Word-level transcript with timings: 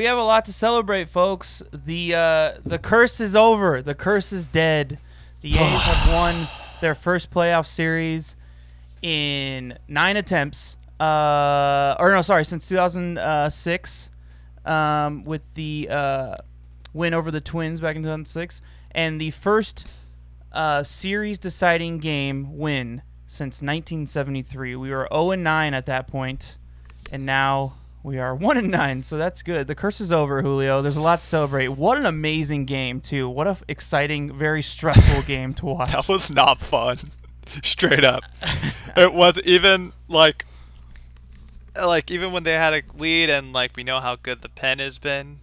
We 0.00 0.06
have 0.06 0.16
a 0.16 0.22
lot 0.22 0.46
to 0.46 0.52
celebrate, 0.54 1.10
folks. 1.10 1.62
The 1.74 2.14
uh, 2.14 2.52
the 2.64 2.78
curse 2.78 3.20
is 3.20 3.36
over. 3.36 3.82
The 3.82 3.94
curse 3.94 4.32
is 4.32 4.46
dead. 4.46 4.98
The 5.42 5.52
A's 5.58 5.82
have 5.82 6.14
won 6.14 6.48
their 6.80 6.94
first 6.94 7.30
playoff 7.30 7.66
series 7.66 8.34
in 9.02 9.76
nine 9.88 10.16
attempts. 10.16 10.78
Uh, 10.98 11.96
or 11.98 12.12
no, 12.12 12.22
sorry, 12.22 12.46
since 12.46 12.66
2006, 12.66 14.10
um, 14.64 15.24
with 15.24 15.42
the 15.52 15.88
uh, 15.90 16.36
win 16.94 17.12
over 17.12 17.30
the 17.30 17.42
Twins 17.42 17.82
back 17.82 17.94
in 17.94 18.00
2006, 18.00 18.62
and 18.92 19.20
the 19.20 19.28
first 19.32 19.86
uh, 20.50 20.82
series 20.82 21.38
deciding 21.38 21.98
game 21.98 22.56
win 22.56 23.02
since 23.26 23.56
1973. 23.56 24.76
We 24.76 24.88
were 24.92 25.06
0 25.12 25.32
and 25.32 25.44
9 25.44 25.74
at 25.74 25.84
that 25.84 26.06
point, 26.08 26.56
and 27.12 27.26
now 27.26 27.74
we 28.02 28.18
are 28.18 28.34
1 28.34 28.56
and 28.56 28.70
9. 28.70 29.02
So 29.02 29.16
that's 29.18 29.42
good. 29.42 29.66
The 29.66 29.74
curse 29.74 30.00
is 30.00 30.10
over, 30.12 30.42
Julio. 30.42 30.82
There's 30.82 30.96
a 30.96 31.00
lot 31.00 31.20
to 31.20 31.26
celebrate. 31.26 31.68
What 31.68 31.98
an 31.98 32.06
amazing 32.06 32.64
game, 32.64 33.00
too. 33.00 33.28
What 33.28 33.46
a 33.46 33.50
f- 33.50 33.64
exciting, 33.68 34.32
very 34.36 34.62
stressful 34.62 35.22
game 35.22 35.54
to 35.54 35.66
watch. 35.66 35.92
That 35.92 36.08
was 36.08 36.30
not 36.30 36.60
fun. 36.60 36.98
Straight 37.62 38.04
up. 38.04 38.22
it 38.96 39.12
was 39.12 39.38
even 39.40 39.92
like 40.08 40.46
like 41.80 42.10
even 42.10 42.32
when 42.32 42.42
they 42.42 42.52
had 42.52 42.74
a 42.74 42.82
lead 42.96 43.30
and 43.30 43.52
like 43.52 43.76
we 43.76 43.84
know 43.84 44.00
how 44.00 44.16
good 44.16 44.42
the 44.42 44.48
pen 44.48 44.78
has 44.78 44.98
been, 44.98 45.40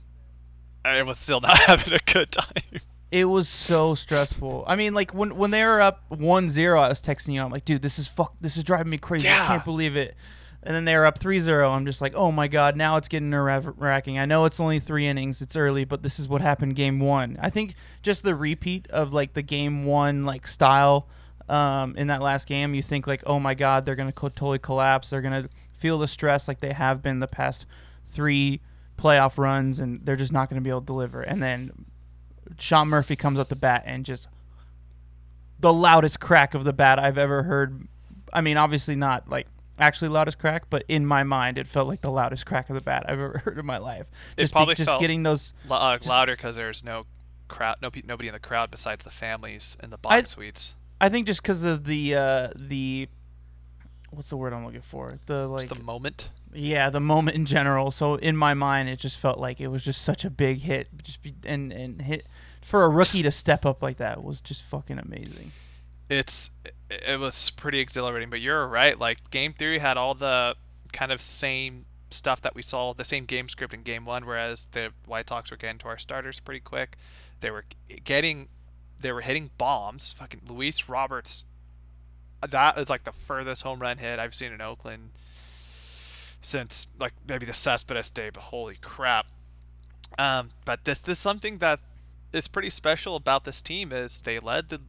I 0.85 1.01
was 1.03 1.17
still 1.17 1.41
not 1.41 1.57
having 1.59 1.93
a 1.93 1.99
good 2.11 2.31
time. 2.31 2.81
It 3.11 3.25
was 3.25 3.47
so 3.47 3.95
stressful. 3.95 4.65
I 4.67 4.75
mean, 4.75 4.93
like 4.93 5.13
when 5.13 5.35
when 5.37 5.51
they 5.51 5.63
were 5.65 5.81
up 5.81 6.03
1-0, 6.11 6.77
I 6.79 6.89
was 6.89 7.01
texting 7.01 7.33
you. 7.33 7.41
I'm 7.41 7.51
like, 7.51 7.65
dude, 7.65 7.81
this 7.81 7.99
is 7.99 8.07
fuck. 8.07 8.33
This 8.41 8.57
is 8.57 8.63
driving 8.63 8.89
me 8.89 8.97
crazy. 8.97 9.27
I 9.29 9.45
can't 9.45 9.65
believe 9.65 9.95
it. 9.95 10.15
And 10.63 10.75
then 10.75 10.85
they 10.85 10.97
were 10.97 11.05
up 11.05 11.19
3-0. 11.19 11.69
I'm 11.69 11.85
just 11.85 12.01
like, 12.01 12.13
oh 12.15 12.31
my 12.31 12.47
god, 12.47 12.75
now 12.75 12.97
it's 12.97 13.07
getting 13.07 13.29
nerve 13.29 13.69
wracking. 13.77 14.19
I 14.19 14.25
know 14.25 14.45
it's 14.45 14.59
only 14.59 14.79
three 14.79 15.07
innings. 15.07 15.41
It's 15.41 15.55
early, 15.55 15.85
but 15.85 16.03
this 16.03 16.19
is 16.19 16.27
what 16.27 16.41
happened 16.41 16.75
game 16.75 16.99
one. 16.99 17.37
I 17.41 17.49
think 17.49 17.75
just 18.01 18.23
the 18.23 18.35
repeat 18.35 18.87
of 18.89 19.13
like 19.13 19.33
the 19.33 19.41
game 19.41 19.85
one 19.85 20.23
like 20.23 20.47
style 20.47 21.07
um, 21.49 21.95
in 21.95 22.07
that 22.07 22.21
last 22.21 22.47
game. 22.47 22.73
You 22.73 22.81
think 22.81 23.07
like, 23.07 23.23
oh 23.25 23.39
my 23.39 23.53
god, 23.53 23.85
they're 23.85 23.95
gonna 23.95 24.11
co- 24.11 24.29
totally 24.29 24.59
collapse. 24.59 25.09
They're 25.09 25.21
gonna 25.21 25.49
feel 25.73 25.99
the 25.99 26.07
stress 26.07 26.47
like 26.47 26.59
they 26.59 26.73
have 26.73 27.01
been 27.01 27.19
the 27.19 27.27
past 27.27 27.65
three 28.05 28.61
playoff 28.97 29.37
runs, 29.37 29.79
and 29.79 30.01
they're 30.05 30.15
just 30.15 30.31
not 30.31 30.49
gonna 30.49 30.61
be 30.61 30.69
able 30.69 30.81
to 30.81 30.85
deliver. 30.85 31.21
And 31.21 31.41
then 31.41 31.85
Sean 32.59 32.89
Murphy 32.89 33.15
comes 33.15 33.39
up 33.39 33.49
the 33.49 33.55
bat 33.55 33.83
and 33.85 34.05
just 34.05 34.27
the 35.59 35.73
loudest 35.73 36.19
crack 36.19 36.53
of 36.53 36.63
the 36.63 36.73
bat 36.73 36.99
I've 36.99 37.17
ever 37.17 37.43
heard. 37.43 37.87
I 38.33 38.41
mean, 38.41 38.57
obviously 38.57 38.95
not 38.95 39.29
like 39.29 39.47
actually 39.79 40.09
loudest 40.09 40.39
crack, 40.39 40.69
but 40.69 40.83
in 40.87 41.05
my 41.05 41.23
mind, 41.23 41.57
it 41.57 41.67
felt 41.67 41.87
like 41.87 42.01
the 42.01 42.11
loudest 42.11 42.45
crack 42.45 42.69
of 42.69 42.75
the 42.75 42.81
bat 42.81 43.03
I've 43.07 43.19
ever 43.19 43.37
heard 43.45 43.57
in 43.57 43.65
my 43.65 43.77
life. 43.77 44.07
It 44.37 44.41
Just, 44.41 44.53
be- 44.53 44.65
just 44.75 44.89
felt- 44.89 45.01
getting 45.01 45.23
those. 45.23 45.53
Uh, 45.69 45.97
louder 46.05 46.35
because 46.35 46.55
there's 46.55 46.83
no 46.83 47.05
crowd, 47.47 47.77
no 47.81 47.89
nobody 48.05 48.27
in 48.27 48.33
the 48.33 48.39
crowd 48.39 48.71
besides 48.71 49.03
the 49.03 49.11
families 49.11 49.77
in 49.81 49.89
the 49.89 49.97
box 49.97 50.31
suites. 50.31 50.75
I 50.99 51.09
think 51.09 51.27
just 51.27 51.41
because 51.41 51.63
of 51.63 51.85
the 51.85 52.15
uh, 52.15 52.49
the 52.55 53.07
what's 54.09 54.29
the 54.29 54.37
word 54.37 54.53
I'm 54.53 54.65
looking 54.65 54.81
for? 54.81 55.19
The 55.27 55.47
like 55.47 55.67
Just 55.67 55.79
the 55.79 55.83
moment. 55.83 56.29
yeah, 56.53 56.89
the 56.89 56.99
moment 56.99 57.35
in 57.37 57.45
general. 57.45 57.91
So 57.91 58.15
in 58.15 58.35
my 58.35 58.53
mind, 58.53 58.89
it 58.89 58.97
just 58.99 59.17
felt 59.19 59.37
like 59.37 59.61
it 59.61 59.67
was 59.67 59.83
just 59.83 60.01
such 60.01 60.25
a 60.25 60.29
big 60.29 60.61
hit. 60.61 60.87
Just 61.03 61.21
be, 61.21 61.35
and 61.45 61.71
and 61.71 62.01
hit 62.01 62.25
for 62.61 62.83
a 62.83 62.89
rookie 62.89 63.21
to 63.21 63.31
step 63.31 63.65
up 63.65 63.81
like 63.83 63.97
that 63.97 64.23
was 64.23 64.41
just 64.41 64.63
fucking 64.63 64.97
amazing. 64.97 65.51
It's 66.09 66.51
it, 66.89 67.19
was 67.19 67.49
pretty 67.49 67.79
exhilarating. 67.79 68.29
But 68.29 68.41
you're 68.41 68.67
right. 68.67 68.97
Like 68.97 69.29
game 69.29 69.53
three 69.57 69.79
had 69.79 69.97
all 69.97 70.13
the 70.13 70.55
kind 70.93 71.11
of 71.11 71.21
same 71.21 71.85
stuff 72.09 72.41
that 72.41 72.55
we 72.55 72.61
saw, 72.61 72.93
the 72.93 73.03
same 73.03 73.25
game 73.25 73.49
script 73.49 73.73
in 73.73 73.81
game 73.83 74.05
one. 74.05 74.25
Whereas 74.25 74.67
the 74.71 74.91
White 75.05 75.29
Sox 75.29 75.51
were 75.51 75.57
getting 75.57 75.79
to 75.79 75.87
our 75.87 75.97
starters 75.97 76.39
pretty 76.39 76.61
quick. 76.61 76.97
They 77.41 77.51
were 77.51 77.65
getting, 78.03 78.47
they 79.01 79.11
were 79.11 79.21
hitting 79.21 79.51
bombs. 79.57 80.13
Fucking 80.13 80.41
Luis 80.47 80.87
Roberts. 80.89 81.45
That 82.47 82.77
is 82.77 82.89
like 82.89 83.03
the 83.03 83.11
furthest 83.11 83.63
home 83.63 83.79
run 83.79 83.97
hit 83.97 84.19
I've 84.19 84.35
seen 84.35 84.53
in 84.53 84.61
Oakland 84.61 85.09
since 86.41 86.87
like 86.99 87.13
maybe 87.27 87.45
the 87.45 87.53
Cespedes 87.53 88.11
day. 88.11 88.29
But 88.29 88.43
holy 88.43 88.77
crap! 88.81 89.27
Um, 90.17 90.51
but 90.65 90.85
this 90.85 91.01
this 91.01 91.17
is 91.17 91.21
something 91.21 91.57
that 91.59 91.79
is 92.33 92.47
pretty 92.47 92.69
special 92.69 93.15
about 93.15 93.43
this 93.43 93.61
team 93.61 93.91
is 93.91 94.21
they 94.21 94.39
led 94.39 94.69
the 94.69 94.81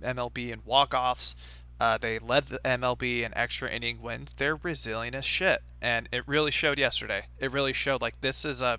MLB 0.00 0.50
in 0.50 0.62
walk-offs. 0.64 1.34
Uh, 1.80 1.96
they 1.96 2.18
led 2.18 2.46
the 2.46 2.60
MLB 2.64 3.22
in 3.22 3.32
extra 3.34 3.70
inning 3.70 4.02
wins. 4.02 4.34
They're 4.34 4.56
resilient 4.56 5.16
as 5.16 5.24
shit, 5.24 5.62
and 5.80 6.08
it 6.12 6.28
really 6.28 6.50
showed 6.50 6.78
yesterday. 6.78 7.26
It 7.38 7.52
really 7.52 7.72
showed 7.72 8.02
like 8.02 8.20
this 8.20 8.44
is 8.44 8.60
a 8.60 8.78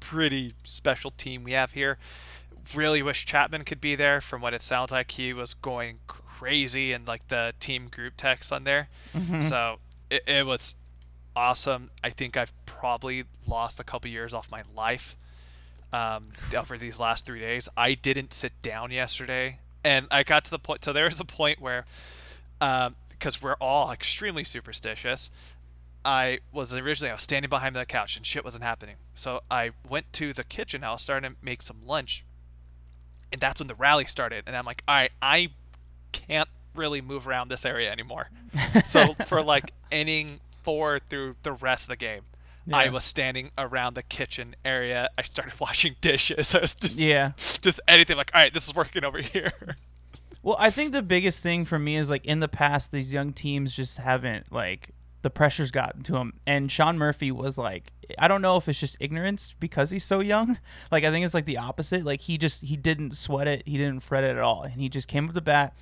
pretty 0.00 0.54
special 0.62 1.10
team 1.10 1.42
we 1.42 1.52
have 1.52 1.72
here. 1.72 1.98
Really 2.74 3.02
wish 3.02 3.26
Chapman 3.26 3.64
could 3.64 3.80
be 3.80 3.94
there. 3.96 4.20
From 4.20 4.40
what 4.42 4.54
it 4.54 4.62
sounds 4.62 4.92
like, 4.92 5.10
he 5.12 5.32
was 5.32 5.54
going 5.54 5.98
crazy 6.06 6.92
in 6.92 7.04
like 7.04 7.26
the 7.28 7.52
team 7.58 7.88
group 7.88 8.14
text 8.16 8.52
on 8.52 8.62
there. 8.64 8.88
So 9.40 9.78
it, 10.10 10.22
it 10.28 10.46
was 10.46 10.76
awesome. 11.34 11.90
I 12.04 12.10
think 12.10 12.36
I've 12.36 12.52
probably 12.66 13.24
lost 13.46 13.80
a 13.80 13.84
couple 13.84 14.10
years 14.10 14.32
off 14.34 14.50
my 14.50 14.62
life 14.76 15.16
um, 15.92 16.28
over 16.56 16.78
these 16.78 17.00
last 17.00 17.26
three 17.26 17.40
days. 17.40 17.68
I 17.76 17.94
didn't 17.94 18.32
sit 18.32 18.52
down 18.62 18.90
yesterday, 18.90 19.58
and 19.84 20.06
I 20.10 20.22
got 20.22 20.44
to 20.46 20.50
the 20.50 20.58
point. 20.58 20.84
So 20.84 20.92
there 20.92 21.04
was 21.04 21.20
a 21.20 21.24
point 21.24 21.60
where, 21.60 21.84
um, 22.60 22.96
because 23.08 23.42
we're 23.42 23.56
all 23.60 23.90
extremely 23.90 24.44
superstitious, 24.44 25.30
I 26.04 26.38
was 26.52 26.72
originally 26.74 27.10
I 27.10 27.14
was 27.14 27.22
standing 27.22 27.48
behind 27.48 27.74
the 27.74 27.84
couch 27.84 28.16
and 28.16 28.24
shit 28.24 28.44
wasn't 28.44 28.64
happening. 28.64 28.96
So 29.14 29.42
I 29.50 29.72
went 29.88 30.12
to 30.14 30.32
the 30.32 30.44
kitchen. 30.44 30.84
I 30.84 30.92
was 30.92 31.02
starting 31.02 31.32
to 31.32 31.36
make 31.42 31.62
some 31.62 31.78
lunch, 31.86 32.24
and 33.32 33.40
that's 33.40 33.60
when 33.60 33.68
the 33.68 33.74
rally 33.74 34.06
started. 34.06 34.44
And 34.46 34.56
I'm 34.56 34.64
like, 34.64 34.82
all 34.86 34.94
right, 34.94 35.12
I 35.20 35.50
can't 36.12 36.48
really 36.74 37.00
move 37.00 37.26
around 37.26 37.48
this 37.48 37.66
area 37.66 37.90
anymore. 37.90 38.30
so 38.84 39.14
for 39.26 39.42
like 39.42 39.72
inning 39.90 40.40
four 40.62 40.98
through 40.98 41.36
the 41.42 41.52
rest 41.52 41.84
of 41.84 41.88
the 41.88 41.96
game. 41.96 42.22
I 42.72 42.88
was 42.90 43.04
standing 43.04 43.50
around 43.56 43.94
the 43.94 44.02
kitchen 44.02 44.54
area. 44.64 45.08
I 45.16 45.22
started 45.22 45.58
washing 45.60 45.96
dishes. 46.00 46.54
I 46.54 46.60
was 46.60 46.74
just 46.74 46.98
Yeah. 46.98 47.32
just 47.60 47.80
anything 47.88 48.16
like, 48.16 48.30
all 48.34 48.40
right, 48.42 48.52
this 48.52 48.66
is 48.68 48.74
working 48.74 49.04
over 49.04 49.18
here. 49.22 49.52
Well, 50.42 50.56
I 50.58 50.70
think 50.70 50.92
the 50.92 51.02
biggest 51.02 51.42
thing 51.42 51.64
for 51.64 51.78
me 51.78 51.96
is 51.96 52.10
like 52.10 52.24
in 52.24 52.40
the 52.40 52.48
past, 52.48 52.92
these 52.92 53.12
young 53.12 53.32
teams 53.32 53.74
just 53.74 53.98
haven't 53.98 54.52
like 54.52 54.90
the 55.22 55.30
pressure's 55.30 55.72
gotten 55.72 56.02
to 56.04 56.16
him. 56.16 56.34
And 56.46 56.70
Sean 56.70 56.96
Murphy 56.96 57.32
was 57.32 57.58
like, 57.58 57.92
I 58.18 58.28
don't 58.28 58.40
know 58.40 58.56
if 58.56 58.68
it's 58.68 58.78
just 58.78 58.96
ignorance 59.00 59.54
because 59.58 59.90
he's 59.90 60.04
so 60.04 60.20
young. 60.20 60.58
Like 60.92 61.04
I 61.04 61.10
think 61.10 61.24
it's 61.26 61.34
like 61.34 61.44
the 61.44 61.58
opposite. 61.58 62.04
Like 62.04 62.22
he 62.22 62.38
just 62.38 62.62
he 62.62 62.76
didn't 62.76 63.16
sweat 63.16 63.48
it, 63.48 63.62
he 63.66 63.76
didn't 63.76 64.00
fret 64.00 64.22
it 64.24 64.30
at 64.36 64.38
all, 64.38 64.62
and 64.62 64.74
he 64.80 64.88
just 64.88 65.08
came 65.08 65.28
up 65.28 65.34
the 65.34 65.40
bat 65.40 65.74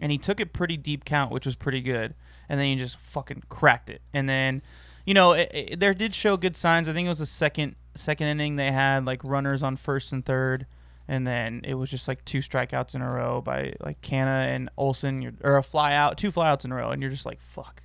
and 0.00 0.12
he 0.12 0.18
took 0.18 0.38
it 0.40 0.52
pretty 0.52 0.76
deep 0.76 1.04
count, 1.04 1.32
which 1.32 1.44
was 1.44 1.56
pretty 1.56 1.80
good. 1.80 2.14
And 2.48 2.60
then 2.60 2.66
he 2.68 2.76
just 2.76 2.98
fucking 2.98 3.44
cracked 3.48 3.88
it. 3.90 4.00
And 4.12 4.28
then, 4.28 4.62
you 5.04 5.14
know, 5.14 5.32
it, 5.32 5.50
it, 5.52 5.80
there 5.80 5.94
did 5.94 6.14
show 6.14 6.36
good 6.36 6.56
signs. 6.56 6.88
I 6.88 6.92
think 6.92 7.06
it 7.06 7.10
was 7.10 7.18
the 7.18 7.26
second 7.26 7.76
second 7.96 8.26
inning 8.26 8.56
they 8.56 8.72
had 8.72 9.04
like 9.04 9.22
runners 9.22 9.62
on 9.62 9.76
first 9.76 10.12
and 10.12 10.24
third 10.24 10.66
and 11.06 11.26
then 11.26 11.60
it 11.64 11.74
was 11.74 11.90
just 11.90 12.08
like 12.08 12.24
two 12.24 12.38
strikeouts 12.38 12.94
in 12.94 13.02
a 13.02 13.10
row 13.10 13.40
by 13.40 13.74
like 13.80 14.00
Canha 14.00 14.46
and 14.46 14.70
Olson, 14.76 15.36
or 15.42 15.56
a 15.56 15.62
fly 15.62 15.94
out, 15.94 16.16
two 16.16 16.32
flyouts 16.32 16.64
in 16.64 16.72
a 16.72 16.74
row, 16.74 16.90
and 16.90 17.02
you're 17.02 17.10
just 17.10 17.26
like, 17.26 17.40
fuck, 17.40 17.82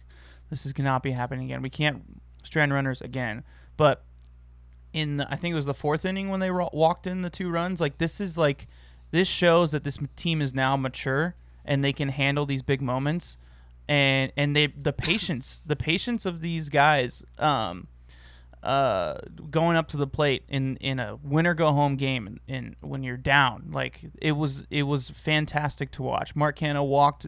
this 0.50 0.66
is 0.66 0.78
not 0.78 1.04
be 1.04 1.12
happening 1.12 1.46
again. 1.46 1.62
We 1.62 1.70
can't 1.70 2.22
strand 2.44 2.74
runners 2.74 3.02
again. 3.02 3.44
But 3.76 4.04
in 4.94 5.18
the, 5.18 5.32
I 5.32 5.36
think 5.36 5.52
it 5.52 5.56
was 5.56 5.66
the 5.66 5.74
fourth 5.74 6.06
inning 6.06 6.30
when 6.30 6.40
they 6.40 6.50
ro- 6.50 6.70
walked 6.72 7.08
in 7.08 7.22
the 7.22 7.30
two 7.30 7.50
runs. 7.50 7.82
Like 7.82 7.98
this 7.98 8.22
is 8.22 8.38
like 8.38 8.68
this 9.12 9.28
shows 9.28 9.74
that 9.74 9.84
this 9.84 10.00
team 10.16 10.42
is 10.42 10.54
now 10.54 10.78
mature 10.78 11.36
and 11.66 11.84
they 11.84 11.94
can 11.94 12.10
handle 12.10 12.46
these 12.46 12.62
big 12.62 12.82
moments. 12.82 13.38
And 13.90 14.32
and 14.38 14.56
they 14.56 14.68
the 14.68 14.94
patience 14.94 15.64
the 15.66 15.76
patience 15.76 16.24
of 16.26 16.42
these 16.42 16.70
guys 16.70 17.24
um 17.40 17.88
uh 18.62 19.16
going 19.50 19.76
up 19.78 19.88
to 19.88 19.98
the 19.98 20.06
plate 20.06 20.44
in 20.48 20.76
in 20.78 21.00
a 21.00 21.16
win 21.24 21.48
or 21.48 21.56
go 21.56 21.72
home 21.72 21.96
game 21.96 22.28
and, 22.28 22.40
and 22.48 22.76
when 22.82 23.02
you're 23.04 23.18
down 23.18 23.70
like 23.72 24.02
it 24.22 24.34
was 24.34 24.68
it 24.70 24.84
was 24.84 25.10
fantastic 25.10 25.90
to 25.94 26.04
watch. 26.04 26.36
Mark 26.36 26.60
Canha 26.60 26.86
walked 26.86 27.26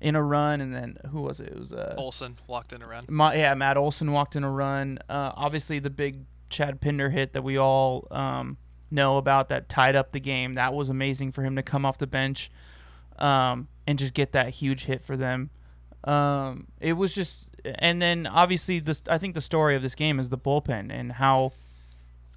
in 0.00 0.16
a 0.16 0.22
run 0.22 0.60
and 0.60 0.74
then 0.74 0.96
who 1.10 1.20
was 1.20 1.38
it? 1.38 1.48
It 1.48 1.58
was 1.60 1.72
uh 1.72 1.94
Olson 1.96 2.36
walked 2.48 2.72
in 2.72 2.82
around. 2.82 3.08
Ma- 3.08 3.30
yeah 3.30 3.54
matt 3.54 3.76
olson 3.76 4.10
walked 4.10 4.34
in 4.34 4.42
a 4.42 4.50
run. 4.50 4.98
Uh 5.08 5.30
obviously 5.36 5.78
the 5.78 5.90
big 5.90 6.24
chad 6.48 6.80
pinder 6.80 7.10
hit 7.10 7.34
that 7.34 7.42
we 7.42 7.56
all 7.56 8.08
um 8.10 8.56
know 8.90 9.16
about 9.16 9.48
that 9.50 9.68
tied 9.68 9.94
up 9.94 10.10
the 10.10 10.18
game 10.18 10.54
that 10.56 10.74
was 10.74 10.88
amazing 10.88 11.30
for 11.30 11.44
him 11.44 11.54
to 11.54 11.62
come 11.62 11.86
off 11.86 11.98
the 11.98 12.08
bench 12.08 12.50
um 13.20 13.68
and 13.86 14.00
just 14.00 14.12
get 14.14 14.32
that 14.32 14.48
huge 14.54 14.86
hit 14.86 15.00
for 15.00 15.16
them 15.16 15.50
um, 16.04 16.68
it 16.80 16.94
was 16.94 17.12
just, 17.12 17.48
and 17.64 18.00
then 18.00 18.26
obviously 18.26 18.78
this. 18.78 19.02
I 19.08 19.18
think 19.18 19.34
the 19.34 19.40
story 19.40 19.76
of 19.76 19.82
this 19.82 19.94
game 19.94 20.18
is 20.18 20.28
the 20.28 20.38
bullpen 20.38 20.92
and 20.92 21.12
how 21.12 21.52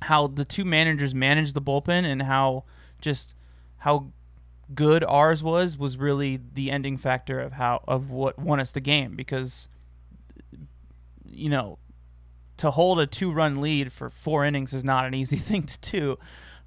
how 0.03 0.27
the 0.27 0.43
two 0.43 0.65
managers 0.65 1.15
managed 1.15 1.55
the 1.55 1.61
bullpen 1.61 2.03
and 2.03 2.23
how 2.23 2.65
just 2.99 3.35
how 3.79 4.07
good 4.73 5.03
ours 5.05 5.41
was 5.41 5.77
was 5.77 5.97
really 5.97 6.39
the 6.53 6.71
ending 6.71 6.97
factor 6.97 7.39
of 7.39 7.53
how 7.53 7.81
of 7.87 8.09
what 8.09 8.37
won 8.37 8.59
us 8.59 8.71
the 8.71 8.81
game 8.81 9.15
because 9.15 9.67
you 11.25 11.49
know 11.49 11.77
to 12.57 12.71
hold 12.71 12.99
a 12.99 13.07
two 13.07 13.31
run 13.31 13.61
lead 13.61 13.91
for 13.91 14.09
four 14.09 14.45
innings 14.45 14.73
is 14.73 14.83
not 14.83 15.05
an 15.05 15.13
easy 15.21 15.37
thing 15.37 15.63
to 15.63 15.77
do. 15.91 16.19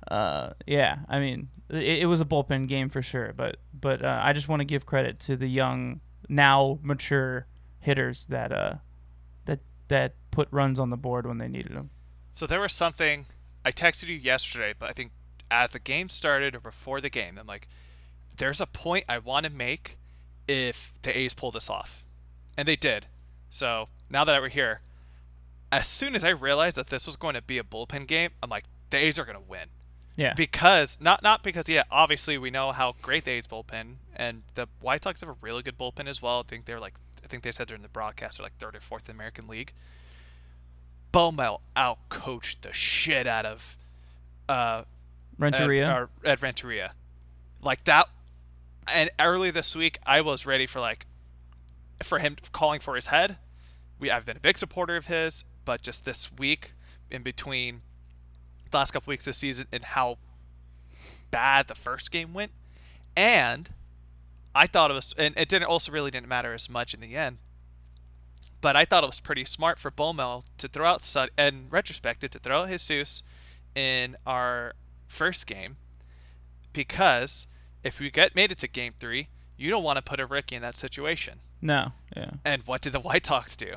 Uh, 0.08 0.50
yeah, 0.66 0.99
I 1.08 1.19
mean, 1.19 1.49
it, 1.69 2.00
it, 2.00 2.06
was 2.06 2.20
a 2.20 2.25
bullpen 2.25 2.69
game 2.69 2.88
for 2.88 3.02
sure, 3.02 3.32
but 3.37 3.56
but 3.78 4.04
uh, 4.04 4.20
I 4.22 4.32
just 4.32 4.49
want 4.49 4.60
to 4.60 4.64
give 4.64 4.87
credit 4.87 5.19
to 5.20 5.37
the 5.37 5.49
young, 5.49 6.00
now 6.28 6.78
mature 6.82 7.46
hitters 7.81 8.26
that 8.26 8.52
uh 8.52 8.75
that 9.44 9.61
that 9.88 10.14
put 10.31 10.49
runs 10.50 10.78
on 10.78 10.90
the 10.90 10.96
board 10.96 11.26
when 11.26 11.38
they 11.38 11.49
needed 11.49 11.73
them. 11.73 11.90
So 12.32 12.46
there 12.46 12.61
was 12.61 12.73
something 12.73 13.26
I 13.64 13.73
texted 13.73 14.08
you 14.08 14.17
yesterday, 14.17 14.75
but 14.78 14.90
I 14.90 14.93
think 14.93 15.12
as 15.50 15.73
the 15.73 15.78
game 15.78 16.08
started 16.08 16.55
or 16.55 16.61
before 16.61 17.00
the 17.00 17.08
game, 17.08 17.38
I'm 17.38 17.46
like, 17.46 17.69
there's 18.37 18.61
a 18.61 18.67
point 18.67 19.05
I 19.08 19.19
want 19.19 19.46
to 19.46 19.52
make 19.52 19.96
if 20.46 20.93
the 21.02 21.17
A's 21.17 21.34
pull 21.34 21.50
this 21.50 21.70
off, 21.70 22.05
and 22.56 22.69
they 22.69 22.76
did. 22.76 23.06
So 23.49 23.88
now 24.11 24.25
that 24.25 24.40
we're 24.40 24.49
here, 24.49 24.81
as 25.73 25.87
soon 25.87 26.14
as 26.14 26.25
I 26.25 26.31
realized 26.31 26.76
that 26.76 26.88
this 26.88 27.06
was 27.06 27.17
going 27.17 27.34
to 27.34 27.43
be 27.43 27.58
a 27.58 27.64
bullpen 27.64 28.06
game, 28.06 28.31
I'm 28.43 28.50
like, 28.50 28.64
the 28.90 28.99
A's 28.99 29.19
are 29.19 29.25
going 29.25 29.38
to 29.38 29.43
win. 29.49 29.69
Yeah. 30.16 30.32
Because 30.34 30.98
not 31.00 31.22
not 31.22 31.42
because 31.42 31.68
yeah, 31.68 31.84
obviously 31.90 32.38
we 32.38 32.50
know 32.50 32.72
how 32.72 32.94
great 33.02 33.24
the 33.24 33.32
A's 33.32 33.46
bullpen 33.46 33.96
and 34.16 34.42
the 34.54 34.66
White 34.80 35.04
Sox 35.04 35.20
have 35.20 35.28
a 35.28 35.36
really 35.42 35.62
good 35.62 35.78
bullpen 35.78 36.08
as 36.08 36.22
well. 36.22 36.40
I 36.40 36.42
think 36.48 36.64
they're 36.64 36.80
like 36.80 36.94
I 37.22 37.26
think 37.26 37.42
they 37.42 37.52
said 37.52 37.68
during 37.68 37.82
the 37.82 37.88
broadcast 37.88 38.38
they're 38.38 38.44
like 38.44 38.56
third 38.56 38.74
or 38.74 38.80
fourth 38.80 39.08
in 39.08 39.16
the 39.16 39.20
American 39.20 39.46
League. 39.46 39.72
Mel 41.34 41.62
out 41.74 41.98
coached 42.10 42.60
the 42.60 42.74
shit 42.74 43.26
out 43.26 43.46
of 43.46 43.76
uh 44.50 44.84
Renteria. 45.38 45.86
Ed, 45.88 45.96
or 45.96 46.10
Ed 46.24 46.42
Renteria. 46.42 46.92
Like 47.62 47.84
that 47.84 48.08
and 48.92 49.10
early 49.18 49.50
this 49.50 49.74
week 49.74 49.98
I 50.06 50.20
was 50.20 50.44
ready 50.44 50.66
for 50.66 50.80
like 50.80 51.06
for 52.02 52.18
him 52.18 52.36
calling 52.52 52.80
for 52.80 52.96
his 52.96 53.06
head. 53.06 53.36
We 53.98 54.10
I've 54.10 54.26
been 54.26 54.36
a 54.36 54.40
big 54.40 54.58
supporter 54.58 54.96
of 54.96 55.06
his, 55.06 55.44
but 55.64 55.82
just 55.82 56.04
this 56.04 56.30
week 56.36 56.72
in 57.10 57.22
between 57.22 57.82
the 58.70 58.78
last 58.78 58.92
couple 58.92 59.10
weeks 59.10 59.24
this 59.24 59.38
season 59.38 59.66
and 59.72 59.84
how 59.84 60.18
bad 61.30 61.68
the 61.68 61.74
first 61.74 62.10
game 62.10 62.32
went. 62.32 62.52
And 63.16 63.70
I 64.54 64.66
thought 64.66 64.90
it 64.90 64.94
was, 64.94 65.14
and 65.16 65.36
it 65.36 65.48
didn't 65.48 65.68
also 65.68 65.92
really 65.92 66.10
didn't 66.10 66.28
matter 66.28 66.54
as 66.54 66.68
much 66.68 66.94
in 66.94 67.00
the 67.00 67.16
end. 67.16 67.38
But 68.60 68.76
I 68.76 68.84
thought 68.84 69.04
it 69.04 69.08
was 69.08 69.20
pretty 69.20 69.44
smart 69.44 69.78
for 69.78 69.90
Bo 69.90 70.12
Mel 70.12 70.44
to 70.58 70.68
throw 70.68 70.86
out, 70.86 71.30
and 71.36 71.70
retrospective, 71.70 72.30
to 72.30 72.38
throw 72.38 72.62
out 72.62 72.68
Jesus 72.70 73.22
in 73.74 74.16
our 74.26 74.74
first 75.06 75.46
game 75.46 75.76
because 76.72 77.46
if 77.82 77.98
we 77.98 78.10
get 78.10 78.34
made 78.36 78.52
it 78.52 78.58
to 78.58 78.68
game 78.68 78.94
three, 79.00 79.28
you 79.56 79.70
don't 79.70 79.82
want 79.82 79.96
to 79.96 80.02
put 80.02 80.20
a 80.20 80.26
rookie 80.26 80.54
in 80.54 80.62
that 80.62 80.76
situation. 80.76 81.40
No, 81.62 81.92
yeah. 82.14 82.32
And 82.44 82.62
what 82.66 82.82
did 82.82 82.92
the 82.92 83.00
White 83.00 83.26
Sox 83.26 83.56
do? 83.56 83.76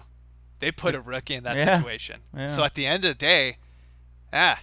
They 0.60 0.72
put 0.72 0.94
a 0.94 1.02
rookie 1.02 1.36
in 1.36 1.44
that 1.44 1.58
yeah. 1.58 1.78
situation. 1.78 2.22
Yeah. 2.36 2.48
So 2.48 2.64
at 2.64 2.76
the 2.76 2.86
end 2.86 3.06
of 3.06 3.12
the 3.12 3.16
day, 3.16 3.58
ah, 4.34 4.60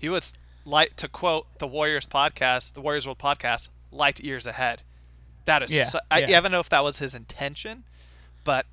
he 0.00 0.08
was 0.08 0.34
light 0.64 0.96
to 0.96 1.08
quote 1.08 1.46
the 1.58 1.66
Warriors 1.66 2.06
podcast, 2.06 2.72
the 2.72 2.80
Warriors 2.80 3.06
World 3.06 3.18
podcast, 3.18 3.68
light 3.92 4.18
years 4.18 4.46
ahead. 4.46 4.82
That 5.44 5.62
is, 5.62 5.72
yeah, 5.72 5.88
so, 5.88 5.98
I, 6.10 6.20
yeah. 6.20 6.38
I 6.38 6.40
don't 6.40 6.50
know 6.50 6.60
if 6.60 6.70
that 6.70 6.82
was 6.82 6.98
his 6.98 7.14
intention, 7.14 7.84
but 8.44 8.66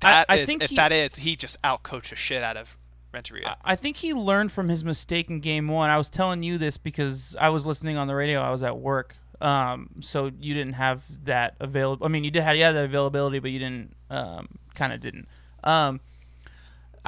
that 0.00 0.26
I, 0.28 0.34
I 0.34 0.38
is, 0.38 0.46
think 0.46 0.62
if 0.62 0.70
he, 0.70 0.76
that 0.76 0.90
is, 0.90 1.16
he 1.16 1.36
just 1.36 1.60
outcoached 1.62 2.10
the 2.10 2.16
shit 2.16 2.42
out 2.42 2.56
of 2.56 2.78
Renteria. 3.12 3.58
I 3.62 3.76
think 3.76 3.98
he 3.98 4.14
learned 4.14 4.50
from 4.50 4.68
his 4.68 4.84
mistake 4.84 5.28
in 5.28 5.40
game 5.40 5.68
one. 5.68 5.90
I 5.90 5.98
was 5.98 6.08
telling 6.08 6.42
you 6.42 6.56
this 6.56 6.78
because 6.78 7.36
I 7.38 7.50
was 7.50 7.66
listening 7.66 7.96
on 7.96 8.06
the 8.06 8.14
radio. 8.14 8.40
I 8.40 8.50
was 8.50 8.62
at 8.62 8.78
work, 8.78 9.16
um, 9.40 9.90
so 10.00 10.30
you 10.40 10.54
didn't 10.54 10.74
have 10.74 11.04
that 11.26 11.56
available. 11.60 12.06
I 12.06 12.08
mean, 12.08 12.24
you 12.24 12.30
did 12.30 12.42
have 12.42 12.56
yeah 12.56 12.72
the 12.72 12.84
availability, 12.84 13.38
but 13.38 13.50
you 13.50 13.58
didn't 13.58 13.94
um, 14.08 14.48
kind 14.74 14.92
of 14.92 15.00
didn't. 15.00 15.28
Um, 15.62 16.00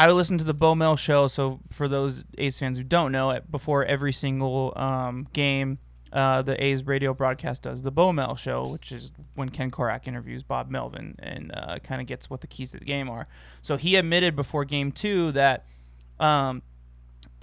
I 0.00 0.10
listen 0.12 0.38
to 0.38 0.44
the 0.44 0.54
Bo 0.54 0.74
Mel 0.74 0.96
show. 0.96 1.26
So 1.26 1.60
for 1.70 1.86
those 1.86 2.24
A's 2.38 2.58
fans 2.58 2.78
who 2.78 2.84
don't 2.84 3.12
know 3.12 3.28
it, 3.32 3.50
before 3.50 3.84
every 3.84 4.14
single 4.14 4.72
um, 4.74 5.28
game, 5.34 5.78
uh, 6.10 6.40
the 6.40 6.62
A's 6.64 6.86
radio 6.86 7.12
broadcast 7.12 7.60
does 7.60 7.82
the 7.82 7.90
Bo 7.90 8.10
Mel 8.10 8.34
show, 8.34 8.66
which 8.66 8.92
is 8.92 9.12
when 9.34 9.50
Ken 9.50 9.70
Korach 9.70 10.08
interviews 10.08 10.42
Bob 10.42 10.70
Melvin 10.70 11.16
and 11.18 11.52
uh, 11.54 11.80
kind 11.80 12.00
of 12.00 12.06
gets 12.06 12.30
what 12.30 12.40
the 12.40 12.46
keys 12.46 12.70
to 12.70 12.78
the 12.78 12.86
game 12.86 13.10
are. 13.10 13.28
So 13.60 13.76
he 13.76 13.96
admitted 13.96 14.34
before 14.34 14.64
Game 14.64 14.90
Two 14.90 15.32
that 15.32 15.66
um, 16.18 16.62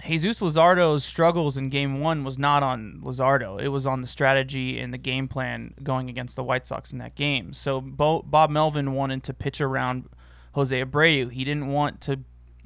Jesus 0.04 0.40
Luzardo's 0.40 1.04
struggles 1.04 1.56
in 1.56 1.68
Game 1.68 2.00
One 2.00 2.24
was 2.24 2.38
not 2.38 2.64
on 2.64 3.00
Luzardo; 3.04 3.62
it 3.62 3.68
was 3.68 3.86
on 3.86 4.02
the 4.02 4.08
strategy 4.08 4.80
and 4.80 4.92
the 4.92 4.98
game 4.98 5.28
plan 5.28 5.74
going 5.84 6.10
against 6.10 6.34
the 6.34 6.42
White 6.42 6.66
Sox 6.66 6.92
in 6.92 6.98
that 6.98 7.14
game. 7.14 7.52
So 7.52 7.80
Bo- 7.80 8.22
Bob 8.22 8.50
Melvin 8.50 8.94
wanted 8.94 9.22
to 9.22 9.32
pitch 9.32 9.60
around 9.60 10.08
Jose 10.54 10.84
Abreu. 10.84 11.30
He 11.30 11.44
didn't 11.44 11.68
want 11.68 12.00
to 12.00 12.18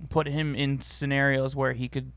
put 0.08 0.26
him 0.26 0.54
in 0.54 0.80
scenarios 0.80 1.54
where 1.54 1.72
he 1.72 1.88
could, 1.88 2.12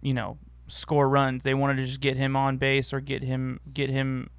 you 0.00 0.14
know, 0.14 0.38
score 0.68 1.08
runs. 1.08 1.42
They 1.42 1.54
wanted 1.54 1.76
to 1.76 1.84
just 1.84 2.00
get 2.00 2.16
him 2.16 2.36
on 2.36 2.56
base 2.56 2.92
or 2.92 3.00
get 3.00 3.22
him 3.22 3.60
get 3.72 3.90
him 3.90 4.30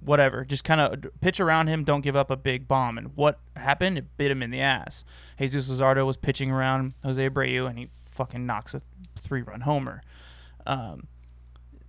whatever. 0.00 0.44
Just 0.44 0.64
kind 0.64 0.80
of 0.80 1.20
pitch 1.20 1.40
around 1.40 1.68
him, 1.68 1.84
don't 1.84 2.00
give 2.00 2.16
up 2.16 2.30
a 2.30 2.36
big 2.36 2.66
bomb. 2.68 2.98
And 2.98 3.14
what 3.16 3.40
happened? 3.56 3.98
It 3.98 4.16
bit 4.16 4.30
him 4.30 4.42
in 4.42 4.50
the 4.50 4.60
ass. 4.60 5.04
Jesus 5.38 5.68
Luzardo 5.68 6.06
was 6.06 6.16
pitching 6.16 6.50
around 6.50 6.94
Jose 7.02 7.28
Abreu 7.28 7.68
and 7.68 7.78
he 7.78 7.90
fucking 8.06 8.46
knocks 8.46 8.74
a 8.74 8.80
three-run 9.16 9.62
homer. 9.62 10.02
Um, 10.66 11.08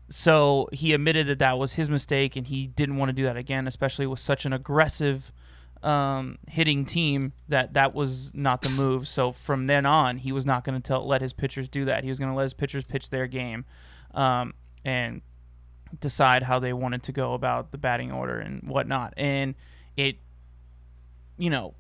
so 0.10 0.70
he 0.72 0.94
admitted 0.94 1.28
that 1.28 1.40
that 1.40 1.58
was 1.58 1.74
his 1.74 1.90
mistake 1.90 2.36
and 2.36 2.48
he 2.48 2.68
didn't 2.68 2.98
want 2.98 3.10
to 3.10 3.14
do 3.14 3.24
that 3.24 3.38
again, 3.38 3.68
especially 3.68 4.08
with 4.08 4.20
such 4.20 4.46
an 4.46 4.54
aggressive 4.54 5.32
um, 5.84 6.38
hitting 6.48 6.86
team 6.86 7.34
that 7.48 7.74
that 7.74 7.94
was 7.94 8.32
not 8.34 8.62
the 8.62 8.70
move. 8.70 9.08
So 9.08 9.32
from 9.32 9.68
then 9.68 9.86
on, 9.86 10.18
he 10.18 10.32
was 10.32 10.46
not 10.46 10.64
going 10.64 10.82
to 10.82 11.00
let 11.00 11.22
his 11.22 11.34
pitchers 11.34 11.70
do 11.70 11.86
that. 11.86 12.04
He 12.04 12.10
was 12.10 12.20
going 12.20 12.32
to 12.32 12.36
let 12.36 12.44
his 12.44 12.54
pitchers 12.54 12.84
pitch 12.84 13.10
their 13.10 13.28
game 13.28 13.66
um, 14.14 14.54
and 14.84 15.22
decide 16.00 16.44
how 16.44 16.60
they 16.60 16.74
wanted 16.74 17.04
to 17.04 17.12
go 17.12 17.34
about 17.34 17.72
the 17.72 17.78
batting 17.78 18.12
order 18.12 18.40
and 18.40 18.64
whatnot. 18.64 19.14
And 19.18 19.56
it, 19.96 20.18
you 21.38 21.50
know, 21.50 21.74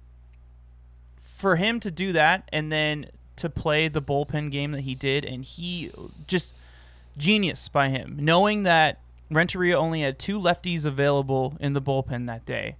for 1.18 1.56
him 1.56 1.80
to 1.82 1.92
do 1.92 2.14
that 2.14 2.50
and 2.52 2.72
then 2.72 3.08
to 3.38 3.50
play 3.50 3.88
the 3.88 4.02
bullpen 4.02 4.52
game 4.52 4.72
that 4.72 4.82
he 4.82 4.96
did, 4.96 5.24
and 5.24 5.46
he 5.46 5.92
just 6.26 6.56
genius 7.18 7.68
by 7.68 7.90
him, 7.90 8.18
knowing 8.20 8.64
that 8.64 9.00
Renteria 9.30 9.78
only 9.78 10.02
had 10.02 10.18
two 10.18 10.40
lefties 10.40 10.86
available 10.86 11.56
in 11.60 11.74
the 11.74 11.82
bullpen 11.82 12.26
that 12.28 12.46
day. 12.46 12.76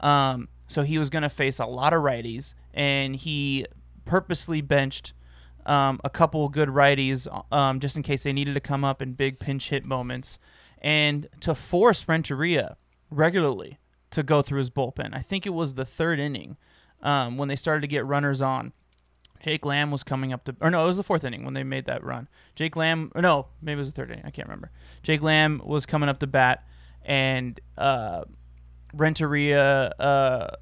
Um, 0.00 0.48
so 0.70 0.82
he 0.82 0.98
was 0.98 1.10
going 1.10 1.22
to 1.22 1.28
face 1.28 1.58
a 1.58 1.66
lot 1.66 1.92
of 1.92 2.02
righties, 2.02 2.54
and 2.72 3.16
he 3.16 3.66
purposely 4.04 4.60
benched 4.60 5.12
um, 5.66 6.00
a 6.04 6.10
couple 6.10 6.48
good 6.48 6.68
righties 6.68 7.26
um, 7.52 7.80
just 7.80 7.96
in 7.96 8.02
case 8.02 8.22
they 8.22 8.32
needed 8.32 8.54
to 8.54 8.60
come 8.60 8.84
up 8.84 9.02
in 9.02 9.14
big 9.14 9.40
pinch 9.40 9.70
hit 9.70 9.84
moments, 9.84 10.38
and 10.78 11.28
to 11.40 11.54
force 11.54 12.06
Renteria 12.08 12.76
regularly 13.10 13.78
to 14.10 14.22
go 14.22 14.42
through 14.42 14.58
his 14.60 14.70
bullpen. 14.70 15.10
I 15.12 15.20
think 15.20 15.44
it 15.44 15.50
was 15.50 15.74
the 15.74 15.84
third 15.84 16.20
inning 16.20 16.56
um, 17.02 17.36
when 17.36 17.48
they 17.48 17.56
started 17.56 17.80
to 17.80 17.88
get 17.88 18.06
runners 18.06 18.40
on. 18.40 18.72
Jake 19.40 19.64
Lamb 19.64 19.90
was 19.90 20.04
coming 20.04 20.32
up 20.32 20.44
to, 20.44 20.54
or 20.60 20.70
no, 20.70 20.84
it 20.84 20.86
was 20.86 20.98
the 20.98 21.02
fourth 21.02 21.24
inning 21.24 21.44
when 21.44 21.54
they 21.54 21.64
made 21.64 21.86
that 21.86 22.04
run. 22.04 22.28
Jake 22.54 22.76
Lamb, 22.76 23.10
or 23.14 23.22
no, 23.22 23.46
maybe 23.60 23.78
it 23.78 23.80
was 23.80 23.92
the 23.92 23.96
third 23.96 24.12
inning. 24.12 24.24
I 24.24 24.30
can't 24.30 24.46
remember. 24.46 24.70
Jake 25.02 25.22
Lamb 25.22 25.62
was 25.64 25.84
coming 25.86 26.08
up 26.08 26.20
to 26.20 26.26
bat, 26.26 26.64
and 27.02 27.58
uh, 27.78 28.24
Renteria 28.94 29.88
uh, 29.98 30.56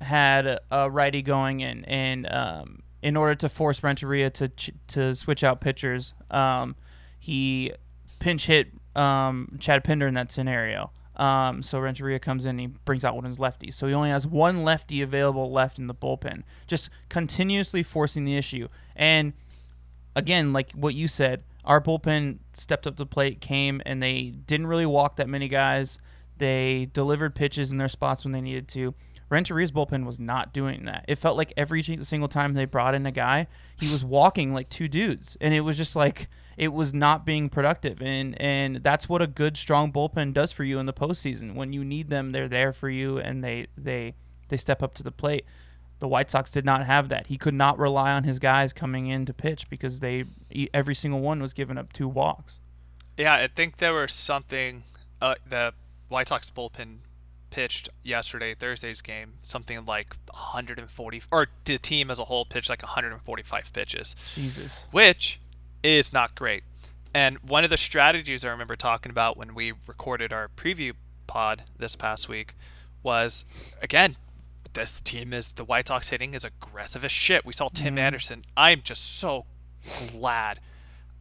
had 0.00 0.58
a 0.70 0.90
righty 0.90 1.22
going 1.22 1.60
in, 1.60 1.84
and 1.84 2.30
um, 2.30 2.82
in 3.02 3.16
order 3.16 3.34
to 3.36 3.48
force 3.48 3.82
Renteria 3.82 4.30
to 4.30 4.48
ch- 4.48 4.70
to 4.88 5.14
switch 5.14 5.42
out 5.44 5.60
pitchers, 5.60 6.14
um, 6.30 6.76
he 7.18 7.72
pinch 8.18 8.46
hit 8.46 8.68
um, 8.96 9.56
Chad 9.58 9.84
Pinder 9.84 10.06
in 10.06 10.14
that 10.14 10.32
scenario. 10.32 10.90
Um, 11.16 11.64
so 11.64 11.80
Renteria 11.80 12.20
comes 12.20 12.44
in, 12.44 12.50
and 12.50 12.60
he 12.60 12.66
brings 12.66 13.04
out 13.04 13.16
one 13.16 13.24
of 13.24 13.30
his 13.30 13.38
lefties. 13.38 13.74
So 13.74 13.88
he 13.88 13.94
only 13.94 14.10
has 14.10 14.26
one 14.26 14.62
lefty 14.62 15.02
available 15.02 15.50
left 15.50 15.78
in 15.78 15.88
the 15.88 15.94
bullpen, 15.94 16.44
just 16.68 16.90
continuously 17.08 17.82
forcing 17.82 18.24
the 18.24 18.36
issue. 18.36 18.68
And 18.94 19.32
again, 20.14 20.52
like 20.52 20.72
what 20.72 20.94
you 20.94 21.08
said, 21.08 21.42
our 21.64 21.80
bullpen 21.80 22.38
stepped 22.52 22.86
up 22.86 22.94
to 22.94 23.02
the 23.02 23.06
plate, 23.06 23.40
came, 23.40 23.82
and 23.84 24.02
they 24.02 24.32
didn't 24.46 24.68
really 24.68 24.86
walk 24.86 25.16
that 25.16 25.28
many 25.28 25.48
guys. 25.48 25.98
They 26.38 26.88
delivered 26.92 27.34
pitches 27.34 27.70
in 27.72 27.78
their 27.78 27.88
spots 27.88 28.24
when 28.24 28.32
they 28.32 28.40
needed 28.40 28.68
to. 28.68 28.94
Renteria's 29.30 29.72
bullpen 29.72 30.06
was 30.06 30.18
not 30.18 30.52
doing 30.54 30.84
that. 30.86 31.04
It 31.06 31.16
felt 31.16 31.36
like 31.36 31.52
every 31.56 31.82
single 31.82 32.28
time 32.28 32.54
they 32.54 32.64
brought 32.64 32.94
in 32.94 33.04
a 33.04 33.10
guy, 33.10 33.46
he 33.78 33.90
was 33.92 34.04
walking 34.04 34.54
like 34.54 34.70
two 34.70 34.88
dudes, 34.88 35.36
and 35.40 35.52
it 35.52 35.60
was 35.60 35.76
just 35.76 35.94
like 35.94 36.28
it 36.56 36.72
was 36.72 36.94
not 36.94 37.26
being 37.26 37.48
productive. 37.50 38.00
And 38.00 38.40
and 38.40 38.76
that's 38.76 39.08
what 39.08 39.20
a 39.20 39.26
good 39.26 39.56
strong 39.56 39.92
bullpen 39.92 40.32
does 40.32 40.50
for 40.50 40.64
you 40.64 40.78
in 40.78 40.86
the 40.86 40.94
postseason. 40.94 41.54
When 41.54 41.72
you 41.72 41.84
need 41.84 42.08
them, 42.08 42.32
they're 42.32 42.48
there 42.48 42.72
for 42.72 42.88
you, 42.88 43.18
and 43.18 43.44
they 43.44 43.66
they 43.76 44.14
they 44.48 44.56
step 44.56 44.82
up 44.82 44.94
to 44.94 45.02
the 45.02 45.12
plate. 45.12 45.44
The 45.98 46.08
White 46.08 46.30
Sox 46.30 46.50
did 46.50 46.64
not 46.64 46.86
have 46.86 47.08
that. 47.08 47.26
He 47.26 47.36
could 47.36 47.54
not 47.54 47.78
rely 47.78 48.12
on 48.12 48.24
his 48.24 48.38
guys 48.38 48.72
coming 48.72 49.08
in 49.08 49.26
to 49.26 49.34
pitch 49.34 49.68
because 49.68 50.00
they 50.00 50.24
every 50.72 50.94
single 50.94 51.20
one 51.20 51.42
was 51.42 51.52
giving 51.52 51.76
up 51.76 51.92
two 51.92 52.08
walks. 52.08 52.58
Yeah, 53.18 53.34
I 53.34 53.48
think 53.48 53.76
there 53.76 53.92
was 53.92 54.14
something 54.14 54.84
uh, 55.20 55.34
the 55.46 55.74
White 56.08 56.28
Sox 56.28 56.50
bullpen 56.50 56.98
pitched 57.50 57.88
yesterday, 58.02 58.54
Thursday's 58.54 59.00
game, 59.00 59.34
something 59.42 59.84
like 59.86 60.14
140, 60.30 61.22
or 61.32 61.48
the 61.64 61.78
team 61.78 62.10
as 62.10 62.18
a 62.18 62.24
whole 62.24 62.44
pitched 62.44 62.68
like 62.68 62.82
145 62.82 63.72
pitches. 63.72 64.14
Jesus. 64.34 64.86
Which 64.90 65.40
is 65.82 66.12
not 66.12 66.34
great. 66.34 66.62
And 67.14 67.38
one 67.38 67.64
of 67.64 67.70
the 67.70 67.76
strategies 67.78 68.44
I 68.44 68.50
remember 68.50 68.76
talking 68.76 69.10
about 69.10 69.36
when 69.36 69.54
we 69.54 69.72
recorded 69.86 70.32
our 70.32 70.48
preview 70.48 70.92
pod 71.26 71.64
this 71.78 71.96
past 71.96 72.28
week 72.28 72.54
was, 73.02 73.44
again, 73.82 74.16
this 74.74 75.00
team 75.00 75.32
is 75.32 75.54
the 75.54 75.64
White 75.64 75.88
Sox 75.88 76.08
hitting 76.08 76.34
is 76.34 76.44
aggressive 76.44 77.04
as 77.04 77.10
shit. 77.12 77.46
We 77.46 77.52
saw 77.54 77.68
Tim 77.70 77.96
Mhm. 77.96 78.00
Anderson. 78.00 78.44
I'm 78.56 78.82
just 78.82 79.18
so 79.18 79.46
glad 80.10 80.60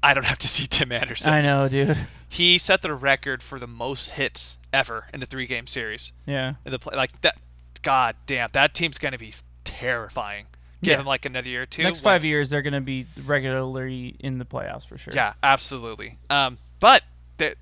I 0.04 0.14
don't 0.14 0.26
have 0.26 0.38
to 0.40 0.48
see 0.48 0.68
Tim 0.68 0.92
Anderson. 0.92 1.34
I 1.34 1.42
know, 1.42 1.68
dude. 1.68 1.98
He 2.30 2.58
set 2.58 2.82
the 2.82 2.94
record 2.94 3.42
for 3.42 3.58
the 3.60 3.68
most 3.68 4.12
hits 4.12 4.58
ever 4.74 5.06
in 5.14 5.24
a 5.24 5.26
three 5.26 5.48
game 5.48 5.66
series. 5.68 6.12
Yeah. 6.26 6.56
In 6.66 6.72
the 6.72 6.80
play, 6.80 6.96
like 6.96 7.20
that, 7.22 7.38
god 7.82 8.16
damn, 8.26 8.50
that 8.54 8.74
team's 8.74 8.98
gonna 8.98 9.18
be 9.18 9.34
terrifying. 9.64 10.46
Give 10.84 10.92
Yeah. 10.94 11.00
him 11.00 11.06
like 11.08 11.26
another 11.26 11.50
year 11.50 11.64
or 11.64 11.66
two. 11.66 11.84
Next 11.84 12.02
five 12.02 12.22
once- 12.22 12.26
years, 12.26 12.50
they're 12.50 12.62
gonna 12.62 12.82
be 12.82 13.08
regularly 13.26 14.16
in 14.20 14.38
the 14.38 14.46
playoffs 14.46 14.86
for 14.88 14.98
sure. 14.98 15.14
Yeah, 15.14 15.34
absolutely. 15.42 16.18
Um, 16.30 16.58
but 16.80 17.04
they 17.38 17.56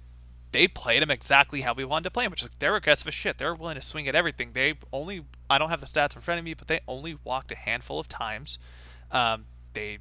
they 0.51 0.67
played 0.67 1.03
him 1.03 1.11
exactly 1.11 1.61
how 1.61 1.73
we 1.73 1.83
wanted 1.85 2.05
to 2.05 2.11
play 2.11 2.25
him, 2.25 2.31
which 2.31 2.43
is 2.43 2.49
they're 2.59 2.75
aggressive 2.75 3.07
as 3.07 3.13
shit. 3.13 3.37
They're 3.37 3.53
willing 3.55 3.75
to 3.75 3.81
swing 3.81 4.07
at 4.07 4.15
everything. 4.15 4.51
They 4.53 4.73
only 4.91 5.25
I 5.49 5.57
don't 5.57 5.69
have 5.69 5.79
the 5.81 5.85
stats 5.87 6.15
in 6.15 6.21
front 6.21 6.39
of 6.39 6.45
me, 6.45 6.53
but 6.53 6.67
they 6.67 6.79
only 6.87 7.17
walked 7.23 7.51
a 7.51 7.55
handful 7.55 7.99
of 7.99 8.07
times. 8.07 8.57
Um, 9.11 9.45
they 9.73 9.99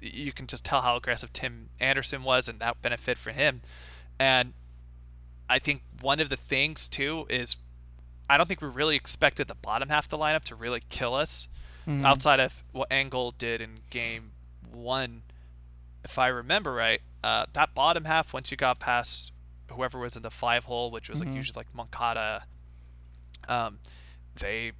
you 0.00 0.32
can 0.32 0.46
just 0.46 0.64
tell 0.64 0.82
how 0.82 0.96
aggressive 0.96 1.32
Tim 1.32 1.70
Anderson 1.78 2.22
was, 2.22 2.48
and 2.48 2.58
that 2.60 2.80
benefit 2.82 3.18
for 3.18 3.30
him. 3.30 3.62
And 4.18 4.52
I 5.48 5.58
think 5.58 5.82
one 6.00 6.20
of 6.20 6.28
the 6.28 6.36
things 6.36 6.88
too 6.88 7.26
is 7.28 7.56
I 8.28 8.36
don't 8.38 8.46
think 8.46 8.60
we 8.60 8.68
really 8.68 8.94
expected 8.96 9.48
the 9.48 9.56
bottom 9.56 9.88
half 9.88 10.04
of 10.04 10.10
the 10.10 10.18
lineup 10.18 10.44
to 10.44 10.54
really 10.54 10.82
kill 10.88 11.14
us 11.14 11.48
Mhm. 11.86 12.04
outside 12.04 12.38
of 12.38 12.62
what 12.70 12.86
Engel 12.90 13.32
did 13.32 13.60
in 13.60 13.80
game 13.90 14.32
one, 14.70 15.22
if 16.04 16.16
I 16.18 16.28
remember 16.28 16.72
right, 16.72 17.02
uh, 17.24 17.46
that 17.54 17.74
bottom 17.74 18.04
half, 18.04 18.32
once 18.32 18.50
you 18.52 18.56
got 18.56 18.78
past 18.78 19.32
whoever 19.72 19.98
was 19.98 20.14
in 20.16 20.22
the 20.22 20.30
five 20.30 20.64
hole, 20.64 20.90
which 20.92 21.08
was 21.08 21.20
Mhm. 21.20 21.26
like 21.26 21.34
usually 21.34 21.56
like 21.56 21.74
Moncada, 21.74 22.46
um, 23.48 23.80
they 24.36 24.72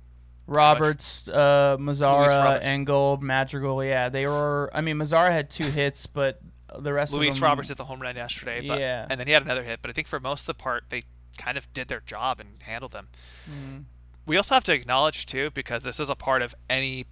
Roberts, 0.54 1.28
uh, 1.28 1.76
Mazara. 1.78 2.60
Engel, 2.62 3.18
Madrigal. 3.22 3.82
Yeah, 3.84 4.08
they 4.08 4.26
were. 4.26 4.70
I 4.74 4.80
mean, 4.80 4.96
Mazara 4.96 5.30
had 5.30 5.48
two 5.48 5.64
hits, 5.70 6.06
but 6.06 6.40
the 6.78 6.92
rest 6.92 7.12
Luis 7.12 7.34
of 7.36 7.40
them. 7.40 7.48
Roberts 7.48 7.68
hit 7.68 7.78
the 7.78 7.84
home 7.84 8.00
run 8.02 8.16
yesterday, 8.16 8.66
but 8.66 8.78
Yeah. 8.80 9.06
and 9.08 9.18
then 9.18 9.26
he 9.26 9.32
had 9.32 9.42
another 9.42 9.62
hit, 9.62 9.80
but 9.82 9.90
I 9.90 9.92
think 9.92 10.08
for 10.08 10.20
most 10.20 10.42
of 10.42 10.46
the 10.46 10.54
part 10.54 10.84
they 10.88 11.04
kind 11.38 11.56
of 11.56 11.72
did 11.72 11.88
their 11.88 12.00
job 12.00 12.40
and 12.40 12.62
handled 12.62 12.92
them. 12.92 13.08
Mm, 13.50 13.84
We 14.26 14.36
also 14.36 14.54
have 14.54 14.64
to 14.64 14.72
acknowledge 14.74 15.26
too, 15.26 15.50
because 15.50 15.82
this 15.82 15.98
is 15.98 16.10
a 16.10 16.14
part 16.14 16.42
of 16.42 16.54
any 16.68 17.06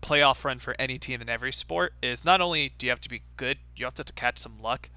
playoff 0.00 0.42
run 0.44 0.58
for 0.58 0.74
any 0.78 0.98
team 0.98 1.20
in 1.20 1.28
every 1.28 1.52
sport, 1.52 1.94
is 2.02 2.24
not 2.24 2.40
only 2.40 2.70
do 2.78 2.86
you 2.86 2.90
have 2.90 3.00
to 3.02 3.08
be 3.08 3.22
good, 3.36 3.58
you 3.76 3.84
have 3.84 3.94
to, 3.94 4.02
to 4.04 4.12
catch 4.14 4.38
some 4.38 4.58
luck. 4.60 4.88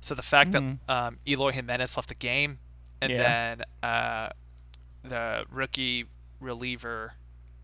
So 0.00 0.14
the 0.14 0.22
fact 0.22 0.50
Mhm. 0.52 0.78
that 0.86 0.92
um, 0.92 1.18
Eloy 1.26 1.52
Jimenez 1.52 1.96
left 1.96 2.08
the 2.08 2.14
game, 2.16 2.58
and 3.00 3.12
Yeah. 3.12 3.18
then 3.18 3.62
uh, 3.82 4.30
the 5.04 5.44
rookie 5.50 6.06
reliever 6.40 7.14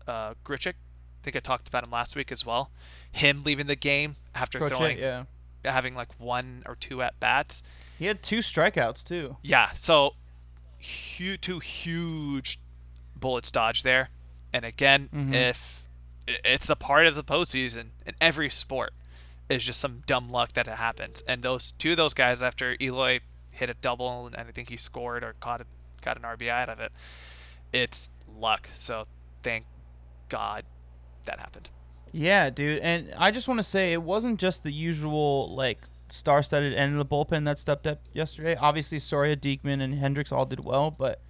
uh, 0.07 0.33
Grichuk, 0.43 0.73
I 0.73 1.23
think 1.23 1.35
I 1.35 1.39
talked 1.39 1.67
about 1.67 1.85
him 1.85 1.91
last 1.91 2.15
week 2.15 2.31
as 2.31 2.45
well. 2.45 2.69
Him 3.11 3.43
leaving 3.43 3.67
the 3.67 3.75
game 3.75 4.15
after 4.35 4.67
throwing, 4.69 4.99
yeah. 4.99 5.23
having 5.63 5.95
like 5.95 6.09
one 6.19 6.63
or 6.67 6.75
two 6.75 7.01
at 7.01 7.19
bats. 7.19 7.63
He 7.97 8.05
had 8.05 8.21
two 8.21 8.39
strikeouts 8.39 9.03
too. 9.03 9.37
Yeah, 9.41 9.69
so 9.75 10.13
hu- 11.17 11.37
two 11.37 11.59
huge 11.59 12.59
bullets 13.15 13.49
dodge 13.51 13.83
there. 13.83 14.09
And 14.53 14.63
again, 14.65 15.09
Mhm. 15.13 15.33
if 15.33 15.87
it's 16.27 16.67
the 16.67 16.75
part 16.75 17.05
of 17.07 17.15
the 17.15 17.23
postseason 17.23 17.89
in 18.05 18.15
every 18.21 18.49
sport, 18.49 18.93
is 19.49 19.63
just 19.63 19.79
some 19.79 20.01
dumb 20.07 20.29
luck 20.29 20.53
that 20.53 20.67
it 20.67 20.75
happens. 20.75 21.21
And 21.27 21.43
those 21.43 21.73
two 21.73 21.91
of 21.91 21.97
those 21.97 22.13
guys, 22.15 22.41
after 22.41 22.75
Eloy 22.81 23.19
hit 23.53 23.69
a 23.69 23.75
double 23.75 24.25
and 24.27 24.35
I 24.35 24.43
think 24.51 24.69
he 24.69 24.77
scored 24.77 25.23
or 25.23 25.33
caught 25.39 25.61
a, 25.61 25.65
got 26.01 26.17
an 26.17 26.23
RBI 26.23 26.49
out 26.63 26.69
of 26.69 26.79
it, 26.79 26.91
it's 27.71 28.09
luck. 28.39 28.69
So 28.75 29.05
thank 29.43 29.65
God 30.29 30.65
that 31.25 31.39
happened. 31.39 31.69
Yeah, 32.11 32.49
dude. 32.49 32.79
And 32.79 33.13
I 33.17 33.31
just 33.31 33.47
want 33.47 33.57
to 33.57 33.63
say 33.63 33.91
it 33.91 34.01
wasn't 34.01 34.39
just 34.39 34.63
the 34.63 34.71
usual 34.71 35.53
like 35.55 35.79
star-studded 36.09 36.73
end 36.73 36.93
of 36.93 36.97
the 36.99 37.05
bullpen 37.05 37.45
that 37.45 37.57
stepped 37.59 37.87
up 37.87 38.01
yesterday. 38.13 38.55
Obviously, 38.55 38.99
Soria, 38.99 39.35
Diekman, 39.35 39.81
and 39.81 39.95
Hendricks 39.95 40.31
all 40.31 40.45
did 40.45 40.63
well, 40.63 40.91
but 40.91 41.21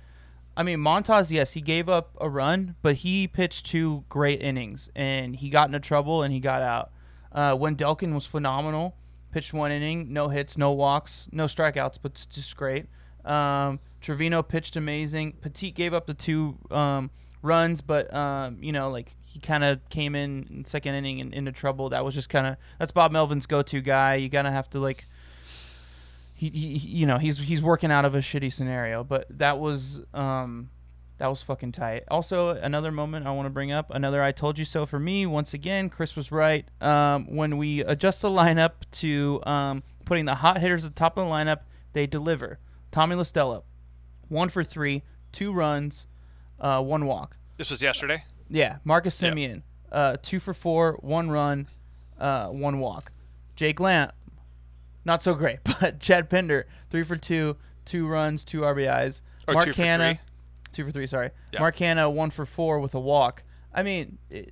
I 0.58 0.64
mean 0.64 0.80
Montas, 0.80 1.32
yes, 1.32 1.54
he 1.54 1.62
gave 1.62 1.90
up 1.90 2.16
a 2.22 2.30
run, 2.30 2.76
but 2.82 2.96
he 2.98 3.28
pitched 3.28 3.66
two 3.66 4.04
great 4.10 4.42
innings, 4.42 4.90
and 4.96 5.36
he 5.36 5.50
got 5.50 5.70
into 5.70 5.80
trouble 5.80 6.24
and 6.24 6.34
he 6.34 6.40
got 6.40 6.62
out. 6.62 6.92
Uh, 7.32 7.56
Wendelken 7.56 8.14
was 8.14 8.26
phenomenal, 8.26 8.96
pitched 9.32 9.54
one 9.54 9.72
inning, 9.72 10.14
no 10.14 10.30
hits, 10.30 10.58
no 10.58 10.72
walks, 10.72 11.28
no 11.32 11.46
strikeouts, 11.46 11.98
but 12.02 12.26
just 12.30 12.56
great. 12.56 12.86
Um, 13.26 13.80
Trivino 14.06 14.48
pitched 14.48 14.76
amazing. 14.76 15.34
Petit 15.42 15.72
gave 15.72 15.94
up 15.94 16.06
the 16.06 16.14
two 16.14 16.58
um, 16.70 17.10
runs, 17.42 17.82
but 17.82 18.14
um, 18.14 18.58
you 18.62 18.72
know, 18.72 18.90
like 18.90 19.16
he 19.22 19.40
kind 19.40 19.64
of 19.64 19.88
came 19.90 20.16
in, 20.16 20.48
in 20.50 20.66
second 20.66 20.94
inning 20.94 21.20
and 21.20 21.34
into 21.34 21.52
trouble. 21.52 21.90
That 21.90 22.06
was 22.06 22.14
just 22.14 22.30
kind 22.30 22.46
of 22.46 22.58
that's 22.78 22.92
Bob 22.92 23.12
Melvin's 23.12 23.46
go-to 23.48 23.82
guy. 23.82 24.16
You 24.16 24.30
gotta 24.30 24.52
have 24.52 24.70
to 24.72 24.80
like. 24.80 25.08
He, 26.38 26.50
he, 26.50 26.78
you 26.78 27.06
know, 27.06 27.18
he's 27.18 27.38
he's 27.40 27.64
working 27.64 27.92
out 27.92 28.06
of 28.06 28.14
a 28.14 28.20
shitty 28.20 28.52
scenario, 28.52 29.04
but 29.04 29.26
that 29.30 29.58
was 29.58 30.02
um, 30.14 30.70
that 31.18 31.28
was 31.28 31.42
fucking 31.42 31.72
tight. 31.72 32.04
Also, 32.10 32.50
another 32.50 32.92
moment 32.92 33.26
I 33.26 33.32
want 33.32 33.46
to 33.46 33.50
bring 33.50 33.72
up, 33.72 33.90
another 33.90 34.22
I 34.22 34.34
told 34.34 34.60
you 34.60 34.66
so 34.66 34.86
for 34.86 35.00
me. 35.00 35.26
Once 35.26 35.54
again, 35.54 35.90
Chris 35.90 36.16
was 36.16 36.32
right. 36.32 36.66
Um, 36.82 37.34
when 37.34 37.58
we 37.58 37.80
adjust 37.80 38.22
the 38.22 38.30
lineup 38.30 38.72
to 38.92 39.42
um, 39.46 39.82
putting 40.04 40.26
the 40.26 40.36
hot 40.36 40.60
hitters 40.60 40.84
at 40.84 40.94
the 40.94 41.00
top 41.00 41.18
of 41.18 41.26
the 41.26 41.32
lineup, 41.32 41.62
they 41.94 42.06
deliver. 42.06 42.60
Tommy 42.92 43.16
La 43.16 43.24
Stella, 43.24 43.64
one 44.30 44.50
for 44.50 44.64
three, 44.64 45.04
two 45.32 45.52
runs, 45.54 46.08
uh, 46.60 46.82
one 46.82 47.06
walk. 47.06 47.38
This 47.58 47.72
was 47.72 47.82
yesterday. 47.82 48.24
Yeah, 48.50 48.78
Marcus 48.84 49.22
Yep. 49.22 49.34
Semien, 49.34 49.62
uh, 49.92 50.18
two 50.22 50.40
for 50.40 50.54
four, 50.54 50.98
one 51.02 51.30
run, 51.32 51.68
uh, 52.20 52.48
one 52.48 52.80
walk. 52.80 53.12
Jake 53.56 53.80
Lamb, 53.80 54.12
not 55.04 55.22
so 55.22 55.34
great, 55.34 55.60
but 55.80 56.00
Chad 56.00 56.30
Pinder, 56.30 56.68
three 56.90 57.04
for 57.04 57.16
two, 57.18 57.58
two 57.86 58.08
runs, 58.08 58.44
two 58.46 58.62
RBIs. 58.62 59.22
Or 59.48 59.54
Mark 59.56 59.66
two 59.66 59.74
for 59.74 59.82
Hanna, 59.84 60.16
three. 60.16 60.20
two 60.74 60.86
for 60.86 60.92
three. 60.92 61.08
Sorry, 61.08 61.30
Yeah. 61.52 61.60
Mark 61.60 61.76
Canha, 61.78 62.12
one 62.12 62.30
for 62.32 62.46
four 62.46 62.80
with 62.80 62.94
a 62.96 63.00
walk. 63.00 63.44
I 63.74 63.84
mean, 63.84 64.18
it, 64.30 64.52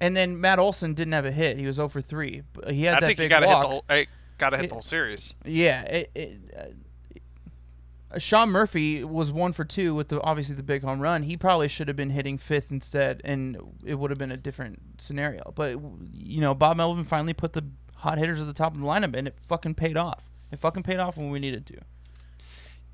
and 0.00 0.16
then 0.16 0.40
Matt 0.40 0.58
Olson 0.58 0.94
didn't 0.94 1.12
have 1.12 1.26
a 1.26 1.32
hit. 1.32 1.58
He 1.58 1.66
was 1.66 1.76
0 1.76 1.88
for 1.88 2.00
three. 2.00 2.42
He 2.68 2.84
had 2.84 2.94
I 2.94 3.00
that 3.00 3.06
think 3.06 3.18
you 3.18 3.24
big 3.24 3.30
gotta 3.30 3.46
walk. 3.46 3.56
hit 3.56 3.62
the 3.62 3.68
whole. 3.68 3.84
Gotta 4.38 4.56
hit 4.56 4.64
It- 4.64 4.68
the 4.68 4.74
whole 4.74 4.82
series. 4.82 5.34
Yeah, 5.44 5.82
it, 5.82 6.10
it, 6.14 6.38
uh, 6.56 6.62
Sean 8.18 8.50
Murphy 8.50 9.04
was 9.04 9.30
one 9.30 9.52
for 9.52 9.64
two 9.64 9.94
with 9.94 10.08
the 10.08 10.20
obviously 10.22 10.56
the 10.56 10.62
big 10.62 10.82
home 10.82 11.00
run. 11.00 11.22
He 11.22 11.36
probably 11.36 11.68
should 11.68 11.86
have 11.88 11.96
been 11.96 12.10
hitting 12.10 12.38
fifth 12.38 12.70
instead, 12.70 13.20
and 13.24 13.56
it 13.84 13.94
would 13.96 14.10
have 14.10 14.18
been 14.18 14.32
a 14.32 14.36
different 14.36 15.00
scenario. 15.00 15.52
But 15.54 15.78
you 16.12 16.40
know, 16.40 16.54
Bob 16.54 16.76
Melvin 16.76 17.04
finally 17.04 17.34
put 17.34 17.52
the 17.52 17.64
hot 17.96 18.18
hitters 18.18 18.40
at 18.40 18.46
the 18.46 18.52
top 18.52 18.74
of 18.74 18.80
the 18.80 18.86
lineup, 18.86 19.14
and 19.14 19.28
it 19.28 19.36
fucking 19.46 19.74
paid 19.74 19.96
off. 19.96 20.24
It 20.50 20.58
fucking 20.58 20.82
paid 20.82 20.98
off 20.98 21.16
when 21.16 21.30
we 21.30 21.38
needed 21.38 21.66
to. 21.66 21.78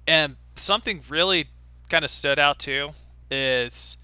And 0.06 0.36
something 0.54 1.02
really 1.08 1.46
kind 1.88 2.04
of 2.04 2.10
stood 2.10 2.38
out 2.38 2.58
too 2.58 2.90
is 3.30 3.96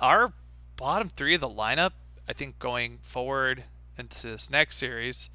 our 0.00 0.32
bottom 0.76 1.08
three 1.08 1.34
of 1.34 1.40
the 1.40 1.48
lineup. 1.48 1.92
I 2.28 2.32
think 2.32 2.58
going 2.58 2.98
forward 3.02 3.64
into 3.98 4.28
this 4.28 4.50
next 4.50 4.76
series, 4.76 5.30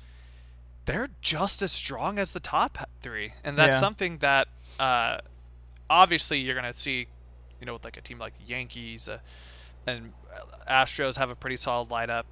they're 0.86 1.10
just 1.22 1.62
as 1.62 1.72
strong 1.72 2.20
as 2.20 2.32
the 2.32 2.40
top 2.40 2.78
three, 3.02 3.34
and 3.44 3.58
that's 3.58 3.76
Yeah. 3.76 3.80
something 3.80 4.18
that 4.20 4.48
uh, 4.80 5.20
obviously 5.90 6.40
you're 6.40 6.56
gonna 6.56 6.74
see. 6.74 7.08
You 7.62 7.66
know, 7.66 7.74
with 7.74 7.86
like 7.86 7.96
a 7.98 8.02
team 8.02 8.20
like 8.20 8.38
the 8.38 8.44
Yankees 8.44 9.08
uh, 9.08 9.20
and 9.88 10.12
Astros 10.70 11.18
have 11.18 11.30
a 11.32 11.36
pretty 11.36 11.56
solid 11.58 11.88
lineup. 11.90 12.24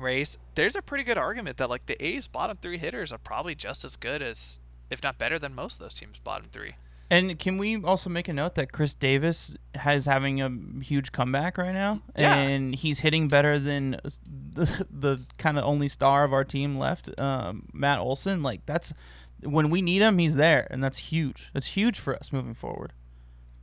Rays, 0.00 0.38
there's 0.54 0.76
a 0.76 0.80
pretty 0.82 1.02
good 1.02 1.18
argument 1.18 1.56
that 1.56 1.68
like 1.68 1.86
the 1.86 2.02
A's 2.02 2.28
bottom 2.28 2.56
three 2.62 2.78
hitters 2.78 3.12
are 3.12 3.18
probably 3.18 3.56
just 3.56 3.84
as 3.84 3.96
good 3.96 4.22
as, 4.22 4.60
if 4.90 5.02
not 5.02 5.18
better 5.18 5.40
than 5.40 5.54
most 5.56 5.74
of 5.74 5.80
those 5.80 5.94
teams' 5.94 6.20
bottom 6.20 6.46
three. 6.52 6.76
And 7.10 7.36
can 7.38 7.58
we 7.58 7.82
also 7.82 8.08
make 8.08 8.28
a 8.28 8.32
note 8.32 8.54
that 8.54 8.70
Khris 8.70 8.94
Davis 8.94 9.56
has 9.74 10.06
having 10.06 10.40
a 10.40 10.50
huge 10.84 11.10
comeback 11.10 11.58
right 11.58 11.72
now, 11.72 12.02
Yeah. 12.16 12.36
and 12.36 12.76
he's 12.76 13.00
hitting 13.00 13.26
better 13.26 13.58
than 13.58 13.98
the, 14.54 14.86
the 14.88 15.20
kind 15.36 15.58
of 15.58 15.64
only 15.64 15.88
star 15.88 16.22
of 16.22 16.32
our 16.32 16.44
team 16.44 16.78
left, 16.78 17.18
um, 17.18 17.68
Matt 17.72 17.98
Olson. 17.98 18.42
Like 18.42 18.64
that's 18.66 18.92
when 19.42 19.70
we 19.70 19.82
need 19.82 20.02
him, 20.02 20.18
he's 20.18 20.36
there, 20.36 20.66
and 20.70 20.82
that's 20.82 20.98
huge. 20.98 21.50
That's 21.52 21.68
huge 21.68 21.98
for 21.98 22.14
us 22.16 22.32
moving 22.32 22.54
forward. 22.54 22.92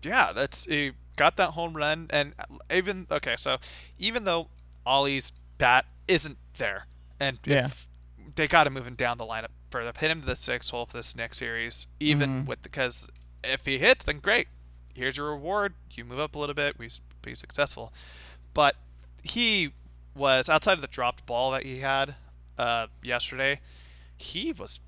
Yeah, 0.03 0.31
that's 0.33 0.65
he 0.65 0.91
got 1.17 1.37
that 1.37 1.51
home 1.51 1.75
run, 1.75 2.07
and 2.11 2.33
even 2.71 3.07
okay, 3.11 3.35
so 3.37 3.57
even 3.97 4.23
though 4.25 4.49
Ollie's 4.85 5.31
bat 5.57 5.85
isn't 6.07 6.37
there, 6.57 6.85
and 7.19 7.39
Yeah. 7.45 7.65
if 7.67 7.87
they 8.35 8.47
got 8.47 8.65
to 8.65 8.69
move 8.69 8.85
him 8.87 8.95
down 8.95 9.17
the 9.17 9.25
lineup 9.25 9.47
further, 9.71 9.91
hit 9.97 10.11
him 10.11 10.21
to 10.21 10.27
the 10.27 10.35
sixth 10.35 10.71
hole 10.71 10.85
for 10.85 10.97
this 10.97 11.15
next 11.15 11.37
series, 11.37 11.87
even 11.99 12.43
Mhm. 12.43 12.45
with 12.47 12.61
because 12.61 13.07
if 13.43 13.65
he 13.65 13.77
hits, 13.79 14.05
then 14.05 14.19
great. 14.19 14.47
here's 14.93 15.17
your 15.17 15.31
reward. 15.31 15.73
You 15.91 16.05
move 16.05 16.19
up 16.19 16.35
a 16.35 16.39
little 16.39 16.55
bit. 16.55 16.79
We 16.79 16.89
be 17.21 17.35
successful. 17.35 17.91
But 18.53 18.77
he 19.23 19.73
was 20.15 20.47
outside 20.47 20.73
of 20.73 20.81
the 20.81 20.87
dropped 20.87 21.25
ball 21.25 21.51
that 21.51 21.63
he 21.63 21.81
had 21.81 22.15
uh, 22.57 22.87
yesterday. 23.03 23.59
He 24.17 24.53
was 24.53 24.79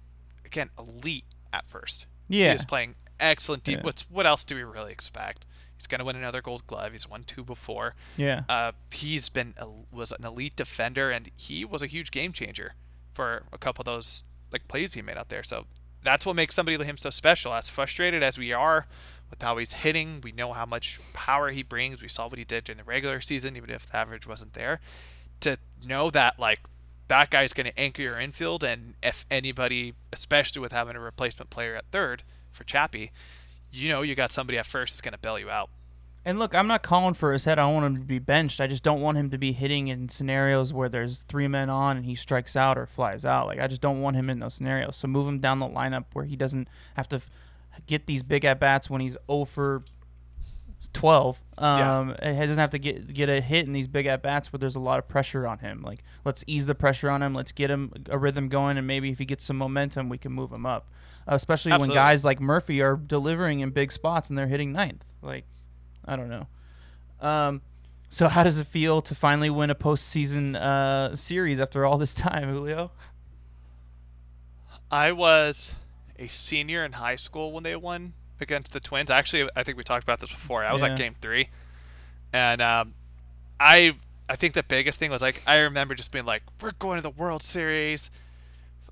again 0.47 0.69
elite 0.77 1.25
at 1.53 1.67
first. 1.67 2.05
Yeah. 2.27 2.47
He 2.47 2.53
was 2.53 2.65
playing 2.65 2.95
excellent 3.19 3.63
deep. 3.63 3.77
Yeah. 3.77 3.83
What's 3.83 4.09
what 4.09 4.25
else 4.25 4.43
do 4.43 4.55
we 4.55 4.63
really 4.63 4.91
expect? 4.91 5.45
He's 5.75 5.87
gonna 5.87 6.05
win 6.05 6.15
another 6.15 6.41
Gold 6.41 6.65
Glove. 6.65 6.93
He's 6.93 7.07
won 7.07 7.23
two 7.23 7.43
before. 7.43 7.95
Yeah. 8.15 8.43
Uh, 8.49 8.71
he's 8.91 9.29
been 9.29 9.53
was 9.91 10.11
an 10.11 10.25
elite 10.25 10.55
defender, 10.55 11.11
and 11.11 11.29
he 11.37 11.63
was 11.63 11.81
a 11.81 11.87
huge 11.87 12.11
game 12.11 12.33
changer 12.33 12.73
for 13.13 13.43
a 13.53 13.57
couple 13.57 13.81
of 13.81 13.85
those 13.85 14.23
like 14.51 14.67
plays 14.67 14.93
he 14.93 15.01
made 15.01 15.17
out 15.17 15.29
there. 15.29 15.43
So 15.43 15.65
that's 16.03 16.25
what 16.25 16.35
makes 16.35 16.55
somebody 16.55 16.77
like 16.77 16.87
him 16.87 16.97
so 16.97 17.09
special. 17.09 17.53
As 17.53 17.69
frustrated 17.69 18.23
as 18.23 18.37
we 18.37 18.53
are 18.53 18.87
with 19.29 19.41
how 19.41 19.57
he's 19.57 19.73
hitting, 19.73 20.21
we 20.23 20.31
know 20.31 20.53
how 20.53 20.65
much 20.65 20.99
power 21.13 21.49
he 21.49 21.63
brings. 21.63 22.01
We 22.01 22.07
saw 22.07 22.27
what 22.27 22.37
he 22.37 22.45
did 22.45 22.63
during 22.63 22.77
the 22.77 22.83
regular 22.83 23.21
season, 23.21 23.55
even 23.57 23.69
if 23.69 23.87
the 23.87 23.97
average 23.97 24.25
wasn't 24.25 24.53
there. 24.53 24.79
To 25.41 25.57
know 25.85 26.09
that 26.09 26.39
like 26.39 26.59
that 27.07 27.29
guy's 27.29 27.53
going 27.53 27.67
to 27.67 27.79
anchor 27.79 28.01
your 28.01 28.19
infield, 28.19 28.63
and 28.63 28.95
if 29.01 29.25
anybody, 29.31 29.93
especially 30.11 30.61
with 30.61 30.71
having 30.71 30.95
a 30.95 30.99
replacement 30.99 31.49
player 31.49 31.75
at 31.75 31.85
third 31.91 32.23
for 32.51 32.63
Chappie, 32.63 33.11
you 33.71 33.89
know 33.89 34.01
you 34.01 34.15
got 34.15 34.31
somebody 34.31 34.57
at 34.57 34.65
first 34.65 34.93
that's 34.93 35.01
going 35.01 35.13
to 35.13 35.19
bail 35.19 35.39
you 35.39 35.49
out. 35.49 35.69
And 36.25 36.39
look, 36.39 36.53
I'm 36.53 36.67
not 36.67 36.83
calling 36.83 37.13
for 37.13 37.31
his 37.31 37.45
head. 37.45 37.57
I 37.57 37.71
want 37.71 37.85
him 37.85 37.95
to 37.95 38.01
be 38.01 38.19
benched. 38.19 38.59
I 38.59 38.67
just 38.67 38.83
don't 38.83 38.99
want 38.99 39.17
him 39.17 39.29
to 39.29 39.37
be 39.37 39.53
hitting 39.53 39.87
in 39.87 40.09
scenarios 40.09 40.73
where 40.73 40.89
there's 40.89 41.21
three 41.21 41.47
men 41.47 41.69
on 41.69 41.95
and 41.95 42.05
he 42.05 42.15
strikes 42.15 42.57
out 42.57 42.77
or 42.77 42.85
flies 42.85 43.23
out. 43.23 43.47
Like 43.47 43.61
I 43.61 43.67
just 43.67 43.79
don't 43.79 44.01
want 44.01 44.17
him 44.17 44.29
in 44.29 44.39
those 44.39 44.55
scenarios. 44.55 44.97
So 44.97 45.07
move 45.07 45.25
him 45.25 45.39
down 45.39 45.59
the 45.59 45.69
lineup 45.69 46.03
where 46.11 46.25
he 46.25 46.35
doesn't 46.35 46.67
have 46.95 47.07
to 47.09 47.21
get 47.85 48.07
these 48.07 48.23
big 48.23 48.43
at 48.43 48.59
bats 48.59 48.89
when 48.89 48.99
he's 48.99 49.15
0 49.31 49.45
for 49.45 49.83
12. 50.93 51.41
Um, 51.57 52.15
He 52.21 52.33
doesn't 52.33 52.57
have 52.57 52.69
to 52.71 52.79
get 52.79 53.13
get 53.13 53.29
a 53.29 53.41
hit 53.41 53.65
in 53.65 53.73
these 53.73 53.87
big 53.87 54.05
at 54.05 54.21
bats 54.21 54.51
where 54.53 54.59
there's 54.59 54.75
a 54.75 54.79
lot 54.79 54.99
of 54.99 55.07
pressure 55.07 55.47
on 55.47 55.59
him. 55.59 55.81
Like 55.81 56.03
let's 56.23 56.43
ease 56.47 56.67
the 56.67 56.75
pressure 56.75 57.09
on 57.09 57.23
him. 57.23 57.33
Let's 57.33 57.51
get 57.51 57.71
him 57.71 57.91
a 58.09 58.17
rhythm 58.17 58.47
going, 58.49 58.77
and 58.77 58.85
maybe 58.85 59.09
if 59.09 59.19
he 59.19 59.25
gets 59.25 59.43
some 59.43 59.57
momentum, 59.57 60.09
we 60.09 60.17
can 60.17 60.31
move 60.31 60.51
him 60.51 60.65
up. 60.65 60.89
Uh, 61.29 61.35
especially 61.35 61.71
Absolutely. 61.71 61.95
when 61.95 62.05
guys 62.05 62.23
like 62.23 62.39
Murphy 62.39 62.81
are 62.81 62.95
delivering 62.95 63.59
in 63.59 63.71
big 63.71 63.91
spots 63.91 64.29
and 64.29 64.37
they're 64.37 64.47
hitting 64.47 64.71
ninth. 64.71 65.03
Like 65.21 65.45
I 66.05 66.15
don't 66.15 66.29
know. 66.29 66.47
Um, 67.19 67.61
so 68.09 68.27
how 68.27 68.43
does 68.43 68.57
it 68.57 68.67
feel 68.67 69.01
to 69.01 69.15
finally 69.15 69.49
win 69.49 69.69
a 69.69 69.75
postseason 69.75 70.55
uh, 70.55 71.15
series 71.15 71.59
after 71.59 71.85
all 71.85 71.97
this 71.97 72.13
time, 72.13 72.49
Julio? 72.53 72.91
I 74.89 75.11
was 75.11 75.73
a 76.17 76.27
senior 76.27 76.85
in 76.85 76.93
high 76.93 77.17
school 77.17 77.51
when 77.51 77.63
they 77.63 77.75
won 77.75 78.13
against 78.41 78.71
the 78.73 78.79
Twins. 78.79 79.09
Actually, 79.09 79.49
I 79.55 79.63
think 79.63 79.77
we 79.77 79.83
talked 79.83 80.03
about 80.03 80.19
this 80.19 80.31
before. 80.31 80.63
I 80.63 80.71
was 80.73 80.81
Yeah. 80.81 80.89
at 80.89 80.97
Game 80.97 81.15
Three, 81.21 81.49
and 82.33 82.61
um, 82.61 82.93
I 83.59 83.95
I 84.29 84.35
think 84.35 84.53
the 84.53 84.63
biggest 84.63 84.99
thing 84.99 85.11
was 85.11 85.21
like 85.21 85.41
I 85.47 85.57
remember 85.57 85.95
just 85.95 86.11
being 86.11 86.25
like, 86.25 86.43
"We're 86.61 86.71
going 86.73 86.97
to 86.97 87.01
the 87.01 87.09
World 87.09 87.41
Series, 87.43 88.09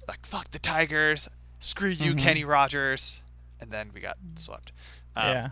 like 0.08 0.26
fuck 0.26 0.52
the 0.52 0.60
Tigers, 0.60 1.28
screw 1.60 1.90
you, 1.90 2.14
Mhm. 2.14 2.20
Kenny 2.20 2.44
Rogers," 2.46 3.22
and 3.60 3.72
then 3.72 3.92
we 3.94 4.00
got 4.02 4.18
swept. 4.36 4.72
Um, 5.16 5.32
yeah. 5.32 5.50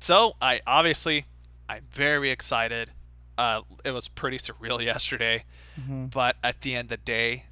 So 0.00 0.36
I 0.40 0.60
obviously 0.66 1.26
I'm 1.68 1.84
very 1.90 2.30
excited. 2.30 2.90
Uh, 3.38 3.62
it 3.84 3.90
was 3.92 4.06
pretty 4.08 4.38
surreal 4.38 4.82
yesterday, 4.84 5.44
Mhm. 5.80 6.10
but 6.12 6.36
at 6.42 6.60
the 6.60 6.74
end 6.76 6.86
of 6.86 6.90
the 6.90 6.96
day, 6.98 7.44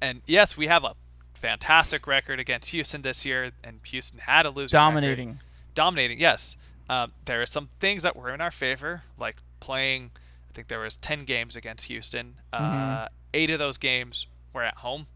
and 0.00 0.22
yes, 0.26 0.56
we 0.56 0.68
have 0.68 0.84
a 0.84 0.94
fantastic 1.38 2.06
record 2.06 2.38
against 2.40 2.70
Houston 2.70 3.02
this 3.02 3.24
year, 3.24 3.52
and 3.64 3.80
Houston 3.86 4.18
had 4.20 4.44
a 4.46 4.50
losing 4.50 4.76
record. 4.76 4.90
Dominating. 4.92 5.40
Dominating, 5.74 6.18
yes. 6.20 6.56
Um, 6.90 7.12
there 7.24 7.40
are 7.42 7.46
some 7.46 7.68
things 7.80 8.02
that 8.02 8.16
were 8.16 8.32
in 8.32 8.40
our 8.40 8.50
favor, 8.50 9.02
like 9.18 9.36
playing. 9.60 10.10
I 10.48 10.52
think 10.52 10.68
there 10.68 10.80
was 10.80 10.96
ten 10.96 11.24
games 11.24 11.54
against 11.56 11.86
Houston. 11.86 12.36
Uh, 12.52 12.60
Mhm. 13.04 13.08
Eight 13.34 13.50
of 13.50 13.58
those 13.58 13.76
games 13.76 14.26
were 14.52 14.62
at 14.62 14.76
home, 14.78 15.06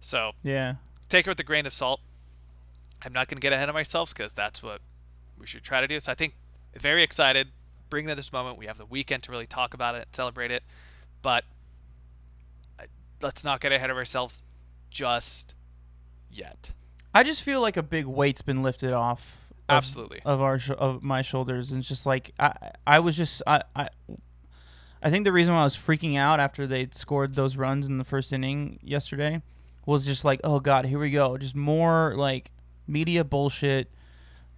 so 0.00 0.32
Yeah. 0.42 0.74
take 1.08 1.26
it 1.26 1.30
with 1.30 1.38
a 1.40 1.44
grain 1.44 1.66
of 1.66 1.72
salt. 1.72 2.00
I'm 3.04 3.12
not 3.12 3.28
going 3.28 3.36
to 3.36 3.40
get 3.40 3.52
ahead 3.52 3.68
of 3.68 3.74
myself 3.74 4.12
because 4.14 4.32
that's 4.32 4.62
what 4.62 4.80
we 5.38 5.46
should 5.46 5.62
try 5.62 5.80
to 5.80 5.86
do. 5.88 6.00
So 6.00 6.10
I 6.10 6.14
think 6.14 6.34
very 6.74 7.02
excited. 7.02 7.52
Bring 7.90 8.06
to 8.08 8.14
this 8.14 8.32
moment. 8.32 8.58
We 8.58 8.66
have 8.66 8.78
the 8.78 8.86
weekend 8.86 9.22
to 9.24 9.30
really 9.30 9.46
talk 9.46 9.72
about 9.74 9.94
it, 9.94 10.08
celebrate 10.16 10.50
it, 10.50 10.64
but 11.22 11.44
uh, 12.80 12.84
let's 13.20 13.44
not 13.44 13.60
get 13.60 13.70
ahead 13.72 13.90
of 13.90 13.96
ourselves 13.96 14.42
just 14.94 15.54
yet. 16.30 16.70
I 17.12 17.22
just 17.24 17.42
feel 17.42 17.60
like 17.60 17.76
a 17.76 17.82
big 17.82 18.06
weight's 18.06 18.42
been 18.42 18.62
lifted 18.62 18.92
off. 18.92 19.48
of- 19.68 19.76
Absolutely. 19.76 20.20
Of 20.24 20.40
our 20.40 20.58
sh- 20.58 20.70
of 20.78 21.02
my 21.04 21.20
shoulders, 21.22 21.70
and 21.72 21.80
it's 21.80 21.88
just 21.88 22.06
like 22.06 22.32
I 22.38 22.70
I 22.86 23.00
was 23.00 23.16
just 23.16 23.42
I 23.46 23.62
I. 23.76 23.88
I 25.02 25.10
think 25.10 25.24
the 25.26 25.32
reason 25.32 25.52
why 25.52 25.60
I 25.60 25.64
was 25.64 25.76
freaking 25.76 26.16
out 26.16 26.40
after 26.40 26.66
they 26.66 26.88
scored 26.92 27.34
those 27.34 27.56
runs 27.58 27.86
in 27.86 27.98
the 27.98 28.04
first 28.04 28.32
inning 28.32 28.78
yesterday 28.82 29.42
was 29.84 30.06
just 30.06 30.24
like, 30.24 30.40
oh 30.44 30.60
god, 30.60 30.86
here 30.86 30.98
we 30.98 31.10
go, 31.10 31.36
just 31.36 31.54
more 31.54 32.14
like 32.16 32.50
media 32.86 33.22
bullshit. 33.22 33.90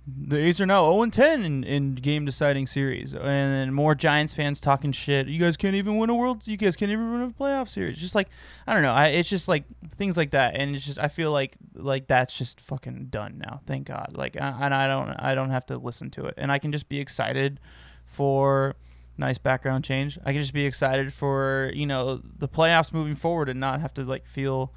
The 0.09 0.37
A's 0.37 0.61
are 0.61 0.67
now 0.67 0.85
0 0.85 1.03
and 1.03 1.13
10 1.13 1.45
in, 1.45 1.65
in 1.65 1.95
game 1.97 2.25
deciding 2.25 2.69
series, 2.69 3.13
and 3.13 3.75
more 3.75 3.97
Giants 3.97 4.33
fans 4.33 4.61
talking 4.61 4.93
shit. 4.93 5.27
You 5.27 5.41
guys 5.41 5.57
can't 5.57 5.75
even 5.75 5.97
win 5.97 6.11
a 6.11 6.15
world. 6.15 6.47
You 6.47 6.57
guys 6.57 6.77
can't 6.77 6.93
even 6.93 7.11
win 7.11 7.23
a 7.23 7.31
playoff 7.31 7.69
series. 7.69 7.99
Just 7.99 8.15
like 8.15 8.29
I 8.69 8.75
don't 8.75 8.83
know. 8.83 8.93
I, 8.93 9.07
it's 9.09 9.29
just 9.29 9.49
like 9.49 9.65
things 9.97 10.17
like 10.17 10.31
that, 10.31 10.55
and 10.55 10.77
it's 10.77 10.87
just 10.87 11.01
I 11.01 11.09
feel 11.09 11.33
like 11.33 11.57
like 11.75 12.07
that's 12.07 12.39
just 12.39 12.61
fucking 12.61 13.07
done 13.07 13.43
now. 13.45 13.63
Thank 13.67 13.89
God. 13.89 14.13
Like 14.15 14.41
I, 14.41 14.57
and 14.61 14.73
I 14.73 14.87
don't 14.87 15.11
I 15.19 15.35
don't 15.35 15.51
have 15.51 15.67
to 15.67 15.77
listen 15.77 16.11
to 16.11 16.27
it, 16.27 16.35
and 16.37 16.53
I 16.53 16.61
can 16.61 16.71
just 16.71 16.89
be 16.89 17.01
excited 17.01 17.59
for 18.05 18.77
nice 19.19 19.39
background 19.39 19.83
change. 19.83 20.19
I 20.25 20.33
can 20.33 20.41
just 20.41 20.55
be 20.55 20.67
excited 20.67 21.13
for 21.13 21.73
you 21.75 21.87
know 21.87 22.23
the 22.23 22.49
playoffs 22.49 22.93
moving 22.93 23.17
forward, 23.17 23.49
and 23.49 23.59
not 23.59 23.81
have 23.81 23.95
to 23.95 24.05
like 24.05 24.25
feel 24.25 24.73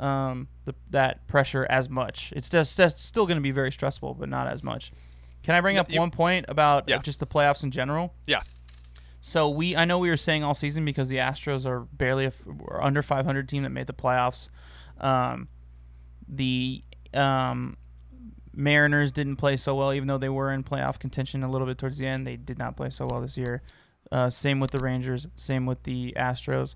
um, 0.00 0.48
the, 0.64 0.74
that 0.90 1.26
pressure 1.28 1.66
as 1.70 1.88
much. 1.88 2.32
It's 2.34 2.48
just 2.48 2.76
that's 2.76 3.02
still 3.04 3.26
going 3.26 3.36
to 3.36 3.42
be 3.42 3.50
very 3.52 3.70
stressful, 3.70 4.14
but 4.14 4.28
not 4.28 4.46
as 4.46 4.62
much. 4.62 4.92
Can 5.42 5.54
I 5.54 5.60
bring 5.60 5.78
up 5.78 5.90
you- 5.90 5.98
one 6.00 6.10
point 6.10 6.46
about 6.48 6.88
Yeah. 6.88 6.98
just 6.98 7.20
the 7.20 7.26
playoffs 7.26 7.62
in 7.62 7.70
general? 7.70 8.14
Yeah. 8.26 8.42
So 9.22 9.48
we, 9.50 9.76
I 9.76 9.84
know 9.84 9.98
we 9.98 10.08
were 10.08 10.16
saying 10.16 10.42
all 10.44 10.54
season 10.54 10.84
because 10.84 11.08
the 11.10 11.16
Astros 11.18 11.66
are 11.66 11.80
barely 11.80 12.24
a 12.24 12.32
are 12.68 12.82
under 12.82 13.02
500 13.02 13.48
team 13.48 13.62
that 13.64 13.70
made 13.70 13.86
the 13.86 13.92
playoffs. 13.92 14.48
Um, 14.98 15.48
the 16.26 16.82
um, 17.12 17.76
Mariners 18.54 19.12
didn't 19.12 19.36
play 19.36 19.56
so 19.56 19.74
well, 19.76 19.92
even 19.92 20.08
though 20.08 20.18
they 20.18 20.28
were 20.30 20.50
in 20.52 20.64
playoff 20.64 20.98
contention 20.98 21.42
a 21.42 21.50
little 21.50 21.66
bit 21.66 21.76
towards 21.78 21.98
the 21.98 22.06
end. 22.06 22.26
They 22.26 22.36
did 22.36 22.58
not 22.58 22.76
play 22.76 22.90
so 22.90 23.06
well 23.06 23.20
this 23.20 23.36
year. 23.36 23.62
Uh, 24.10 24.30
same 24.30 24.58
with 24.58 24.70
the 24.70 24.78
Rangers. 24.80 25.26
Same 25.36 25.66
with 25.66 25.82
the 25.84 26.14
Astros. 26.16 26.74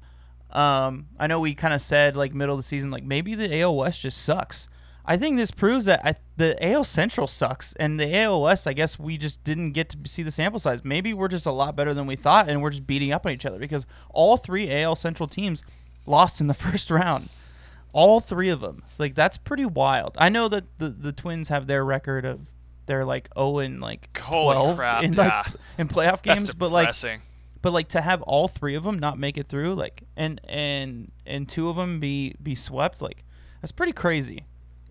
Um, 0.54 1.08
I 1.18 1.26
know 1.26 1.40
we 1.40 1.54
kind 1.54 1.74
of 1.74 1.82
said 1.82 2.16
like 2.16 2.32
middle 2.32 2.54
of 2.54 2.58
the 2.58 2.62
season, 2.62 2.90
like 2.90 3.04
maybe 3.04 3.34
the 3.34 3.60
AL 3.60 3.76
West 3.76 4.02
just 4.02 4.22
sucks. 4.22 4.68
I 5.06 5.18
think 5.18 5.36
this 5.36 5.50
proves 5.50 5.84
that 5.84 6.00
I, 6.02 6.14
the 6.36 6.56
AL 6.66 6.84
Central 6.84 7.26
sucks, 7.26 7.74
and 7.74 8.00
the 8.00 8.16
AL 8.16 8.40
West, 8.40 8.66
I 8.66 8.72
guess 8.72 8.98
we 8.98 9.18
just 9.18 9.44
didn't 9.44 9.72
get 9.72 9.90
to 9.90 9.98
see 10.08 10.22
the 10.22 10.30
sample 10.30 10.58
size. 10.58 10.82
Maybe 10.82 11.12
we're 11.12 11.28
just 11.28 11.44
a 11.44 11.52
lot 11.52 11.76
better 11.76 11.92
than 11.92 12.06
we 12.06 12.16
thought, 12.16 12.48
and 12.48 12.62
we're 12.62 12.70
just 12.70 12.86
beating 12.86 13.12
up 13.12 13.26
on 13.26 13.32
each 13.32 13.44
other 13.44 13.58
because 13.58 13.84
all 14.10 14.38
three 14.38 14.72
AL 14.72 14.96
Central 14.96 15.28
teams 15.28 15.62
lost 16.06 16.40
in 16.40 16.46
the 16.46 16.54
first 16.54 16.90
round. 16.90 17.28
All 17.92 18.20
three 18.20 18.48
of 18.48 18.60
them. 18.60 18.82
Like 18.98 19.14
that's 19.14 19.36
pretty 19.36 19.66
wild. 19.66 20.16
I 20.18 20.28
know 20.28 20.48
that 20.48 20.64
the 20.78 20.88
the 20.88 21.12
Twins 21.12 21.48
have 21.48 21.66
their 21.66 21.84
record 21.84 22.24
of 22.24 22.50
they're 22.86 23.04
like 23.04 23.28
0 23.36 23.58
and 23.58 23.80
like 23.80 24.16
Holy 24.18 24.54
12 24.54 24.76
crap, 24.76 25.02
in 25.04 25.14
like 25.14 25.28
yeah. 25.28 25.44
in 25.78 25.88
playoff 25.88 26.22
games, 26.22 26.52
but 26.54 26.72
like. 26.72 26.88
But 27.64 27.72
like 27.72 27.88
to 27.88 28.02
have 28.02 28.20
all 28.22 28.46
three 28.46 28.74
of 28.74 28.84
them 28.84 28.98
not 28.98 29.18
make 29.18 29.38
it 29.38 29.48
through 29.48 29.74
like 29.74 30.02
and 30.16 30.38
and 30.46 31.10
and 31.26 31.48
two 31.48 31.68
of 31.70 31.76
them 31.76 31.98
be 31.98 32.34
be 32.42 32.54
swept 32.54 33.00
like 33.00 33.24
that's 33.62 33.72
pretty 33.72 33.92
crazy 33.92 34.44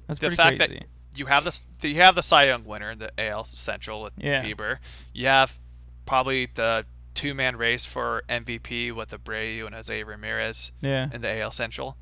that's 0.07 0.19
the 0.19 0.27
pretty 0.27 0.35
fact 0.35 0.57
crazy 0.57 0.73
that 0.79 0.85
you 1.15 1.27
have 1.27 1.43
this, 1.43 1.65
you 1.81 2.01
have 2.01 2.15
the 2.15 2.23
Cy 2.23 2.45
Young 2.45 2.65
winner 2.65 2.91
in 2.91 2.99
the 2.99 3.11
AL 3.19 3.43
Central 3.43 4.01
with 4.01 4.13
Yeah. 4.17 4.43
Bieber. 4.43 4.77
You 5.13 5.27
have 5.27 5.59
probably 6.07 6.47
the 6.47 6.85
two-man 7.13 7.55
race 7.55 7.85
for 7.85 8.23
MVP 8.27 8.91
with 8.91 9.11
Abreu 9.11 9.65
and 9.65 9.75
Jose 9.75 10.03
Ramirez 10.03 10.71
yeah 10.81 11.09
in 11.13 11.21
the 11.21 11.39
AL 11.39 11.51
Central, 11.51 11.97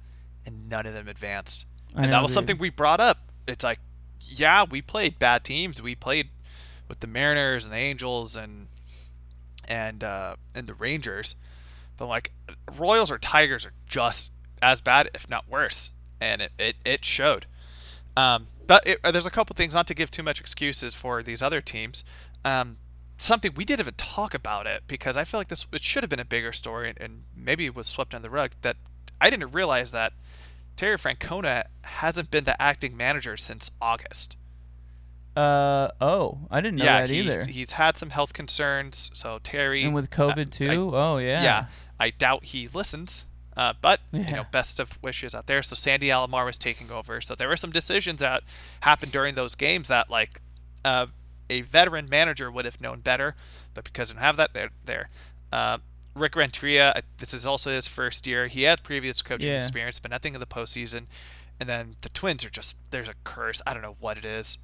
and 0.45 0.69
none 0.69 0.85
of 0.85 0.93
them 0.93 1.07
advanced. 1.07 1.65
I 1.93 2.03
and 2.03 2.11
know, 2.11 2.17
that 2.17 2.21
was 2.23 2.31
dude. 2.31 2.35
something 2.35 2.57
we 2.57 2.69
brought 2.69 3.01
up. 3.01 3.17
It's 3.47 3.63
like, 3.63 3.79
yeah, 4.21 4.63
we 4.63 4.81
played 4.81 5.19
bad 5.19 5.43
teams. 5.43 5.81
We 5.81 5.95
played 5.95 6.29
with 6.87 7.01
the 7.01 7.07
Mariners 7.07 7.65
and 7.65 7.73
the 7.73 7.79
Angels 7.79 8.37
and 8.37 8.67
and 9.67 10.03
uh, 10.03 10.35
and 10.55 10.67
the 10.67 10.73
Rangers, 10.73 11.35
but 11.97 12.07
like 12.07 12.31
Royals 12.77 13.11
or 13.11 13.17
Tigers 13.17 13.65
are 13.65 13.73
just 13.85 14.31
as 14.61 14.81
bad, 14.81 15.09
if 15.13 15.29
not 15.29 15.49
worse, 15.49 15.91
and 16.19 16.41
it 16.41 16.51
it, 16.57 16.75
it 16.85 17.05
showed. 17.05 17.45
Um, 18.15 18.47
but 18.67 18.85
it, 18.85 18.99
there's 19.03 19.25
a 19.25 19.31
couple 19.31 19.53
things 19.53 19.73
not 19.73 19.87
to 19.87 19.93
give 19.93 20.11
too 20.11 20.23
much 20.23 20.39
excuses 20.39 20.95
for 20.95 21.23
these 21.23 21.41
other 21.41 21.61
teams. 21.61 22.03
Um, 22.43 22.77
something 23.17 23.53
we 23.55 23.65
didn't 23.65 23.81
even 23.81 23.93
talk 23.95 24.33
about 24.33 24.65
it 24.65 24.83
because 24.87 25.15
I 25.15 25.23
feel 25.23 25.39
like 25.39 25.49
this 25.49 25.67
it 25.71 25.83
should 25.83 26.03
have 26.03 26.09
been 26.09 26.19
a 26.19 26.25
bigger 26.25 26.51
story 26.51 26.93
and 26.97 27.23
maybe 27.35 27.65
it 27.65 27.75
was 27.75 27.87
swept 27.87 28.13
under 28.13 28.23
the 28.23 28.29
rug. 28.29 28.51
That 28.61 28.77
I 29.19 29.29
didn't 29.29 29.51
realize 29.51 29.91
that 29.91 30.13
Terry 30.75 30.97
Francona 30.97 31.65
hasn't 31.83 32.31
been 32.31 32.45
the 32.45 32.59
acting 32.61 32.97
manager 32.97 33.37
since 33.37 33.71
August. 33.81 34.35
Uh 35.35 35.89
oh, 36.01 36.39
I 36.51 36.59
didn't 36.59 36.79
know 36.79 36.85
yeah, 36.85 37.01
that 37.01 37.09
he's, 37.09 37.25
either. 37.25 37.45
he's 37.49 37.71
had 37.71 37.95
some 37.95 38.09
health 38.09 38.33
concerns. 38.33 39.11
So 39.13 39.39
Terry 39.43 39.83
and 39.83 39.93
with 39.95 40.05
uh, 40.05 40.07
COVID 40.33 40.39
I- 40.69 40.73
too. 40.75 40.91
oh 40.95 41.17
yeah. 41.17 41.43
yeah, 41.43 41.65
I 41.99 42.09
doubt 42.09 42.43
he 42.45 42.67
listens. 42.67 43.25
Uh, 43.55 43.73
but 43.81 43.99
you 44.13 44.19
know, 44.31 44.45
best 44.51 44.79
of 44.79 44.97
wishes 45.03 45.35
out 45.35 45.45
there. 45.47 45.61
So 45.61 45.75
Sandy 45.75 46.07
Alomar 46.07 46.45
was 46.45 46.57
taking 46.57 46.89
over. 46.89 47.19
So 47.21 47.35
there 47.35 47.49
were 47.49 47.57
some 47.57 47.71
decisions 47.71 48.19
that 48.19 48.43
happened 48.79 49.11
during 49.11 49.35
those 49.35 49.55
games 49.55 49.89
that 49.89 50.09
like 50.09 50.41
uh, 50.85 51.07
a 51.49 51.61
veteran 51.61 52.07
manager 52.09 52.49
would 52.49 52.63
have 52.65 52.79
known 52.79 53.01
better, 53.01 53.35
but 53.73 53.83
because 53.83 54.09
I 54.09 54.13
don't 54.15 54.23
have 54.23 54.37
that, 54.37 54.53
they're 54.53 54.69
there. 54.85 55.09
Uh, 55.51 55.79
Rick 56.15 56.35
Renteria, 56.37 56.89
uh, 56.91 57.01
this 57.17 57.33
is 57.33 57.45
also 57.45 57.71
his 57.71 57.87
first 57.89 58.25
year. 58.25 58.47
He 58.47 58.63
had 58.63 58.83
previous 58.83 59.21
coaching 59.21 59.51
Yeah. 59.51 59.59
experience, 59.59 59.99
but 59.99 60.11
nothing 60.11 60.33
in 60.33 60.39
the 60.39 60.45
postseason. 60.47 61.05
And 61.59 61.67
then 61.69 61.97
the 62.01 62.09
Twins 62.09 62.43
are 62.45 62.49
just 62.49 62.75
there's 62.89 63.07
a 63.09 63.13
curse. 63.25 63.61
I 63.67 63.73
don't 63.73 63.83
know 63.83 63.97
what 63.99 64.17
it 64.17 64.25
is. 64.25 64.57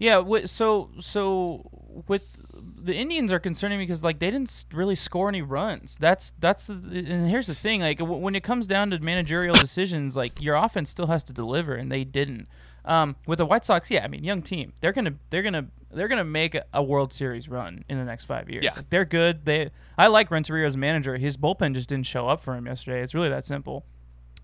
Yeah, 0.00 0.14
wi- 0.16 0.46
so 0.46 0.90
so 0.98 1.70
with 2.08 2.38
the 2.82 2.96
Indians 2.96 3.30
are 3.30 3.38
concerning 3.38 3.78
me 3.78 3.84
because 3.84 4.02
like 4.02 4.18
they 4.18 4.30
didn't 4.30 4.64
really 4.72 4.94
score 4.94 5.28
any 5.28 5.42
runs. 5.42 5.98
That's 6.00 6.32
that's 6.38 6.66
the, 6.68 7.04
and 7.06 7.30
here's 7.30 7.46
the 7.46 7.54
thing 7.54 7.82
like 7.82 7.98
w- 7.98 8.18
when 8.18 8.34
it 8.34 8.42
comes 8.42 8.66
down 8.66 8.90
to 8.90 8.98
managerial 8.98 9.54
decisions, 9.60 10.16
like 10.16 10.40
your 10.40 10.56
offense 10.56 10.88
still 10.90 11.08
has 11.08 11.22
to 11.24 11.32
deliver, 11.34 11.74
and 11.74 11.92
they 11.92 12.02
didn't. 12.02 12.48
Um, 12.82 13.16
with 13.26 13.38
the 13.38 13.44
White 13.46 13.66
Sox, 13.66 13.90
yeah, 13.90 14.02
I 14.02 14.08
mean, 14.08 14.24
young 14.24 14.40
team, 14.40 14.72
they're 14.80 14.92
gonna 14.92 15.14
they're 15.28 15.42
gonna 15.42 15.66
they're 15.92 16.08
gonna 16.08 16.24
make 16.24 16.54
a, 16.54 16.64
a 16.72 16.82
World 16.82 17.12
Series 17.12 17.46
run 17.46 17.84
in 17.90 17.98
the 17.98 18.04
next 18.04 18.24
five 18.24 18.48
years. 18.48 18.64
Yeah. 18.64 18.72
Like, 18.74 18.88
they're 18.88 19.04
good. 19.04 19.44
They 19.44 19.70
I 19.98 20.06
like 20.06 20.30
Renteria 20.30 20.66
as 20.66 20.78
manager. 20.78 21.18
His 21.18 21.36
bullpen 21.36 21.74
just 21.74 21.90
didn't 21.90 22.06
show 22.06 22.26
up 22.26 22.40
for 22.40 22.56
him 22.56 22.64
yesterday. 22.66 23.02
It's 23.02 23.14
really 23.14 23.28
that 23.28 23.44
simple. 23.44 23.84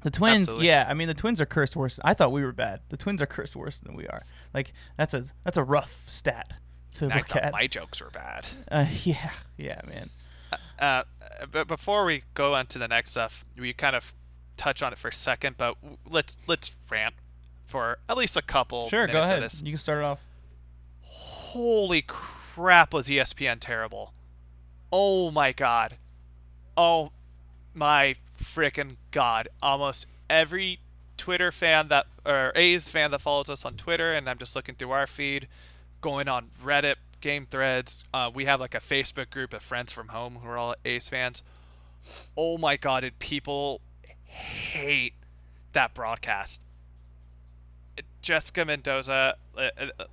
The 0.07 0.13
Twins, 0.13 0.43
Absolutely. 0.43 0.69
yeah, 0.69 0.87
I 0.89 0.95
mean 0.95 1.09
the 1.09 1.15
Twins 1.15 1.41
are 1.41 1.47
cursed 1.47 1.75
worse. 1.75 1.99
I 2.05 2.15
thought 2.15 2.31
we 2.31 2.45
were 2.45 2.53
bad. 2.53 2.79
The 2.91 2.97
Twins 2.97 3.21
are 3.21 3.27
cursed 3.27 3.57
worse 3.57 3.81
than 3.81 3.97
we 3.97 4.07
are. 4.07 4.21
Like 4.55 4.73
that's 4.97 5.13
a 5.15 5.25
that's 5.43 5.57
a 5.57 5.65
rough 5.65 6.05
stat 6.07 6.53
to 6.99 7.07
I 7.07 7.17
look 7.17 7.27
thought 7.27 7.43
at. 7.43 7.53
my 7.53 7.67
jokes 7.67 8.01
were 8.01 8.11
bad. 8.11 8.47
Uh, 8.71 8.87
yeah, 9.03 9.33
yeah, 9.57 9.81
man. 9.85 10.11
Uh, 10.79 11.03
but 11.51 11.67
before 11.67 12.05
we 12.05 12.23
go 12.35 12.55
on 12.55 12.67
to 12.67 12.79
the 12.79 12.87
next 12.87 13.11
stuff, 13.11 13.45
we 13.59 13.73
kind 13.73 13.97
of 13.97 14.15
touch 14.57 14.81
on 14.81 14.93
it 14.93 14.99
for 14.99 15.09
a 15.09 15.13
second, 15.13 15.57
but 15.59 15.77
let's 16.09 16.37
let's 16.47 16.77
rant 16.89 17.17
for 17.65 17.99
at 18.09 18.17
least 18.17 18.37
a 18.37 18.43
couple 18.43 18.89
Sure, 18.89 19.09
go 19.09 19.25
ahead. 19.25 19.39
of 19.39 19.43
this. 19.43 19.61
You 19.61 19.73
can 19.73 19.79
start 19.79 19.99
it 19.99 20.05
off. 20.05 20.21
Holy 21.01 22.03
crap, 22.03 22.95
was 22.95 23.09
ESPN 23.09 23.57
terrible? 23.59 24.13
Oh 24.93 25.33
my 25.33 25.51
god. 25.51 25.97
Oh 26.77 27.11
my 27.77 28.15
freaking 28.43 28.97
god. 29.11 29.49
Almost 29.63 30.07
every 30.29 30.81
Twitter 31.17 31.53
fan 31.53 31.89
that 31.89 32.07
or 32.25 32.53
A's 32.55 32.91
fan 32.91 33.11
that 33.13 33.21
follows 33.21 33.49
us 33.49 33.65
on 33.65 33.75
Twitter 33.75 34.15
and 34.15 34.29
I'm 34.29 34.39
just 34.39 34.57
looking 34.57 34.75
through 34.75 34.91
our 34.91 35.07
feed, 35.07 35.49
going 36.01 36.29
on 36.29 36.51
Reddit, 36.63 36.97
game 37.21 37.47
threads. 37.51 38.05
Uh, 38.13 38.31
we 38.33 38.45
have 38.47 38.61
like 38.61 38.75
a 38.75 38.81
Facebook 38.81 39.31
group 39.31 39.53
of 39.53 39.63
friends 39.63 39.93
from 39.93 40.09
home 40.09 40.39
who 40.43 40.49
are 40.49 40.59
all 40.59 40.75
A's 40.85 41.09
fans. 41.09 41.43
Oh 42.37 42.59
my 42.59 42.77
god, 42.77 43.01
did 43.01 43.19
people 43.19 43.81
hate 44.25 45.15
that 45.73 45.95
broadcast? 45.95 46.63
Jessica 48.23 48.65
Mendoza, 48.65 49.37
uh, 49.57 49.71
uh, 49.79 50.05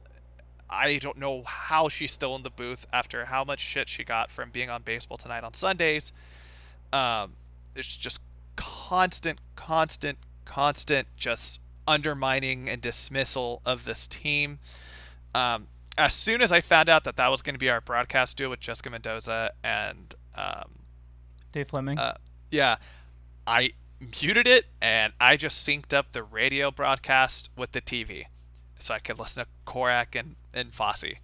I 0.70 0.98
don't 0.98 1.18
know 1.18 1.44
how 1.46 1.90
she's 1.90 2.12
still 2.12 2.36
in 2.36 2.44
the 2.44 2.50
booth 2.50 2.86
after 2.92 3.26
how 3.26 3.44
much 3.44 3.60
shit 3.60 3.90
she 3.90 4.04
got 4.04 4.32
from 4.32 4.50
being 4.50 4.70
on 4.70 4.82
Baseball 4.82 5.18
Tonight 5.18 5.44
on 5.44 5.54
Sundays. 5.54 6.14
Um, 6.92 7.34
it's 7.76 7.96
just 7.98 8.22
constant, 8.56 9.40
constant, 9.56 10.18
constant, 10.46 11.08
just 11.18 11.60
undermining 11.88 12.70
and 12.70 12.82
dismissal 12.82 13.62
of 13.66 13.86
this 13.86 14.08
team. 14.08 14.60
Um, 15.36 15.68
as 15.98 16.14
soon 16.14 16.42
as 16.42 16.52
I 16.52 16.62
found 16.62 16.90
out 16.90 17.04
that 17.04 17.16
that 17.18 17.30
was 17.30 17.42
going 17.42 17.56
to 17.56 17.60
be 17.60 17.70
our 17.70 17.82
broadcast 17.82 18.38
duo 18.38 18.50
with 18.50 18.60
Jessica 18.60 18.90
Mendoza 18.90 19.52
and 19.64 20.16
um, 20.36 20.80
Dave 21.52 21.68
Fleming. 21.68 21.98
uh, 22.00 22.16
yeah, 22.52 22.78
I 23.46 23.72
muted 24.22 24.48
it 24.48 24.66
and 24.82 25.14
I 25.20 25.38
just 25.38 25.68
synced 25.68 25.94
up 25.94 26.12
the 26.12 26.24
radio 26.24 26.72
broadcast 26.72 27.50
with 27.58 27.72
the 27.72 27.82
TV, 27.82 28.26
so 28.80 28.94
I 28.94 29.00
could 29.00 29.20
listen 29.20 29.44
to 29.44 29.50
Korach 29.72 30.20
and 30.20 30.36
and 30.54 30.74
Fosse. 30.74 31.16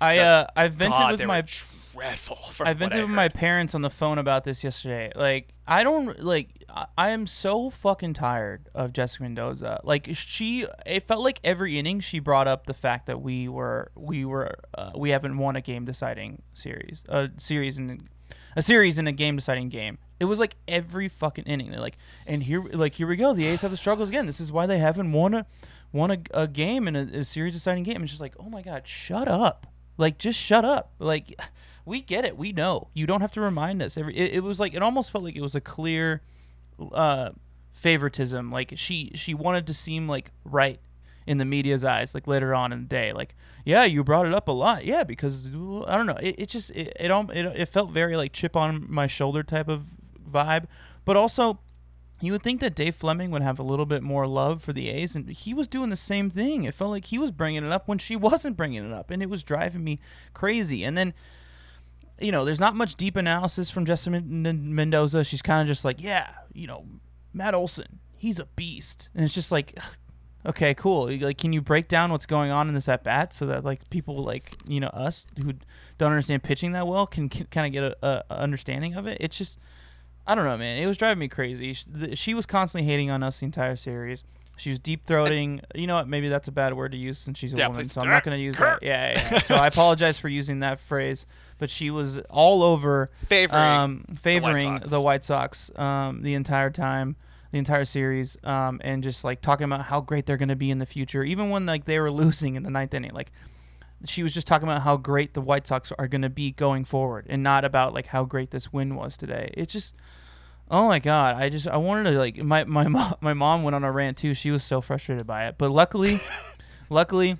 I 0.00 0.18
uh, 0.18 0.46
I 0.54 0.68
vented 0.68 0.98
God, 0.98 1.12
with 1.12 1.26
my 1.26 1.42
dreadful. 1.42 2.38
I 2.60 2.74
vented 2.74 3.02
with 3.02 3.10
my 3.10 3.28
parents 3.28 3.74
on 3.74 3.82
the 3.82 3.90
phone 3.90 4.18
about 4.18 4.44
this 4.44 4.62
yesterday. 4.62 5.10
Like, 5.14 5.54
I 5.66 5.82
don't 5.82 6.22
like. 6.22 6.64
I, 6.96 7.10
am 7.10 7.26
so 7.26 7.70
fucking 7.70 8.14
tired 8.14 8.68
of 8.74 8.92
Jessica 8.92 9.24
Mendoza. 9.24 9.80
Like, 9.82 10.08
she. 10.12 10.66
It 10.84 11.02
felt 11.02 11.24
like 11.24 11.40
every 11.42 11.78
inning 11.78 12.00
she 12.00 12.18
brought 12.18 12.46
up 12.46 12.66
the 12.66 12.74
fact 12.74 13.06
that 13.06 13.20
we 13.20 13.48
were 13.48 13.90
we 13.96 14.24
were 14.24 14.54
uh, 14.74 14.92
we 14.96 15.10
haven't 15.10 15.38
won 15.38 15.56
a 15.56 15.60
game 15.60 15.84
deciding 15.84 16.42
series, 16.54 17.02
a 17.08 17.30
series 17.38 17.78
in 17.78 18.08
a 18.54 18.62
series 18.62 18.98
in 18.98 19.06
a 19.06 19.12
game 19.12 19.36
deciding 19.36 19.68
game. 19.68 19.98
It 20.18 20.24
was 20.24 20.40
like 20.40 20.56
every 20.66 21.08
fucking 21.08 21.44
inning. 21.44 21.70
They're 21.70 21.80
like, 21.80 21.98
and 22.26 22.42
here, 22.44 22.62
like 22.62 22.94
here 22.94 23.06
we 23.06 23.16
go. 23.16 23.34
The 23.34 23.46
A's 23.46 23.62
have 23.62 23.70
the 23.70 23.76
struggles 23.76 24.08
again. 24.08 24.26
This 24.26 24.40
is 24.40 24.50
why 24.50 24.66
they 24.66 24.78
haven't 24.78 25.12
won 25.12 25.34
a 25.34 25.46
won 25.92 26.10
a, 26.10 26.18
a 26.32 26.48
game 26.48 26.88
in 26.88 26.96
a, 26.96 27.02
a 27.18 27.24
series 27.24 27.54
deciding 27.54 27.82
game. 27.84 28.02
It's 28.02 28.12
just 28.12 28.20
like, 28.20 28.34
oh 28.38 28.48
my 28.48 28.62
god, 28.62 28.86
shut 28.86 29.28
up. 29.28 29.66
Like, 29.96 30.18
just 30.18 30.38
shut 30.38 30.64
up. 30.64 30.92
Like, 30.98 31.34
we 31.86 32.02
get 32.02 32.24
it. 32.24 32.36
We 32.36 32.52
know. 32.52 32.88
You 32.92 33.06
don't 33.06 33.22
have 33.22 33.32
to 33.32 33.40
remind 33.40 33.80
us. 33.80 33.96
Every 33.96 34.14
it, 34.14 34.34
it 34.34 34.40
was 34.42 34.60
like 34.60 34.74
it 34.74 34.82
almost 34.82 35.12
felt 35.12 35.24
like 35.24 35.36
it 35.36 35.40
was 35.40 35.54
a 35.54 35.60
clear 35.60 36.20
uh, 36.92 37.30
favoritism. 37.72 38.50
Like 38.50 38.72
she 38.76 39.12
she 39.14 39.32
wanted 39.32 39.66
to 39.68 39.72
seem 39.72 40.08
like 40.08 40.32
right 40.44 40.80
in 41.26 41.38
the 41.38 41.44
media's 41.44 41.84
eyes. 41.84 42.12
Like 42.12 42.26
later 42.26 42.54
on 42.54 42.72
in 42.72 42.80
the 42.82 42.88
day, 42.88 43.12
like 43.12 43.36
yeah, 43.64 43.84
you 43.84 44.02
brought 44.02 44.26
it 44.26 44.34
up 44.34 44.48
a 44.48 44.52
lot. 44.52 44.84
Yeah, 44.84 45.04
because 45.04 45.48
I 45.48 45.96
don't 45.96 46.06
know. 46.06 46.18
It, 46.20 46.34
it 46.38 46.48
just 46.48 46.70
it 46.70 46.92
it, 46.98 47.10
it 47.10 47.46
it 47.56 47.66
felt 47.66 47.92
very 47.92 48.16
like 48.16 48.32
chip 48.32 48.56
on 48.56 48.84
my 48.90 49.06
shoulder 49.06 49.44
type 49.44 49.68
of 49.68 49.86
vibe, 50.28 50.66
but 51.06 51.16
also. 51.16 51.60
You 52.20 52.32
would 52.32 52.42
think 52.42 52.60
that 52.60 52.74
Dave 52.74 52.94
Fleming 52.94 53.30
would 53.30 53.42
have 53.42 53.58
a 53.58 53.62
little 53.62 53.84
bit 53.84 54.02
more 54.02 54.26
love 54.26 54.62
for 54.62 54.72
the 54.72 54.88
A's, 54.88 55.14
and 55.14 55.28
he 55.28 55.52
was 55.52 55.68
doing 55.68 55.90
the 55.90 55.96
same 55.96 56.30
thing. 56.30 56.64
It 56.64 56.72
felt 56.74 56.90
like 56.90 57.06
he 57.06 57.18
was 57.18 57.30
bringing 57.30 57.64
it 57.64 57.72
up 57.72 57.86
when 57.86 57.98
she 57.98 58.16
wasn't 58.16 58.56
bringing 58.56 58.84
it 58.84 58.92
up, 58.92 59.10
and 59.10 59.22
it 59.22 59.28
was 59.28 59.42
driving 59.42 59.84
me 59.84 59.98
crazy. 60.32 60.82
And 60.82 60.96
then 60.96 61.12
you 62.20 62.32
know, 62.32 62.44
there's 62.44 62.60
not 62.60 62.74
much 62.74 62.94
deep 62.94 63.16
analysis 63.16 63.70
from 63.70 63.84
Jessica 63.84 64.10
Men- 64.10 64.42
Men- 64.42 64.74
Mendoza. 64.74 65.24
She's 65.24 65.42
kind 65.42 65.60
of 65.60 65.66
just 65.66 65.84
like, 65.84 66.02
yeah, 66.02 66.30
you 66.52 66.66
know, 66.66 66.86
Matt 67.34 67.54
Olson, 67.54 67.98
he's 68.16 68.38
a 68.38 68.46
beast, 68.46 69.08
and 69.14 69.24
it's 69.24 69.34
just 69.34 69.52
like, 69.52 69.78
okay, 70.46 70.74
cool. 70.74 71.10
Like, 71.10 71.38
can 71.38 71.52
you 71.52 71.60
break 71.60 71.88
down 71.88 72.10
what's 72.10 72.26
going 72.26 72.50
on 72.50 72.68
in 72.68 72.74
this 72.74 72.88
at 72.88 73.04
bat 73.04 73.32
so 73.32 73.46
that 73.46 73.64
like 73.64 73.88
people 73.90 74.22
like 74.22 74.56
you 74.66 74.80
know 74.80 74.88
us 74.88 75.26
who 75.42 75.54
don't 75.98 76.12
understand 76.12 76.42
pitching 76.42 76.72
that 76.72 76.86
well 76.86 77.06
can, 77.06 77.28
can 77.28 77.46
kind 77.46 77.66
of 77.66 77.72
get 77.72 77.82
a, 78.02 78.24
a 78.30 78.38
understanding 78.38 78.94
of 78.94 79.06
it? 79.06 79.18
It's 79.20 79.36
just, 79.36 79.58
I 80.26 80.34
don't 80.34 80.44
know, 80.44 80.56
man. 80.56 80.82
It 80.82 80.86
was 80.86 80.96
driving 80.96 81.20
me 81.20 81.28
crazy. 81.28 81.72
She, 81.72 81.84
the, 81.90 82.16
she 82.16 82.34
was 82.34 82.46
constantly 82.46 82.90
hating 82.90 83.10
on 83.10 83.22
us 83.22 83.40
the 83.40 83.46
entire 83.46 83.76
series. 83.76 84.24
She 84.58 84.70
was 84.70 84.78
deep 84.78 85.06
throating. 85.06 85.60
You 85.74 85.86
know 85.86 85.96
what? 85.96 86.08
Maybe 86.08 86.28
that's 86.30 86.48
a 86.48 86.52
bad 86.52 86.72
word 86.74 86.92
to 86.92 86.98
use 86.98 87.18
since 87.18 87.38
she's 87.38 87.52
a 87.52 87.56
Yeah, 87.56 87.68
woman, 87.68 87.82
please. 87.82 87.92
so 87.92 88.00
I'm 88.00 88.08
not 88.08 88.24
going 88.24 88.36
to 88.38 88.42
use 88.42 88.56
that. 88.56 88.82
Yeah, 88.82 89.12
yeah. 89.12 89.28
yeah. 89.32 89.38
so 89.40 89.54
I 89.54 89.66
apologize 89.66 90.18
for 90.18 90.28
using 90.28 90.60
that 90.60 90.80
phrase, 90.80 91.26
but 91.58 91.68
she 91.70 91.90
was 91.90 92.18
all 92.30 92.62
over 92.62 93.10
favoring. 93.26 93.62
um, 93.62 94.04
favoring 94.18 94.78
Sox. 94.78 94.88
the 94.88 95.00
White 95.00 95.24
Sox 95.24 95.70
um, 95.76 96.22
the 96.22 96.32
entire 96.32 96.70
time, 96.70 97.16
the 97.52 97.58
entire 97.58 97.84
series, 97.84 98.38
um, 98.44 98.80
and 98.82 99.02
just 99.02 99.24
like 99.24 99.42
talking 99.42 99.64
about 99.64 99.82
how 99.82 100.00
great 100.00 100.24
they're 100.24 100.38
going 100.38 100.48
to 100.48 100.56
be 100.56 100.70
in 100.70 100.78
the 100.78 100.86
future, 100.86 101.22
even 101.22 101.50
when 101.50 101.66
like 101.66 101.84
they 101.84 102.00
were 102.00 102.10
losing 102.22 102.54
in 102.56 102.62
the 102.62 102.70
ninth 102.70 102.94
inning. 102.94 103.12
Like 103.12 103.30
she 104.04 104.22
was 104.22 104.34
just 104.34 104.46
talking 104.46 104.68
about 104.68 104.82
how 104.82 104.96
great 104.96 105.34
the 105.34 105.40
White 105.40 105.66
Sox 105.66 105.92
are 105.98 106.08
going 106.08 106.22
to 106.22 106.28
be 106.30 106.52
going 106.52 106.84
forward, 106.84 107.26
and 107.28 107.42
not 107.42 107.64
about 107.64 107.94
like 107.94 108.08
how 108.08 108.24
great 108.24 108.50
this 108.50 108.72
win 108.72 108.94
was 108.94 109.16
today. 109.16 109.52
It 109.54 109.68
just 109.68 109.94
Oh 110.70 110.88
my 110.88 110.98
god! 110.98 111.36
I 111.36 111.48
just 111.48 111.68
I 111.68 111.76
wanted 111.76 112.10
to 112.10 112.18
like 112.18 112.36
my 112.38 112.64
my 112.64 112.88
mom 112.88 113.14
my 113.20 113.34
mom 113.34 113.62
went 113.62 113.74
on 113.74 113.84
a 113.84 113.92
rant 113.92 114.16
too. 114.18 114.34
She 114.34 114.50
was 114.50 114.64
so 114.64 114.80
frustrated 114.80 115.26
by 115.26 115.46
it, 115.46 115.56
but 115.58 115.70
luckily, 115.70 116.18
luckily, 116.90 117.38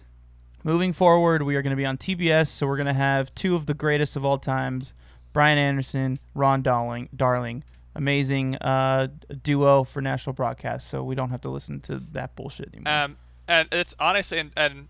moving 0.62 0.92
forward, 0.92 1.42
we 1.42 1.56
are 1.56 1.62
going 1.62 1.72
to 1.72 1.76
be 1.76 1.86
on 1.86 1.96
TBS, 1.96 2.48
so 2.48 2.66
we're 2.66 2.76
going 2.76 2.86
to 2.86 2.92
have 2.92 3.34
two 3.34 3.56
of 3.56 3.66
the 3.66 3.74
greatest 3.74 4.16
of 4.16 4.24
all 4.24 4.38
times: 4.38 4.94
Brian 5.32 5.58
Anderson, 5.58 6.20
Ron 6.34 6.62
Darling, 6.62 7.08
Darling, 7.14 7.64
amazing 7.96 8.56
uh, 8.56 9.08
duo 9.42 9.82
for 9.82 10.00
national 10.00 10.34
broadcast. 10.34 10.88
So 10.88 11.02
we 11.02 11.16
don't 11.16 11.30
have 11.30 11.40
to 11.42 11.50
listen 11.50 11.80
to 11.82 12.00
that 12.12 12.36
bullshit 12.36 12.72
anymore. 12.72 12.92
Um, 12.92 13.16
and 13.48 13.68
it's 13.72 13.94
honestly, 13.98 14.38
and, 14.38 14.52
and, 14.56 14.88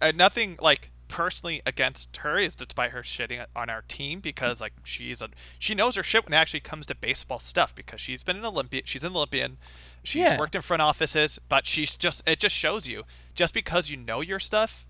and 0.00 0.16
nothing 0.16 0.56
like 0.60 0.90
personally 1.14 1.62
against 1.64 2.16
her 2.16 2.40
is 2.40 2.56
despite 2.56 2.90
her 2.90 3.02
shitting 3.02 3.46
on 3.54 3.70
our 3.70 3.82
team 3.82 4.18
because 4.18 4.60
like 4.60 4.72
she's 4.82 5.22
a 5.22 5.28
she 5.60 5.72
knows 5.72 5.94
her 5.94 6.02
shit 6.02 6.24
when 6.24 6.32
it 6.32 6.36
actually 6.36 6.58
comes 6.58 6.86
to 6.86 6.94
baseball 6.96 7.38
stuff 7.38 7.72
because 7.72 8.00
she's 8.00 8.24
been 8.24 8.36
an 8.36 8.44
Olympian, 8.44 8.82
she's 8.84 9.04
an 9.04 9.14
Olympian, 9.14 9.56
she's 10.02 10.22
Yeah. 10.22 10.36
worked 10.36 10.56
in 10.56 10.62
front 10.62 10.82
offices, 10.82 11.38
but 11.48 11.68
she's 11.68 11.96
just 11.96 12.28
it 12.28 12.40
just 12.40 12.56
shows 12.56 12.88
you 12.88 13.04
just 13.36 13.54
because 13.54 13.88
you 13.88 13.96
know 13.96 14.22
your 14.22 14.40
stuff, 14.40 14.84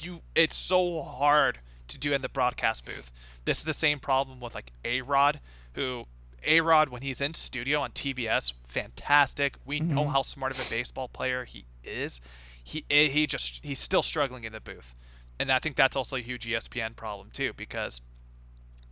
you 0.00 0.22
it's 0.34 0.56
so 0.56 1.02
hard 1.02 1.58
to 1.88 1.98
do 1.98 2.14
in 2.14 2.22
the 2.22 2.30
broadcast 2.30 2.86
booth. 2.86 3.12
This 3.44 3.58
is 3.58 3.64
the 3.66 3.74
same 3.74 3.98
problem 3.98 4.40
with 4.40 4.54
like 4.54 4.72
A 4.86 5.02
Rod, 5.02 5.38
who 5.74 6.06
A 6.46 6.62
Rod 6.62 6.88
when 6.88 7.02
he's 7.02 7.20
in 7.20 7.34
studio 7.34 7.80
on 7.80 7.90
TBS, 7.90 8.54
fantastic. 8.68 9.56
We 9.66 9.80
know 9.80 10.00
mm-hmm. 10.00 10.12
how 10.12 10.22
smart 10.22 10.52
of 10.52 10.66
a 10.66 10.70
baseball 10.70 11.08
player 11.08 11.44
he 11.44 11.66
is. 11.84 12.22
He 12.64 12.86
eh, 12.90 13.08
he 13.08 13.26
just 13.26 13.62
he's 13.62 13.80
still 13.80 14.02
struggling 14.02 14.44
in 14.44 14.54
the 14.54 14.60
booth. 14.60 14.94
And 15.38 15.50
I 15.50 15.58
think 15.58 15.76
that's 15.76 15.96
also 15.96 16.16
a 16.16 16.20
huge 16.20 16.46
ESPN 16.46 16.94
problem 16.96 17.30
too, 17.32 17.52
because 17.56 18.00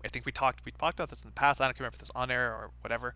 I 0.05 0.09
think 0.09 0.25
we 0.27 0.33
talked 0.33 0.65
we 0.65 0.73
talked 0.73 0.99
about 0.99 1.11
this 1.11 1.23
in 1.23 1.29
the 1.29 1.35
past. 1.35 1.61
I 1.61 1.65
don't 1.67 1.79
remember 1.79 1.95
if 1.95 1.99
this 2.01 2.11
on 2.15 2.31
air 2.31 2.53
or 2.53 2.71
whatever. 2.81 3.15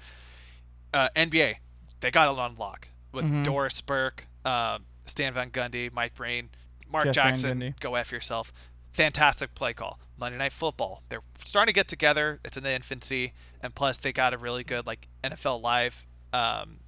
Uh, 0.93 1.09
NBA, 1.17 1.57
they 2.01 2.11
got 2.11 2.33
it 2.33 2.39
on 2.39 2.57
lock 2.57 2.89
with 3.13 3.25
Mhm. 3.25 3.45
Doris 3.45 3.81
Burke, 3.81 4.27
um, 4.45 4.87
Stan 5.07 5.33
Van 5.33 5.51
Gundy, 5.51 5.93
Mike 5.93 6.15
Breen, 6.15 6.51
Mark 6.89 7.07
Jeff 7.07 7.15
Jackson. 7.15 7.75
Go 7.81 7.95
f 7.95 8.13
yourself. 8.13 8.53
Fantastic 8.93 9.55
play 9.55 9.73
call. 9.75 9.99
Monday 10.17 10.39
Night 10.39 10.53
Football. 10.53 11.03
They're 11.09 11.23
starting 11.45 11.73
to 11.73 11.75
get 11.75 11.89
together. 11.89 12.39
It's 12.45 12.57
in 12.57 12.63
the 12.63 12.73
infancy, 12.73 13.33
and 13.61 13.75
plus 13.75 13.97
they 13.97 14.13
got 14.13 14.33
a 14.33 14.39
really 14.39 14.63
good 14.63 14.87
like 14.87 15.09
NFL 15.25 15.61
Live, 15.61 16.07
um, 16.33 16.79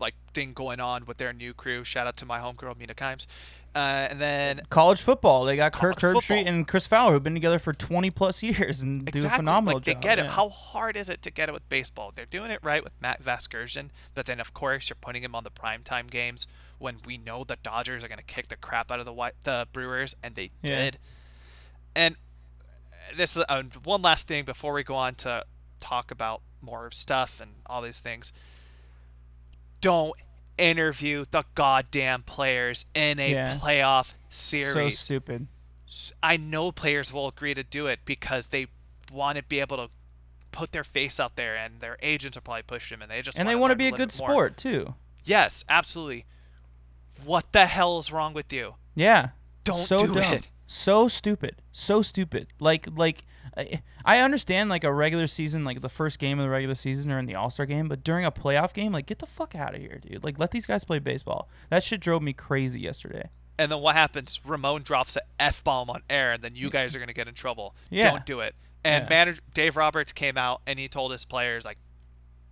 like 0.00 0.14
thing 0.34 0.52
going 0.52 0.80
on 0.80 1.04
with 1.04 1.18
their 1.18 1.32
new 1.32 1.52
crew. 1.54 1.84
Shout 1.84 2.06
out 2.06 2.16
to 2.18 2.26
my 2.26 2.38
homegirl 2.40 2.78
Mina 2.78 2.94
Kimes. 2.94 3.26
Uh, 3.72 4.08
and 4.10 4.20
then 4.20 4.62
College 4.70 5.00
football. 5.00 5.44
They 5.44 5.54
got 5.54 5.72
Kirk 5.72 6.00
Herbstreit 6.00 6.46
and 6.48 6.66
Chris 6.66 6.86
Fowler, 6.88 7.12
who've 7.12 7.22
been 7.22 7.34
together 7.34 7.60
for 7.60 7.72
20 7.72 8.10
plus 8.10 8.42
years 8.42 8.80
and 8.82 9.04
do 9.04 9.24
a 9.26 9.30
phenomenal 9.30 9.76
like 9.78 9.84
they 9.84 9.92
job. 9.92 10.02
get 10.02 10.18
it. 10.18 10.24
yeah. 10.24 10.30
How 10.32 10.48
hard 10.48 10.96
is 10.96 11.08
it 11.08 11.22
to 11.22 11.30
get 11.30 11.48
it 11.48 11.52
with 11.52 11.68
baseball? 11.68 12.12
They're 12.14 12.26
doing 12.26 12.50
it 12.50 12.58
right 12.64 12.82
with 12.82 12.92
Matt 13.00 13.22
Vasgersian, 13.22 13.90
but 14.14 14.26
then 14.26 14.40
of 14.40 14.52
course 14.54 14.88
you're 14.88 14.96
putting 15.00 15.22
him 15.22 15.36
on 15.36 15.44
the 15.44 15.50
primetime 15.50 16.10
games 16.10 16.48
when 16.78 16.96
we 17.06 17.16
know 17.18 17.44
the 17.44 17.58
Dodgers 17.62 18.02
are 18.02 18.08
going 18.08 18.18
to 18.18 18.24
kick 18.24 18.48
the 18.48 18.56
crap 18.56 18.90
out 18.90 18.98
of 18.98 19.06
the 19.06 19.12
White, 19.12 19.34
the 19.44 19.68
Brewers, 19.72 20.16
and 20.22 20.34
they 20.34 20.50
Yeah. 20.62 20.80
did. 20.82 20.98
And 21.94 22.16
this 23.16 23.36
is 23.36 23.44
uh, 23.48 23.62
one 23.84 24.02
last 24.02 24.26
thing 24.26 24.44
before 24.44 24.72
we 24.72 24.82
go 24.82 24.94
on 24.94 25.14
to 25.16 25.44
talk 25.78 26.10
about 26.10 26.42
more 26.60 26.90
stuff 26.90 27.40
and 27.40 27.52
all 27.66 27.82
these 27.82 28.00
things. 28.00 28.32
Don't 29.80 30.14
interview 30.58 31.24
the 31.30 31.44
goddamn 31.54 32.22
players 32.22 32.86
in 32.94 33.18
a 33.18 33.32
Yeah. 33.32 33.58
playoff 33.58 34.14
series. 34.28 34.98
so 34.98 35.04
stupid. 35.04 35.46
I 36.22 36.36
know 36.36 36.70
players 36.70 37.12
will 37.12 37.26
agree 37.28 37.54
to 37.54 37.64
do 37.64 37.86
it 37.86 38.00
because 38.04 38.46
they 38.48 38.66
want 39.10 39.36
to 39.38 39.42
be 39.42 39.60
able 39.60 39.76
to 39.78 39.90
put 40.52 40.72
their 40.72 40.84
face 40.84 41.18
out 41.18 41.36
there, 41.36 41.56
and 41.56 41.80
their 41.80 41.96
agents 42.02 42.36
will 42.36 42.42
probably 42.42 42.62
push 42.62 42.90
them, 42.90 43.02
and 43.02 43.10
they 43.10 43.22
just 43.22 43.38
And 43.38 43.48
they 43.48 43.56
want 43.56 43.70
to 43.72 43.76
be 43.76 43.86
a 43.88 43.92
good 43.92 44.12
sport 44.12 44.56
too. 44.56 44.94
Yes, 45.24 45.64
absolutely. 45.68 46.26
What 47.24 47.52
the 47.52 47.66
hell 47.66 47.98
is 47.98 48.12
wrong 48.12 48.32
with 48.34 48.52
you? 48.52 48.74
Yeah. 48.94 49.30
Don't 49.64 49.84
so 49.86 49.98
do 49.98 50.14
dumb. 50.14 50.34
it. 50.34 50.48
So 50.66 51.08
stupid. 51.08 51.56
So 51.72 52.02
stupid. 52.02 52.48
Like 52.60 52.86
like 52.94 53.24
I- 53.56 53.82
I 54.04 54.18
understand 54.20 54.70
like 54.70 54.84
a 54.84 54.92
regular 54.92 55.26
season, 55.26 55.64
like 55.64 55.80
the 55.80 55.88
first 55.88 56.18
game 56.18 56.38
of 56.38 56.44
the 56.44 56.50
regular 56.50 56.74
season 56.74 57.10
or 57.10 57.18
in 57.18 57.26
the 57.26 57.34
All 57.34 57.50
Star 57.50 57.66
game, 57.66 57.88
but 57.88 58.02
during 58.04 58.24
a 58.24 58.32
playoff 58.32 58.72
game, 58.72 58.92
like 58.92 59.06
get 59.06 59.18
the 59.18 59.26
fuck 59.26 59.54
out 59.54 59.74
of 59.74 59.80
here, 59.80 59.98
dude. 59.98 60.22
Like 60.24 60.38
let 60.38 60.50
these 60.50 60.66
guys 60.66 60.84
play 60.84 60.98
baseball. 60.98 61.48
That 61.68 61.82
shit 61.84 62.00
drove 62.00 62.22
me 62.22 62.32
crazy 62.32 62.80
yesterday. 62.80 63.28
And 63.58 63.70
then 63.70 63.80
what 63.80 63.94
happens? 63.94 64.40
Ramon 64.44 64.82
drops 64.82 65.16
an 65.16 65.22
f 65.38 65.62
bomb 65.62 65.90
on 65.90 66.02
air, 66.08 66.32
and 66.32 66.42
then 66.42 66.56
you 66.56 66.70
guys 66.70 66.96
are 66.96 66.98
gonna 66.98 67.12
get 67.12 67.28
in 67.28 67.34
trouble. 67.34 67.74
Yeah. 67.90 68.10
Don't 68.12 68.24
do 68.26 68.40
it. 68.40 68.54
And 68.84 69.02
Yeah. 69.04 69.08
manager 69.10 69.40
Dave 69.52 69.76
Roberts 69.76 70.12
came 70.12 70.38
out 70.38 70.62
and 70.66 70.78
he 70.78 70.88
told 70.88 71.12
his 71.12 71.24
players 71.26 71.64
like, 71.66 71.76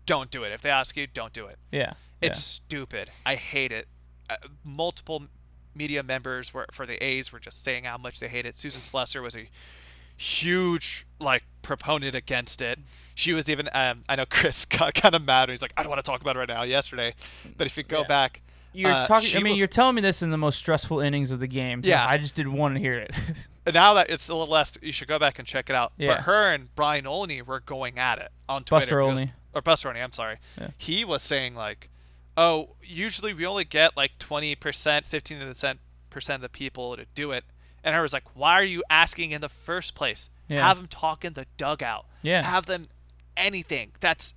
"Don't 0.04 0.30
do 0.30 0.44
it. 0.44 0.52
If 0.52 0.60
they 0.62 0.70
ask 0.70 0.96
you, 0.96 1.06
don't 1.06 1.32
do 1.32 1.46
it." 1.46 1.58
Yeah. 1.72 1.94
It's 2.20 2.42
stupid. 2.42 3.10
I 3.24 3.36
hate 3.36 3.72
it. 3.72 3.88
Uh, 4.28 4.36
multiple 4.64 5.28
media 5.74 6.02
members 6.02 6.52
were 6.52 6.66
for 6.72 6.84
the 6.84 7.02
A's 7.02 7.32
were 7.32 7.38
just 7.38 7.62
saying 7.62 7.84
how 7.84 7.96
much 7.96 8.18
they 8.20 8.28
hate 8.28 8.44
it. 8.44 8.56
Susan 8.56 8.82
Slusser 8.82 9.22
was 9.22 9.36
a 9.36 9.48
huge 10.18 11.06
like 11.18 11.44
proponent 11.62 12.14
against 12.14 12.60
it. 12.60 12.78
She 13.14 13.32
was 13.32 13.48
even 13.48 13.68
um, 13.72 14.04
I 14.08 14.16
know 14.16 14.26
Chris 14.26 14.64
got 14.78 14.94
kind 14.94 15.14
of 15.14 15.24
mad. 15.24 15.44
And 15.44 15.52
He's 15.52 15.62
like, 15.62 15.72
I 15.76 15.82
don't 15.82 15.90
want 15.90 16.04
to 16.04 16.08
talk 16.10 16.20
about 16.20 16.36
it 16.36 16.40
right 16.40 16.48
now. 16.48 16.62
Yesterday, 16.64 17.14
but 17.56 17.66
if 17.66 17.76
you 17.76 17.82
go 17.82 18.00
Yeah. 18.02 18.06
back, 18.06 18.42
You're 18.72 18.90
uh, 18.90 19.06
talking. 19.06 19.36
I 19.36 19.40
mean, 19.40 19.52
was- 19.52 19.58
you're 19.58 19.68
telling 19.68 19.94
me 19.96 20.02
this 20.02 20.22
in 20.22 20.30
the 20.30 20.38
most 20.38 20.58
stressful 20.58 21.00
innings 21.00 21.30
of 21.30 21.40
the 21.40 21.46
game. 21.48 21.80
Yeah. 21.84 22.06
I 22.06 22.18
just 22.18 22.34
didn't 22.34 22.52
want 22.52 22.74
to 22.74 22.80
hear 22.80 22.94
it. 22.98 23.12
now 23.74 23.94
that 23.94 24.10
it's 24.10 24.28
a 24.28 24.34
little 24.34 24.52
less, 24.52 24.76
you 24.82 24.92
should 24.92 25.08
go 25.08 25.18
back 25.18 25.38
and 25.38 25.48
check 25.48 25.70
it 25.70 25.74
out. 25.76 25.92
Yeah. 25.96 26.08
But 26.16 26.20
her 26.22 26.52
and 26.52 26.74
Brian 26.74 27.06
Olney 27.06 27.42
were 27.42 27.60
going 27.60 27.98
at 27.98 28.18
it 28.18 28.28
on 28.48 28.64
Twitter. 28.64 28.86
Buster 28.86 28.98
because- 29.00 29.12
Olney. 29.12 29.32
or 29.54 29.62
Buster 29.62 29.88
Olney, 29.88 30.00
I'm 30.00 30.12
sorry. 30.12 30.36
Yeah. 30.60 30.68
He 30.78 31.04
was 31.04 31.22
saying 31.22 31.54
like, 31.54 31.90
"Oh, 32.36 32.76
usually 32.82 33.34
we 33.34 33.44
only 33.46 33.64
get 33.64 33.96
like 33.96 34.18
20%, 34.18 34.56
15% 35.06 36.34
of 36.34 36.40
the 36.40 36.48
people 36.48 36.96
to 36.96 37.06
do 37.14 37.32
it." 37.32 37.44
And 37.84 37.94
I 37.94 38.00
was 38.00 38.12
like, 38.12 38.24
"Why 38.34 38.54
are 38.54 38.64
you 38.64 38.82
asking 38.90 39.30
in 39.30 39.40
the 39.40 39.48
first 39.48 39.94
place? 39.94 40.28
Yeah. 40.48 40.66
Have 40.66 40.78
them 40.78 40.88
talk 40.88 41.24
in 41.24 41.34
the 41.34 41.46
dugout. 41.56 42.06
Yeah. 42.22 42.42
Have 42.42 42.66
them 42.66 42.88
anything. 43.36 43.92
That's 44.00 44.34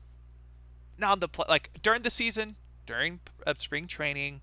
not 0.98 1.14
on 1.14 1.20
the 1.20 1.28
play. 1.28 1.46
Like 1.50 1.70
during 1.82 2.04
the 2.04 2.10
season, 2.10 2.56
during 2.86 3.20
uh, 3.48 3.54
spring 3.58 3.88
training, 3.88 4.42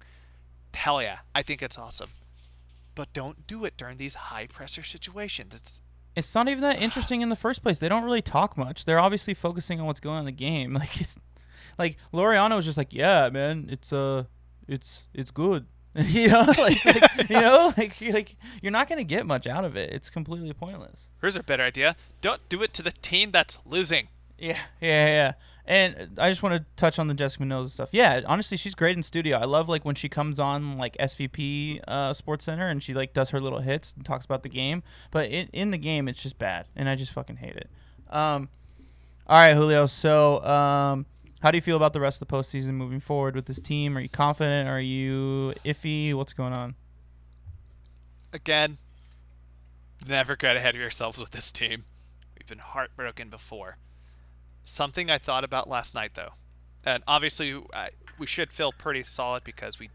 hell 0.75 1.03
yeah, 1.03 1.19
I 1.35 1.43
think 1.43 1.63
it's 1.63 1.79
awesome. 1.79 2.11
But 2.95 3.13
don't 3.13 3.47
do 3.47 3.65
it 3.65 3.77
during 3.77 3.99
these 3.99 4.15
high 4.15 4.47
pressure 4.47 4.83
situations. 4.83 5.55
It's 5.55 5.83
it's 6.17 6.35
not 6.35 6.49
even 6.49 6.63
that 6.63 6.81
interesting 6.83 7.21
in 7.21 7.29
the 7.29 7.37
first 7.37 7.63
place. 7.63 7.79
They 7.79 7.89
don't 7.89 8.05
really 8.05 8.23
talk 8.23 8.57
much. 8.57 8.85
They're 8.85 9.01
obviously 9.01 9.35
focusing 9.35 9.81
on 9.81 9.87
what's 9.87 10.01
going 10.01 10.17
on 10.17 10.21
in 10.21 10.27
the 10.27 10.33
game. 10.33 10.75
Like, 10.79 11.01
it's, 11.01 11.17
like 11.79 11.97
Laureano 12.13 12.57
was 12.57 12.65
just 12.65 12.77
like, 12.77 12.93
"Yeah, 12.93 13.29
man, 13.29 13.69
it's 13.71 13.93
uh, 13.93 14.25
it's 14.67 15.05
it's 15.15 15.31
good." 15.31 15.67
you 16.07 16.29
know, 16.29 16.45
like, 16.47 16.85
like 16.85 17.29
you 17.29 17.41
know, 17.41 17.73
like 17.79 18.01
you're, 18.01 18.13
like 18.13 18.37
you're 18.63 18.71
not 18.71 18.89
gonna 18.89 19.03
get 19.03 19.27
much 19.27 19.49
out 19.49 19.65
of 19.65 19.77
it. 19.77 19.93
It's 19.93 20.11
completely 20.11 20.53
pointless. 20.53 21.09
here's 21.21 21.35
a 21.35 21.43
better 21.43 21.65
idea. 21.65 21.97
Don't 22.21 22.47
do 22.49 22.63
it 22.63 22.73
to 22.75 22.83
the 22.83 22.93
team 22.93 23.33
that's 23.33 23.59
losing. 23.67 24.09
Yeah, 24.39 24.59
yeah, 24.81 25.07
yeah. 25.07 25.33
And 25.65 26.17
I 26.19 26.31
just 26.31 26.43
want 26.43 26.55
to 26.55 26.65
touch 26.77 26.99
on 26.99 27.09
the 27.09 27.15
Jessica 27.15 27.43
Mendoza 27.43 27.71
stuff. 27.71 27.89
Yeah, 27.93 28.21
honestly, 28.27 28.57
she's 28.57 28.75
great 28.75 28.97
in 28.97 29.03
studio. 29.03 29.39
I 29.39 29.45
love 29.45 29.69
like 29.69 29.85
when 29.85 29.97
she 29.97 30.09
comes 30.09 30.39
on 30.39 30.79
like 30.79 30.97
SVP 30.99 31.81
uh, 31.89 32.15
Sports 32.15 32.45
Center 32.45 32.69
and 32.69 32.83
she 32.83 32.95
like 32.95 33.13
does 33.13 33.31
her 33.31 33.41
little 33.41 33.61
hits 33.61 33.93
and 33.95 34.05
talks 34.05 34.25
about 34.25 34.45
the 34.45 34.49
game. 34.49 34.85
But 35.11 35.31
in, 35.31 35.49
in 35.53 35.73
the 35.73 35.79
game, 35.79 36.07
it's 36.07 36.23
just 36.23 36.39
bad, 36.39 36.67
and 36.77 36.89
I 36.89 36.95
just 36.95 37.13
fucking 37.13 37.37
hate 37.37 37.57
it. 37.57 37.69
Um, 38.09 38.49
all 39.27 39.39
right, 39.39 39.55
Julio. 39.55 39.87
So, 39.87 40.43
um, 40.45 41.07
how 41.41 41.51
do 41.51 41.57
you 41.57 41.63
feel 41.63 41.77
about 41.77 41.93
the 41.93 42.01
rest 42.01 42.21
of 42.21 42.29
the 42.29 42.35
postseason 42.35 42.75
moving 42.75 43.01
forward 43.01 43.35
with 43.35 43.47
this 43.47 43.61
team? 43.61 43.97
Are 43.97 44.01
you 44.01 44.09
confident? 44.09 44.69
Are 44.69 44.81
you 44.81 45.55
iffy? 45.65 46.13
What's 46.15 46.33
going 46.33 46.53
on? 46.53 46.75
Again, 48.33 48.79
never 50.07 50.37
get 50.37 50.57
ahead 50.57 50.75
of 50.75 50.81
yourselves 50.81 51.21
with 51.21 51.31
this 51.31 51.53
team. 51.53 51.85
We've 52.39 52.47
been 52.47 52.59
heartbroken 52.59 53.31
before. 53.31 53.79
Something 54.65 55.11
I 55.11 55.19
thought 55.19 55.45
about 55.45 55.69
last 55.69 55.95
night, 55.95 56.13
though, 56.15 56.33
and 56.85 57.03
obviously 57.07 57.63
I, 57.73 57.91
we 58.19 58.27
should 58.27 58.53
feel 58.53 58.73
pretty 58.73 59.03
solid 59.03 59.45
because 59.45 59.79
we 59.79 59.89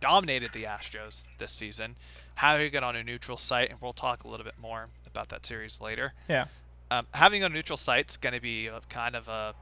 dominated 0.00 0.52
the 0.52 0.64
Astros 0.64 1.26
this 1.38 1.52
season. 1.52 1.96
Having 2.36 2.74
it 2.74 2.82
on 2.82 2.96
a 2.96 3.04
neutral 3.04 3.36
site, 3.36 3.70
and 3.70 3.80
we'll 3.80 3.92
talk 3.92 4.24
a 4.24 4.28
little 4.28 4.44
bit 4.44 4.58
more 4.60 4.88
about 5.06 5.28
that 5.28 5.44
series 5.44 5.80
later. 5.80 6.14
Yeah. 6.28 6.46
Um, 6.90 7.06
having 7.12 7.42
a 7.42 7.48
neutral 7.48 7.76
site's 7.76 8.16
going 8.16 8.34
to 8.34 8.40
be 8.40 8.66
a, 8.66 8.80
kind 8.88 9.16
of 9.16 9.28
a 9.28 9.54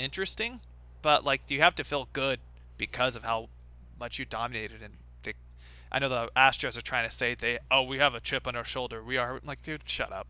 interesting, 0.00 0.60
but 1.02 1.24
like 1.24 1.42
you 1.48 1.60
have 1.60 1.74
to 1.76 1.84
feel 1.84 2.08
good 2.12 2.40
because 2.78 3.16
of 3.16 3.24
how 3.24 3.48
much 3.98 4.18
you 4.18 4.24
dominated. 4.24 4.82
And 4.82 4.94
they, 5.22 5.34
I 5.92 5.98
know 5.98 6.08
the 6.08 6.30
Astros 6.36 6.76
are 6.78 6.82
trying 6.82 7.08
to 7.08 7.14
say 7.14 7.34
they, 7.34 7.58
oh, 7.70 7.82
we 7.82 7.98
have 7.98 8.14
a 8.14 8.20
chip 8.20 8.46
on 8.46 8.56
our 8.56 8.64
shoulder. 8.64 9.02
We 9.02 9.16
are 9.16 9.40
like, 9.44 9.62
dude, 9.62 9.82
shut 9.88 10.12
up. 10.12 10.26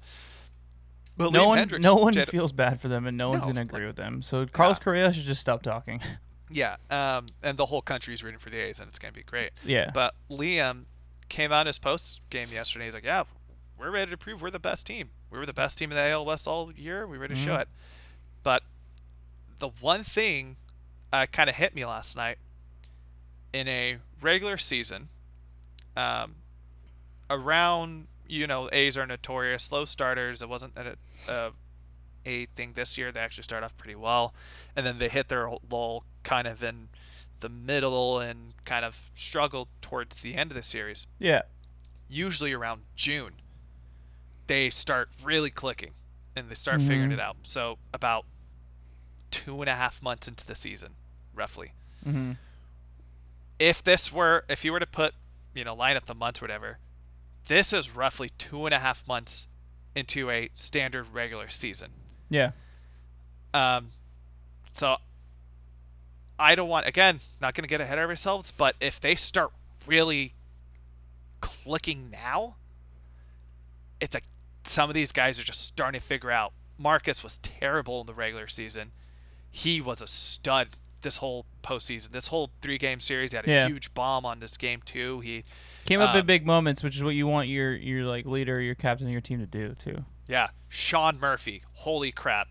But 1.17 1.33
no 1.33 1.45
Liam 1.45 1.47
one, 1.49 1.59
Hendricks 1.59 1.85
no 1.85 1.95
one 1.97 2.13
did- 2.15 2.29
feels 2.29 2.53
bad 2.53 2.81
for 2.81 2.89
them, 2.89 3.07
and 3.07 3.17
no, 3.17 3.31
one's 3.31 3.45
gonna 3.45 3.61
like- 3.61 3.73
agree 3.73 3.87
with 3.87 3.97
them. 3.97 4.23
So 4.23 4.47
Carlos 4.47 4.79
Yeah. 4.79 4.85
Correa 4.85 5.13
should 5.13 5.25
just 5.25 5.41
stop 5.41 5.63
talking. 5.63 6.01
Yeah, 6.53 6.79
um, 6.91 7.27
and 7.45 7.57
the 7.57 7.67
whole 7.67 7.81
country 7.81 8.13
is 8.13 8.25
rooting 8.25 8.41
for 8.41 8.51
the 8.51 8.57
A's, 8.59 8.81
and 8.81 8.89
it's 8.89 8.99
going 8.99 9.15
to 9.15 9.17
be 9.17 9.23
great. 9.23 9.53
yeah. 9.65 9.93
But 9.95 10.17
Liam 10.29 10.87
came 11.29 11.53
out 11.53 11.61
in 11.61 11.67
his 11.69 11.79
post 11.79 12.23
game 12.29 12.49
yesterday. 12.53 12.87
He's 12.87 12.95
like, 12.95 13.05
"Yeah, 13.05 13.23
we're 13.79 13.93
ready 13.93 14.11
to 14.11 14.17
prove 14.17 14.43
we're 14.43 14.51
the 14.51 14.59
best 14.59 14.85
team. 14.85 15.11
We 15.31 15.39
were 15.39 15.47
the 15.47 15.53
best 15.53 15.79
team 15.79 15.93
in 15.93 15.97
the 15.97 16.03
AL 16.11 16.25
West 16.25 16.49
all 16.49 16.73
year. 16.73 17.07
We 17.07 17.19
were 17.19 17.23
ready 17.23 17.37
to 17.37 17.41
show 17.41 17.53
Mhm. 17.55 17.61
it." 17.63 17.69
But 18.43 18.65
the 19.61 19.69
one 19.81 20.03
thing 20.03 20.57
uh, 21.13 21.27
kind 21.31 21.49
of 21.49 21.57
hit 21.57 21.75
me 21.75 21.85
last 21.85 22.17
night 22.17 22.39
in 23.53 23.69
a 23.69 23.99
regular 24.21 24.59
season, 24.59 25.09
um, 25.97 26.35
around 27.29 28.07
you 28.29 28.47
know 28.47 28.69
A's 28.73 28.97
are 28.97 29.07
notorious 29.07 29.63
slow 29.65 29.85
starters. 29.85 30.43
It 30.43 30.49
wasn't 30.49 30.73
a, 30.77 30.97
a 31.29 31.53
a 32.27 32.47
thing 32.57 32.73
this 32.75 32.99
year. 32.99 33.11
They 33.13 33.21
actually 33.21 33.45
start 33.45 33.63
off 33.65 33.77
pretty 33.77 33.95
well, 33.95 34.35
and 34.77 34.85
then 34.85 34.99
they 34.99 35.09
hit 35.09 35.29
their 35.29 35.49
lull 35.71 36.05
kind 36.23 36.47
of 36.47 36.63
in 36.63 36.89
the 37.41 37.49
middle 37.49 38.19
and 38.19 38.53
kind 38.67 38.85
of 38.85 39.09
struggled 39.15 39.69
towards 39.81 40.17
the 40.17 40.35
end 40.35 40.51
of 40.51 40.55
the 40.57 40.63
series. 40.63 41.07
yeah. 41.19 41.43
Usually 42.13 42.53
around 42.53 42.83
June, 42.97 43.35
they 44.49 44.69
start 44.69 45.09
really 45.23 45.49
clicking 45.51 45.93
and 46.37 46.49
they 46.51 46.55
start 46.55 46.81
figuring 46.83 47.11
Mhm. 47.11 47.15
it 47.15 47.21
out. 47.21 47.37
So 47.45 47.79
about 47.95 48.27
two 49.31 49.61
and 49.61 49.69
a 49.69 49.75
half 49.75 50.03
months 50.03 50.29
into 50.29 50.47
the 50.47 50.55
season, 50.55 50.91
roughly. 51.35 51.73
Mm-hmm. 52.07 52.33
If 53.59 53.83
this 53.83 54.13
were, 54.13 54.45
if 54.49 54.65
you 54.65 54.73
were 54.73 54.81
to 54.81 54.87
put, 54.87 55.15
you 55.55 55.65
know, 55.65 55.75
line 55.75 55.97
up 55.97 56.07
the 56.07 56.15
months, 56.15 56.41
or 56.41 56.45
whatever, 56.45 56.79
this 57.47 57.73
is 57.73 57.95
roughly 57.95 58.31
two 58.39 58.67
and 58.67 58.75
a 58.75 58.79
half 58.79 59.07
months 59.07 59.47
into 59.95 60.31
a 60.31 60.51
standard 60.55 61.07
regular 61.13 61.49
season. 61.49 61.91
Yeah. 62.29 62.53
Um, 63.53 63.91
so 64.73 64.97
I 66.39 66.55
don't 66.55 66.69
want 66.69 66.87
again, 66.87 67.21
not 67.41 67.55
going 67.55 67.65
to 67.65 67.69
get 67.69 67.81
ahead 67.81 67.99
of 67.99 68.09
ourselves, 68.09 68.51
but 68.51 68.77
if 68.81 69.01
they 69.01 69.15
start 69.15 69.51
really 69.87 70.35
clicking 71.41 72.11
now, 72.11 72.57
it's 74.01 74.15
like 74.15 74.25
some 74.65 74.89
of 74.89 74.95
these 74.95 75.13
guys 75.13 75.39
are 75.41 75.45
just 75.45 75.63
starting 75.63 76.01
to 76.01 76.07
figure 76.07 76.31
out. 76.31 76.53
Marcus 76.79 77.23
was 77.23 77.39
terrible 77.39 78.01
in 78.01 78.07
the 78.07 78.15
regular 78.15 78.47
season. 78.47 78.93
He 79.51 79.81
was 79.81 80.01
a 80.03 80.07
stud 80.07 80.69
this 81.03 81.17
whole 81.17 81.47
postseason. 81.63 82.11
This 82.11 82.29
whole 82.29 82.51
three 82.61 82.77
game 82.79 83.01
series, 83.01 83.33
he 83.33 83.37
had 83.37 83.47
a 83.49 83.51
Yeah. 83.51 83.67
huge 83.69 83.93
bomb 83.95 84.27
on 84.27 84.41
this 84.41 84.57
game 84.57 84.83
too. 84.85 85.21
He 85.21 85.45
Came 85.87 86.01
up 86.01 86.15
in 86.15 86.21
Um, 86.21 86.27
big 86.27 86.45
moments, 86.47 86.83
which 86.83 86.95
is 86.97 87.03
what 87.03 87.15
you 87.15 87.27
want 87.27 87.49
your 87.49 87.75
your 87.75 88.05
like 88.05 88.27
leader, 88.27 88.61
your 88.61 88.75
captain 88.75 89.09
your 89.09 89.21
team 89.23 89.39
to 89.41 89.47
do 89.47 89.75
too. 89.75 90.05
Yeah, 90.29 90.49
Sean 90.69 91.19
Murphy. 91.19 91.63
Holy 91.73 92.13
crap! 92.13 92.49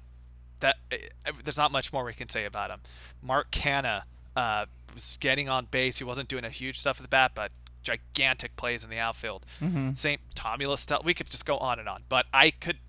That 0.59 0.77
eh, 0.91 0.97
there's 1.43 1.57
not 1.57 1.71
much 1.71 1.93
more 1.93 2.03
we 2.03 2.13
can 2.13 2.27
say 2.27 2.43
about 2.45 2.71
him. 2.71 2.81
Mark 3.21 3.51
Canha 3.51 4.03
uh, 4.35 4.65
was 4.93 5.17
getting 5.21 5.47
on 5.47 5.65
base. 5.65 5.99
He 5.99 6.03
wasn't 6.03 6.27
doing 6.27 6.43
a 6.43 6.49
huge 6.49 6.79
stuff 6.79 6.97
at 6.97 7.03
the 7.03 7.07
bat, 7.07 7.31
but 7.35 7.51
gigantic 7.83 8.55
plays 8.57 8.83
in 8.83 8.89
the 8.89 8.97
outfield. 8.99 9.45
Mm-hmm. 9.61 9.93
Same 9.93 10.19
Tommy. 10.35 10.65
We 10.65 11.13
could 11.13 11.29
just 11.29 11.45
go 11.45 11.57
on 11.59 11.79
and 11.79 11.87
on, 11.87 12.03
but 12.09 12.25
I 12.33 12.51
could. 12.51 12.79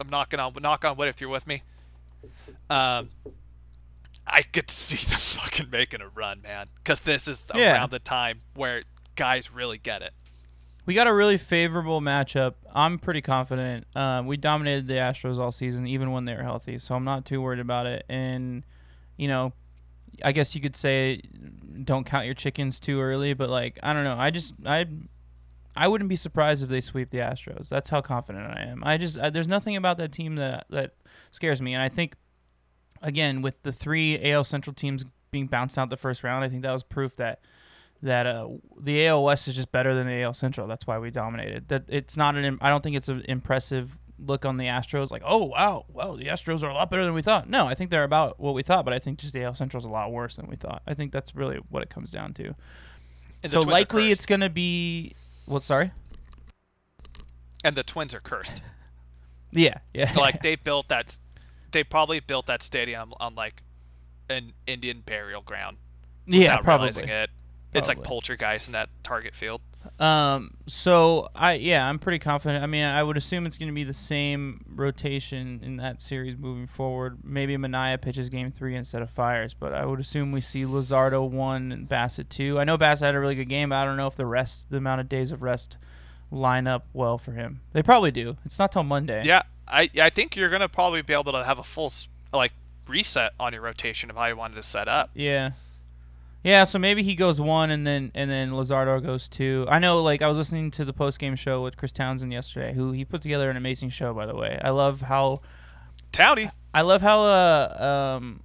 I'm 0.00 0.08
knocking 0.08 0.40
on 0.40 0.54
knock 0.60 0.84
on 0.84 0.96
wood 0.96 1.08
if 1.08 1.20
you're 1.20 1.30
with 1.30 1.46
me. 1.46 1.62
Um, 2.70 3.10
I 4.26 4.42
could 4.42 4.70
see 4.70 4.96
them 5.08 5.18
fucking 5.18 5.70
making 5.70 6.00
a 6.00 6.08
run, 6.08 6.42
man, 6.42 6.66
because 6.76 7.00
this 7.00 7.26
is 7.28 7.44
Yeah. 7.54 7.72
around 7.74 7.90
the 7.90 7.98
time 7.98 8.40
where 8.54 8.82
guys 9.16 9.52
really 9.52 9.78
get 9.78 10.02
it. 10.02 10.12
We 10.84 10.94
got 10.94 11.06
a 11.06 11.14
really 11.14 11.36
favorable 11.38 12.00
matchup. 12.00 12.54
I'm 12.74 12.98
pretty 12.98 13.20
confident. 13.22 13.86
Um, 13.94 14.26
we 14.26 14.36
dominated 14.36 14.86
the 14.88 14.94
Astros 14.94 15.38
all 15.38 15.52
season, 15.52 15.86
even 15.86 16.10
when 16.10 16.24
they 16.24 16.34
were 16.34 16.42
healthy, 16.42 16.78
so 16.78 16.94
I'm 16.96 17.04
not 17.04 17.24
too 17.24 17.40
worried 17.40 17.60
about 17.60 17.86
it. 17.86 18.04
And 18.08 18.64
you 19.16 19.28
know, 19.28 19.52
I 20.24 20.32
guess 20.32 20.54
you 20.54 20.60
could 20.60 20.74
say 20.74 21.20
don't 21.84 22.04
count 22.04 22.24
your 22.26 22.34
chickens 22.34 22.80
too 22.80 23.00
early, 23.00 23.32
but 23.34 23.48
like 23.48 23.78
I 23.82 23.92
don't 23.92 24.02
know. 24.04 24.16
I 24.18 24.30
just 24.30 24.54
I 24.66 24.86
I 25.74 25.88
wouldn't 25.88 26.08
be 26.08 26.16
surprised 26.16 26.62
if 26.62 26.68
they 26.68 26.80
sweep 26.80 27.10
the 27.10 27.18
Astros. 27.18 27.68
That's 27.68 27.90
how 27.90 28.00
confident 28.00 28.46
I 28.46 28.62
am. 28.62 28.82
I 28.84 28.96
just 28.96 29.18
I, 29.18 29.30
there's 29.30 29.48
nothing 29.48 29.76
about 29.76 29.98
that 29.98 30.12
team 30.12 30.36
that 30.36 30.66
that 30.70 30.94
scares 31.30 31.62
me, 31.62 31.74
and 31.74 31.82
I 31.82 31.88
think 31.88 32.14
again 33.00 33.42
with 33.42 33.62
the 33.62 33.72
three 33.72 34.32
AL 34.32 34.44
Central 34.44 34.74
teams 34.74 35.04
being 35.30 35.46
bounced 35.46 35.78
out 35.78 35.90
the 35.90 35.96
first 35.96 36.22
round, 36.22 36.44
I 36.44 36.48
think 36.48 36.62
that 36.62 36.72
was 36.72 36.82
proof 36.82 37.16
that 37.16 37.40
that 38.02 38.26
uh, 38.26 38.48
the 38.80 39.06
AL 39.06 39.24
West 39.24 39.48
is 39.48 39.54
just 39.54 39.72
better 39.72 39.94
than 39.94 40.06
the 40.06 40.22
AL 40.22 40.34
Central. 40.34 40.66
That's 40.66 40.86
why 40.86 40.98
we 40.98 41.10
dominated. 41.10 41.68
That 41.68 41.84
it's 41.88 42.16
not 42.16 42.36
an. 42.36 42.58
I 42.60 42.68
don't 42.68 42.82
think 42.82 42.96
it's 42.96 43.08
an 43.08 43.24
impressive 43.28 43.96
look 44.18 44.44
on 44.44 44.56
the 44.56 44.66
Astros. 44.66 45.10
Like, 45.10 45.22
oh 45.24 45.44
wow, 45.44 45.86
well 45.88 46.16
the 46.16 46.26
Astros 46.26 46.62
are 46.62 46.70
a 46.70 46.74
lot 46.74 46.90
better 46.90 47.04
than 47.04 47.14
we 47.14 47.22
thought. 47.22 47.48
No, 47.48 47.66
I 47.66 47.74
think 47.74 47.90
they're 47.90 48.04
about 48.04 48.38
what 48.38 48.54
we 48.54 48.62
thought, 48.62 48.84
but 48.84 48.92
I 48.92 48.98
think 48.98 49.18
just 49.18 49.32
the 49.32 49.42
AL 49.42 49.54
Central 49.54 49.80
is 49.80 49.84
a 49.84 49.90
lot 49.90 50.12
worse 50.12 50.36
than 50.36 50.48
we 50.48 50.56
thought. 50.56 50.82
I 50.86 50.94
think 50.94 51.12
that's 51.12 51.34
really 51.34 51.58
what 51.70 51.82
it 51.82 51.90
comes 51.90 52.10
down 52.10 52.34
to. 52.34 52.54
And 53.42 53.50
so 53.50 53.60
likely 53.60 54.10
it's 54.10 54.26
gonna 54.26 54.50
be. 54.50 55.14
What? 55.46 55.62
Sorry. 55.62 55.92
and 57.64 57.76
the 57.76 57.82
Twins 57.82 58.14
are 58.14 58.20
cursed. 58.20 58.62
Yeah, 59.54 59.80
yeah. 59.92 60.14
like 60.16 60.40
they 60.42 60.56
built 60.56 60.88
that 60.88 61.18
they 61.72 61.84
probably 61.84 62.20
built 62.20 62.46
that 62.46 62.62
stadium 62.62 63.12
on 63.20 63.34
like 63.34 63.62
an 64.30 64.54
Indian 64.66 65.02
burial 65.04 65.42
ground 65.42 65.76
yeah, 66.26 66.38
without 66.40 66.64
probably. 66.64 66.86
realizing 66.86 67.08
it. 67.10 67.30
It's 67.74 67.86
like 67.88 67.98
Probably. 67.98 68.08
poltergeist 68.08 68.68
in 68.68 68.72
that 68.72 68.88
target 69.02 69.34
field. 69.34 69.60
Um. 69.98 70.54
So 70.66 71.28
I 71.34 71.54
yeah, 71.54 71.88
I'm 71.88 71.98
pretty 71.98 72.18
confident. 72.18 72.62
I 72.62 72.66
mean, 72.66 72.84
I 72.84 73.02
would 73.02 73.16
assume 73.16 73.46
it's 73.46 73.58
going 73.58 73.68
to 73.68 73.74
be 73.74 73.84
the 73.84 73.92
same 73.92 74.64
rotation 74.68 75.60
in 75.62 75.76
that 75.76 76.00
series 76.00 76.36
moving 76.36 76.66
forward. 76.66 77.18
Maybe 77.24 77.56
Manaea 77.56 78.00
pitches 78.00 78.28
Game 78.28 78.50
Three 78.50 78.74
instead 78.74 79.02
of 79.02 79.10
Fiers, 79.10 79.54
but 79.54 79.72
I 79.72 79.84
would 79.84 80.00
assume 80.00 80.32
we 80.32 80.40
see 80.40 80.64
Luzardo 80.64 81.28
one 81.28 81.72
and 81.72 81.88
Bassitt 81.88 82.28
two. 82.28 82.58
I 82.58 82.64
know 82.64 82.78
Bassitt 82.78 83.06
had 83.06 83.14
a 83.14 83.20
really 83.20 83.34
good 83.34 83.48
game, 83.48 83.70
but 83.70 83.76
I 83.76 83.84
don't 83.84 83.96
know 83.96 84.06
if 84.06 84.16
the 84.16 84.26
rest, 84.26 84.70
the 84.70 84.78
amount 84.78 85.00
of 85.00 85.08
days 85.08 85.30
of 85.30 85.42
rest, 85.42 85.76
line 86.30 86.66
up 86.66 86.86
well 86.92 87.18
for 87.18 87.32
him. 87.32 87.60
They 87.72 87.82
probably 87.82 88.10
do. 88.10 88.36
It's 88.44 88.58
not 88.58 88.72
till 88.72 88.82
Monday. 88.82 89.22
Yeah, 89.24 89.42
I 89.68 89.90
I 90.00 90.10
think 90.10 90.36
you're 90.36 90.50
gonna 90.50 90.68
probably 90.68 91.02
be 91.02 91.12
able 91.12 91.32
to 91.32 91.44
have 91.44 91.58
a 91.58 91.64
full 91.64 91.92
like 92.32 92.52
reset 92.88 93.32
on 93.38 93.52
your 93.52 93.62
rotation 93.62 94.10
of 94.10 94.16
how 94.16 94.26
you 94.26 94.36
wanted 94.36 94.56
to 94.56 94.62
set 94.62 94.88
up. 94.88 95.10
Yeah. 95.14 95.52
Yeah, 96.44 96.64
so 96.64 96.78
maybe 96.78 97.02
he 97.04 97.14
goes 97.14 97.40
one 97.40 97.70
and 97.70 97.86
then 97.86 98.10
and 98.14 98.30
then 98.30 98.50
Luzardo 98.50 99.02
goes 99.02 99.28
two. 99.28 99.64
I 99.68 99.78
know 99.78 100.02
like 100.02 100.22
I 100.22 100.28
was 100.28 100.36
listening 100.36 100.70
to 100.72 100.84
the 100.84 100.92
post 100.92 101.18
game 101.18 101.36
show 101.36 101.62
with 101.62 101.76
Chris 101.76 101.92
Townsend 101.92 102.32
yesterday, 102.32 102.74
who 102.74 102.92
he 102.92 103.04
put 103.04 103.22
together 103.22 103.48
an 103.48 103.56
amazing 103.56 103.90
show 103.90 104.12
by 104.12 104.26
the 104.26 104.34
way. 104.34 104.58
I 104.62 104.70
love 104.70 105.02
how 105.02 105.40
Townie, 106.12 106.50
I 106.74 106.82
love 106.82 107.00
how 107.00 107.20
uh, 107.22 108.16
um, 108.18 108.42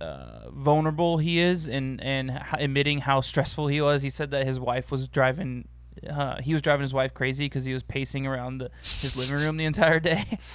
uh, 0.00 0.50
vulnerable 0.50 1.18
he 1.18 1.38
is 1.38 1.68
and 1.68 2.02
and 2.02 2.42
admitting 2.54 3.00
how 3.00 3.20
stressful 3.20 3.68
he 3.68 3.80
was. 3.82 4.02
He 4.02 4.10
said 4.10 4.30
that 4.30 4.46
his 4.46 4.58
wife 4.58 4.90
was 4.90 5.06
driving. 5.06 5.68
Uh, 6.08 6.40
he 6.40 6.54
was 6.54 6.62
driving 6.62 6.82
his 6.82 6.94
wife 6.94 7.12
crazy 7.12 7.44
because 7.44 7.64
he 7.64 7.74
was 7.74 7.82
pacing 7.82 8.26
around 8.26 8.58
the, 8.58 8.70
his 8.82 9.14
living 9.16 9.36
room 9.36 9.58
the 9.58 9.66
entire 9.66 10.00
day. 10.00 10.24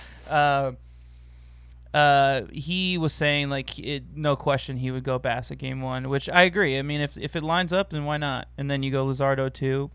Uh, 1.98 2.46
he 2.52 2.96
was 2.96 3.12
saying 3.12 3.50
like 3.50 3.80
it, 3.80 4.04
no 4.16 4.36
question 4.36 4.78
he 4.78 4.92
would 4.92 5.04
go 5.04 5.18
Bassitt 5.18 5.58
game 5.58 5.82
one, 5.82 6.10
which 6.10 6.30
I 6.30 6.44
agree. 6.44 6.78
I 6.78 6.84
mean, 6.84 7.02
if 7.02 7.18
if 7.18 7.36
it 7.36 7.44
lines 7.44 7.74
up, 7.74 7.90
then 7.90 8.06
why 8.06 8.18
not? 8.18 8.50
And 8.56 8.70
then 8.70 8.84
you 8.84 8.92
go 8.92 9.04
Luzardo 9.04 9.52
two, 9.52 9.90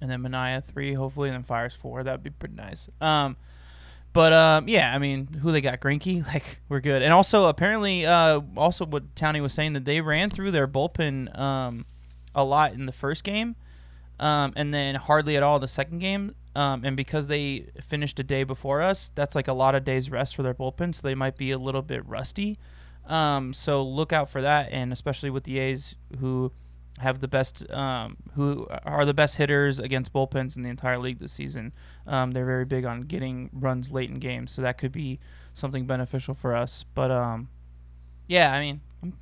and 0.00 0.10
then 0.10 0.22
Manaea 0.22 0.64
three, 0.64 0.94
hopefully, 0.94 1.28
and 1.28 1.36
then 1.36 1.42
Fiers 1.42 1.74
four. 1.74 2.02
That'd 2.02 2.22
be 2.22 2.30
pretty 2.30 2.54
nice. 2.54 2.88
Um, 3.02 3.36
but 4.14 4.32
um, 4.32 4.66
yeah, 4.66 4.94
I 4.94 4.98
mean, 4.98 5.26
who 5.42 5.52
they 5.52 5.60
got? 5.60 5.78
Greinke, 5.80 6.26
like 6.32 6.62
we're 6.70 6.80
good. 6.80 7.02
And 7.02 7.12
also, 7.12 7.48
apparently, 7.48 8.06
uh, 8.06 8.40
also 8.56 8.86
what 8.86 9.14
Townie 9.14 9.42
was 9.42 9.52
saying 9.52 9.74
that 9.74 9.84
they 9.84 10.00
ran 10.00 10.30
through 10.30 10.52
their 10.52 10.66
bullpen 10.66 11.38
um, 11.38 11.84
a 12.34 12.44
lot 12.44 12.72
in 12.72 12.86
the 12.86 12.92
first 12.92 13.24
game, 13.24 13.56
um, 14.18 14.54
and 14.56 14.72
then 14.72 14.94
hardly 14.94 15.36
at 15.36 15.42
all 15.42 15.58
the 15.58 15.68
second 15.68 15.98
game. 15.98 16.34
Um, 16.54 16.84
and 16.84 16.96
because 16.96 17.28
they 17.28 17.66
finished 17.80 18.18
a 18.18 18.24
day 18.24 18.42
before 18.42 18.82
us, 18.82 19.12
that's 19.14 19.34
like 19.34 19.48
a 19.48 19.52
lot 19.52 19.74
of 19.74 19.84
days 19.84 20.10
rest 20.10 20.34
for 20.34 20.42
their 20.42 20.54
bullpen, 20.54 20.94
so 20.94 21.02
they 21.02 21.14
might 21.14 21.36
be 21.36 21.50
a 21.50 21.58
little 21.58 21.82
bit 21.82 22.06
rusty. 22.06 22.58
Um, 23.06 23.52
so 23.52 23.82
look 23.82 24.12
out 24.12 24.28
for 24.28 24.40
that, 24.42 24.70
and 24.72 24.92
especially 24.92 25.30
with 25.30 25.44
the 25.44 25.58
A's 25.58 25.94
who 26.18 26.52
have 26.98 27.20
the 27.20 27.28
best, 27.28 27.68
um, 27.70 28.16
who 28.34 28.66
are 28.84 29.04
the 29.04 29.14
best 29.14 29.36
hitters 29.36 29.78
against 29.78 30.12
bullpens 30.12 30.56
in 30.56 30.62
the 30.62 30.68
entire 30.68 30.98
league 30.98 31.18
this 31.18 31.32
season. 31.32 31.72
Um, 32.06 32.32
they're 32.32 32.44
very 32.44 32.64
big 32.64 32.84
on 32.84 33.02
getting 33.02 33.48
runs 33.52 33.90
late 33.90 34.10
in 34.10 34.18
games, 34.18 34.52
so 34.52 34.62
that 34.62 34.76
could 34.76 34.92
be 34.92 35.18
something 35.54 35.86
beneficial 35.86 36.34
for 36.34 36.54
us. 36.54 36.84
But 36.94 37.10
um, 37.10 37.48
yeah, 38.26 38.52
I 38.52 38.60
mean, 38.60 38.80
I'm, 39.02 39.14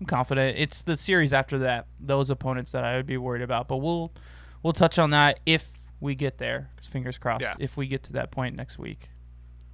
I'm 0.00 0.06
confident. 0.06 0.56
It's 0.58 0.82
the 0.82 0.96
series 0.96 1.32
after 1.32 1.58
that, 1.58 1.86
those 1.98 2.30
opponents 2.30 2.72
that 2.72 2.84
I 2.84 2.96
would 2.96 3.06
be 3.06 3.16
worried 3.16 3.42
about. 3.42 3.66
But 3.66 3.78
we'll 3.78 4.12
we'll 4.62 4.72
touch 4.72 4.98
on 4.98 5.10
that 5.10 5.40
if 5.46 5.75
we 6.00 6.14
get 6.14 6.38
there. 6.38 6.70
Fingers 6.82 7.18
crossed. 7.18 7.42
Yeah. 7.42 7.54
If 7.58 7.76
we 7.76 7.86
get 7.86 8.02
to 8.04 8.12
that 8.14 8.30
point 8.30 8.54
next 8.56 8.78
week. 8.78 9.08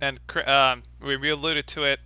and 0.01 0.19
um, 0.47 0.83
we 1.01 1.17
we 1.17 1.31
alluded 1.31 1.67
to 1.69 1.85
it 1.85 2.01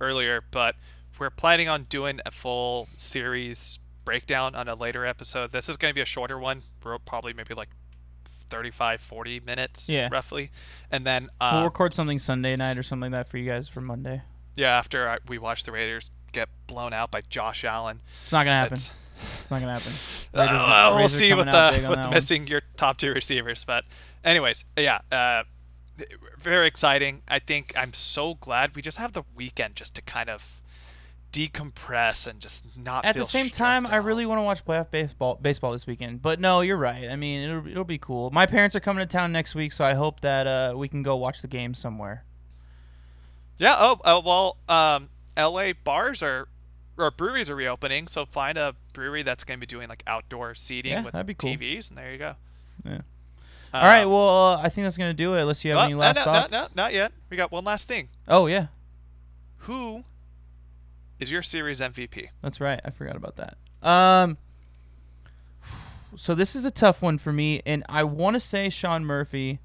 earlier, 0.00 0.42
but 0.50 0.76
we're 1.18 1.30
planning 1.30 1.68
on 1.68 1.84
doing 1.84 2.20
a 2.26 2.30
full 2.30 2.88
series 2.96 3.78
breakdown 4.04 4.54
on 4.54 4.68
a 4.68 4.74
later 4.74 5.06
episode. 5.06 5.52
This 5.52 5.68
is 5.68 5.76
going 5.76 5.90
to 5.92 5.94
be 5.94 6.00
a 6.00 6.04
shorter 6.06 6.38
one, 6.38 6.62
We're 6.84 6.98
probably 6.98 7.32
maybe 7.32 7.54
like 7.54 7.68
35, 8.24 9.00
40 9.00 9.40
minutes, 9.40 9.88
Yeah. 9.88 10.08
roughly. 10.10 10.50
And 10.90 11.06
then, 11.06 11.28
we'll 11.40 11.50
uh, 11.60 11.64
record 11.64 11.94
something 11.94 12.18
Sunday 12.18 12.56
night 12.56 12.76
or 12.78 12.82
something 12.82 13.12
like 13.12 13.26
that 13.26 13.30
for 13.30 13.38
you 13.38 13.48
guys 13.48 13.68
for 13.68 13.80
Monday. 13.80 14.22
yeah, 14.56 14.76
after 14.76 15.08
I, 15.08 15.18
we 15.28 15.38
watch 15.38 15.64
the 15.64 15.72
Raiders 15.72 16.10
get 16.32 16.48
blown 16.66 16.92
out 16.92 17.10
by 17.10 17.20
Josh 17.28 17.64
Allen, 17.64 18.00
It's 18.22 18.32
not 18.32 18.44
gonna 18.44 18.56
happen. 18.56 18.72
it's, 18.74 18.90
It's 19.42 19.50
not 19.50 19.60
gonna 19.60 19.72
happen. 19.72 19.92
Uh, 20.34 20.38
Raiders- 20.40 20.52
well, 20.58 20.96
we'll 20.96 21.08
see 21.08 21.34
with 21.34 21.46
the 21.46 21.86
with 21.88 21.98
one. 21.98 22.10
missing 22.10 22.46
your 22.46 22.62
top 22.76 22.98
two 22.98 23.12
receivers. 23.12 23.64
But, 23.64 23.84
anyways, 24.24 24.64
yeah, 24.76 25.00
uh, 25.10 25.44
very 26.38 26.66
exciting. 26.66 27.22
I 27.28 27.38
think 27.38 27.72
I'm 27.76 27.92
so 27.92 28.34
glad 28.34 28.74
we 28.74 28.82
just 28.82 28.98
have 28.98 29.12
the 29.12 29.22
weekend 29.34 29.76
just 29.76 29.94
to 29.96 30.02
kind 30.02 30.28
of 30.30 30.60
decompress 31.32 32.26
and 32.26 32.40
just 32.40 32.66
not. 32.76 33.04
At 33.04 33.14
the 33.14 33.24
same 33.24 33.48
time, 33.48 33.82
stressed 33.82 33.92
I 33.94 33.96
really 33.96 34.26
want 34.26 34.38
to 34.38 34.42
watch 34.42 34.64
playoff 34.64 34.90
baseball 34.90 35.38
baseball 35.40 35.72
this 35.72 35.86
weekend. 35.86 36.22
But 36.22 36.40
no, 36.40 36.60
you're 36.60 36.76
right. 36.76 37.08
I 37.08 37.16
mean, 37.16 37.42
it'll 37.42 37.66
it'll 37.66 37.84
be 37.84 37.98
cool. 37.98 38.30
My 38.30 38.46
parents 38.46 38.76
are 38.76 38.80
coming 38.80 39.06
to 39.06 39.10
town 39.10 39.32
next 39.32 39.54
week, 39.54 39.72
so 39.72 39.84
I 39.84 39.94
hope 39.94 40.20
that 40.20 40.46
uh, 40.46 40.74
we 40.76 40.88
can 40.88 41.02
go 41.02 41.16
watch 41.16 41.42
the 41.42 41.48
game 41.48 41.74
somewhere. 41.74 42.24
Yeah. 43.58 43.76
Oh, 43.78 44.00
uh, 44.04 44.20
well, 44.24 44.56
um, 44.68 45.08
L.A. 45.36 45.72
bars 45.72 46.22
are 46.22 46.48
or 46.98 47.10
breweries 47.10 47.48
are 47.50 47.56
reopening, 47.56 48.06
so 48.08 48.24
find 48.26 48.56
a 48.58 48.74
brewery 48.92 49.22
that's 49.22 49.44
going 49.44 49.58
to 49.58 49.60
be 49.60 49.66
doing 49.66 49.88
like 49.88 50.02
outdoor 50.06 50.54
seating 50.54 50.92
Yeah, 50.92 51.02
with 51.02 51.12
that'd 51.12 51.26
be 51.26 51.34
cool. 51.34 51.50
TVs, 51.50 51.88
and 51.88 51.98
there 51.98 52.12
you 52.12 52.18
go. 52.18 52.34
Yeah. 52.84 53.00
All 53.74 53.82
right. 53.84 54.02
Um, 54.02 54.10
Well, 54.10 54.28
uh, 54.52 54.56
I 54.58 54.68
think 54.68 54.84
that's 54.84 54.98
gonna 54.98 55.14
do 55.14 55.34
it. 55.34 55.40
Unless 55.42 55.64
you 55.64 55.70
have 55.70 55.78
well, 55.78 55.84
any 55.84 55.94
no, 55.94 56.00
last 56.00 56.16
no, 56.16 56.24
thoughts. 56.24 56.52
No, 56.52 56.62
no, 56.62 56.68
not 56.76 56.92
yet. 56.92 57.12
We 57.30 57.36
got 57.38 57.50
one 57.50 57.64
last 57.64 57.88
thing. 57.88 58.08
Oh 58.28 58.46
yeah, 58.46 58.66
Who 59.60 60.04
is 61.18 61.30
your 61.32 61.42
series 61.42 61.80
MVP? 61.80 62.28
that's 62.42 62.60
right. 62.60 62.80
I 62.84 62.90
forgot 62.90 63.16
about 63.16 63.36
that. 63.36 63.56
Um. 63.86 64.36
So 66.16 66.34
this 66.34 66.54
is 66.54 66.66
a 66.66 66.70
tough 66.70 67.00
one 67.00 67.16
for 67.16 67.32
me, 67.32 67.62
and 67.64 67.82
I 67.88 68.04
want 68.04 68.34
to 68.34 68.40
say 68.40 68.68
Sean 68.68 69.02
Murphy, 69.06 69.60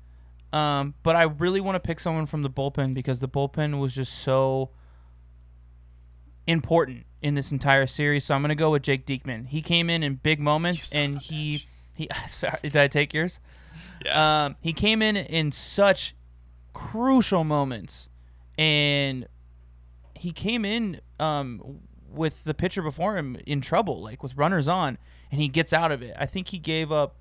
um, 0.54 0.94
but 1.04 1.16
I 1.18 1.24
really 1.24 1.60
want 1.60 1.76
to 1.76 1.80
pick 1.86 2.00
someone 2.00 2.26
from 2.26 2.42
the 2.44 2.50
bullpen 2.50 2.94
because 2.94 3.20
the 3.20 3.28
bullpen 3.28 3.80
was 3.80 3.94
just 3.94 4.14
so 4.14 4.70
important 6.48 7.06
in 7.22 7.36
this 7.36 7.52
entire 7.52 7.86
series. 7.86 8.26
So 8.26 8.34
I'm 8.34 8.42
gonna 8.42 8.56
go 8.56 8.72
with 8.72 8.82
Jake 8.82 9.06
Diekman. 9.06 9.48
He 9.48 9.62
came 9.62 9.90
in 9.90 10.02
in 10.02 10.16
big 10.16 10.40
moments, 10.40 10.96
and 10.96 11.20
he. 11.20 11.66
He 11.94 12.08
sorry, 12.28 12.60
did 12.64 12.76
I 12.76 12.88
take 12.88 13.14
yours? 13.14 13.40
Yeah. 14.04 14.46
Um, 14.46 14.56
he 14.62 14.74
came 14.74 15.02
in 15.02 15.18
in 15.18 15.52
such 15.52 16.16
crucial 16.74 17.44
moments, 17.44 18.10
and 18.58 19.28
he 20.16 20.32
came 20.32 20.64
in 20.64 21.02
um, 21.20 21.80
with 22.10 22.44
the 22.44 22.54
pitcher 22.54 22.82
before 22.82 23.18
him 23.18 23.38
in 23.46 23.62
trouble, 23.62 24.02
like 24.02 24.24
with 24.24 24.36
runners 24.36 24.68
on, 24.68 24.98
and 25.32 25.42
he 25.42 25.48
gets 25.48 25.74
out 25.74 25.92
of 25.92 26.02
it. 26.02 26.16
I 26.18 26.26
think 26.26 26.50
he 26.50 26.60
gave 26.60 26.92
up 26.92 27.16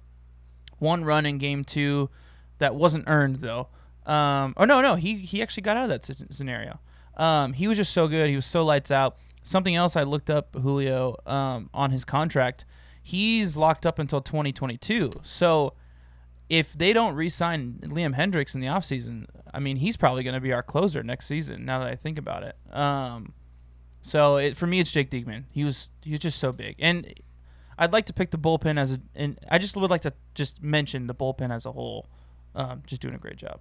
one 0.79 1.05
run 1.05 1.25
in 1.25 1.39
game 1.39 1.65
two 1.65 2.11
that 2.59 2.75
wasn't 2.75 3.05
earned 3.07 3.37
though. 3.37 3.69
Um, 4.05 4.55
oh 4.57 4.65
no, 4.65 4.81
no, 4.81 4.95
he 4.95 5.17
he 5.17 5.43
actually 5.43 5.63
got 5.63 5.77
out 5.77 5.85
of 5.85 5.89
that 5.89 6.05
sc- 6.05 6.31
scenario. 6.33 6.81
Um, 7.17 7.55
he 7.55 7.69
was 7.69 7.79
just 7.79 7.93
so 7.93 8.09
good. 8.09 8.29
He 8.29 8.37
was 8.37 8.47
so 8.47 8.65
lights 8.65 8.91
out. 8.91 9.17
Something 9.43 9.75
else 9.75 9.97
I 9.97 10.03
looked 10.03 10.29
up 10.29 10.55
Julio 10.55 11.17
um, 11.27 11.71
on 11.73 11.91
his 11.91 12.05
contract. 12.05 12.65
He's 13.03 13.57
locked 13.57 13.87
up 13.87 13.99
until 13.99 14.21
2022. 14.21 15.21
So 15.23 15.75
if 16.49 16.73
they 16.73 16.93
don't 16.93 17.15
re-sign 17.15 17.81
Liam 17.83 18.17
Hendriks 18.17 18.55
in 18.55 18.61
the 18.61 18.67
offseason, 18.67 19.27
I 19.53 19.61
mean, 19.61 19.77
he's 19.77 19.97
probably 19.97 20.23
going 20.23 20.35
to 20.35 20.41
be 20.41 20.53
our 20.53 20.63
closer 20.63 21.03
next 21.03 21.27
season. 21.27 21.65
Now 21.65 21.81
that 21.81 21.89
I 21.89 21.97
think 21.97 22.19
about 22.19 22.43
it, 22.43 22.57
um, 22.73 23.33
so 24.03 24.37
it, 24.37 24.57
for 24.57 24.67
me, 24.67 24.81
it's 24.81 24.93
Jake 24.93 25.11
Diekman. 25.11 25.45
He 25.51 25.65
was 25.65 25.91
he 26.03 26.13
was 26.13 26.21
just 26.21 26.39
so 26.39 26.53
big, 26.53 26.77
and 26.79 27.13
I'd 27.79 27.93
like 27.93 28.07
to 28.07 28.13
pick 28.13 28.31
the 28.31 28.39
bullpen 28.39 28.79
as 28.79 28.93
a, 28.93 29.01
and 29.15 29.39
I 29.51 29.59
just 29.59 29.77
would 29.77 29.91
like 29.91 30.03
to 30.03 30.13
just 30.35 30.63
mention 30.63 31.09
the 31.09 31.15
bullpen 31.15 31.53
as 31.53 31.67
a 31.67 31.73
whole, 31.73 32.07
um, 32.55 32.83
just 32.87 33.03
doing 33.03 33.15
a 33.15 33.19
great 33.19 33.37
job. 33.37 33.61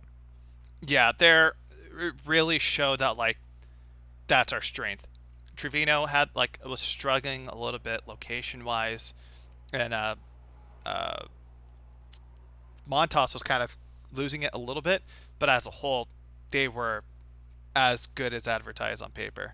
Yeah, 0.86 1.12
they're 1.18 1.54
really 2.26 2.60
showed 2.60 3.00
that 3.00 3.18
like 3.18 3.38
that's 4.28 4.54
our 4.54 4.62
strength. 4.62 5.08
Trivino 5.56 6.08
had 6.08 6.30
like 6.36 6.60
was 6.66 6.82
struggling 6.82 7.48
a 7.48 7.56
little 7.56 7.80
bit 7.80 8.02
location 8.08 8.66
wise, 8.66 9.14
and 9.72 9.94
uh, 9.94 10.16
uh, 10.86 11.26
Montas 12.90 13.34
was 13.34 13.44
kind 13.44 13.64
of 13.64 13.78
losing 14.12 14.44
it 14.44 14.52
a 14.54 14.58
little 14.58 14.82
bit, 14.82 15.02
but 15.40 15.50
as 15.50 15.66
a 15.66 15.72
whole, 15.72 16.08
they 16.52 16.68
were 16.68 17.04
as 17.76 18.06
good 18.08 18.34
as 18.34 18.48
advertised 18.48 19.02
on 19.02 19.12
paper. 19.12 19.54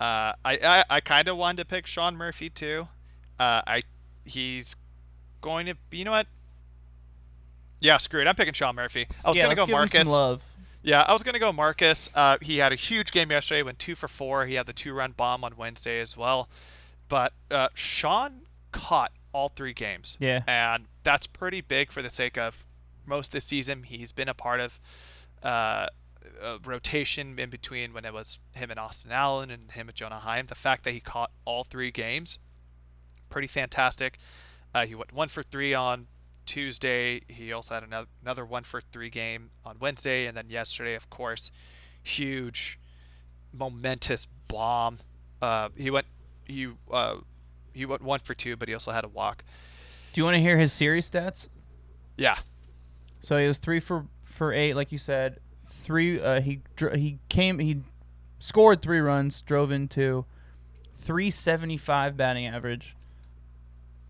Uh, 0.00 0.32
I 0.44 0.58
I, 0.62 0.84
I 0.90 1.00
kind 1.00 1.28
of 1.28 1.36
wanted 1.36 1.58
to 1.58 1.64
pick 1.66 1.86
Sean 1.86 2.16
Murphy 2.16 2.50
too. 2.50 2.88
Uh, 3.38 3.62
I 3.66 3.82
he's 4.24 4.76
going 5.40 5.66
to 5.66 5.74
you 5.90 6.04
know 6.04 6.12
what? 6.12 6.26
Yeah, 7.80 7.96
screw 7.96 8.20
it. 8.20 8.28
I'm 8.28 8.36
picking 8.36 8.54
Sean 8.54 8.76
Murphy. 8.76 9.08
I 9.24 9.28
was 9.28 9.36
yeah, 9.36 9.44
gonna 9.44 9.56
go 9.56 9.66
Marcus. 9.66 10.08
Yeah, 10.82 11.02
I 11.02 11.12
was 11.12 11.22
gonna 11.22 11.38
go 11.38 11.52
Marcus. 11.52 12.10
Uh, 12.14 12.38
he 12.40 12.58
had 12.58 12.72
a 12.72 12.76
huge 12.76 13.12
game 13.12 13.30
yesterday, 13.30 13.62
went 13.62 13.78
two 13.78 13.94
for 13.94 14.08
four. 14.08 14.46
He 14.46 14.54
had 14.54 14.66
the 14.66 14.72
two-run 14.72 15.12
bomb 15.12 15.44
on 15.44 15.56
Wednesday 15.56 16.00
as 16.00 16.16
well. 16.16 16.48
But 17.08 17.32
uh, 17.50 17.68
Sean 17.74 18.42
caught 18.72 19.12
all 19.32 19.48
three 19.48 19.72
games. 19.72 20.16
Yeah. 20.20 20.42
and 20.46 20.86
that's 21.04 21.26
pretty 21.26 21.60
big 21.60 21.90
for 21.90 22.02
the 22.02 22.10
sake 22.10 22.38
of 22.38 22.64
most 23.06 23.28
of 23.28 23.32
the 23.32 23.40
season. 23.40 23.84
He's 23.84 24.12
been 24.12 24.28
a 24.28 24.34
part 24.34 24.60
of 24.60 24.80
uh, 25.42 25.86
a 26.40 26.58
rotation 26.64 27.38
in 27.38 27.50
between 27.50 27.92
when 27.92 28.04
it 28.04 28.12
was 28.12 28.38
him 28.52 28.70
and 28.70 28.78
Austin 28.78 29.12
Allen 29.12 29.50
and 29.50 29.70
him 29.70 29.88
and 29.88 29.96
Jonah 29.96 30.20
Heim. 30.20 30.46
The 30.46 30.54
fact 30.54 30.84
that 30.84 30.92
he 30.92 31.00
caught 31.00 31.30
all 31.44 31.64
three 31.64 31.90
games, 31.90 32.38
pretty 33.28 33.48
fantastic. 33.48 34.18
Uh, 34.74 34.86
he 34.86 34.94
went 34.94 35.12
one 35.12 35.28
for 35.28 35.42
three 35.42 35.74
on 35.74 36.06
Tuesday. 36.46 37.22
He 37.28 37.52
also 37.52 37.74
had 37.74 37.82
another 37.84 38.08
another 38.22 38.44
one 38.44 38.64
for 38.64 38.80
three 38.80 39.10
game 39.10 39.50
on 39.64 39.76
Wednesday, 39.80 40.26
and 40.26 40.36
then 40.36 40.48
yesterday, 40.48 40.94
of 40.94 41.08
course, 41.10 41.50
huge, 42.02 42.78
momentous 43.52 44.26
bomb. 44.48 44.98
Uh, 45.40 45.68
he 45.76 45.90
went 45.90 46.06
he 46.44 46.68
uh, 46.90 47.16
he 47.72 47.86
went 47.86 48.02
one 48.02 48.20
for 48.20 48.34
two, 48.34 48.56
but 48.56 48.68
he 48.68 48.74
also 48.74 48.90
had 48.90 49.04
a 49.04 49.08
walk. 49.08 49.44
Do 50.12 50.20
you 50.20 50.24
want 50.24 50.34
to 50.34 50.40
hear 50.40 50.58
his 50.58 50.72
series 50.72 51.10
stats? 51.10 51.48
Yeah, 52.16 52.36
So 53.22 53.38
he 53.38 53.46
was 53.46 53.58
three 53.58 53.80
for 53.80 54.06
for 54.24 54.52
eight, 54.52 54.74
like 54.74 54.92
you 54.92 54.98
said. 54.98 55.40
Three. 55.66 56.20
Uh, 56.20 56.40
he 56.42 56.60
he 56.94 57.18
came. 57.28 57.58
He 57.58 57.80
scored 58.38 58.82
three 58.82 59.00
runs, 59.00 59.40
drove 59.42 59.72
in 59.72 59.88
two. 59.88 60.26
Three 60.94 61.30
seventy 61.30 61.78
five 61.78 62.16
batting 62.16 62.46
average. 62.46 62.94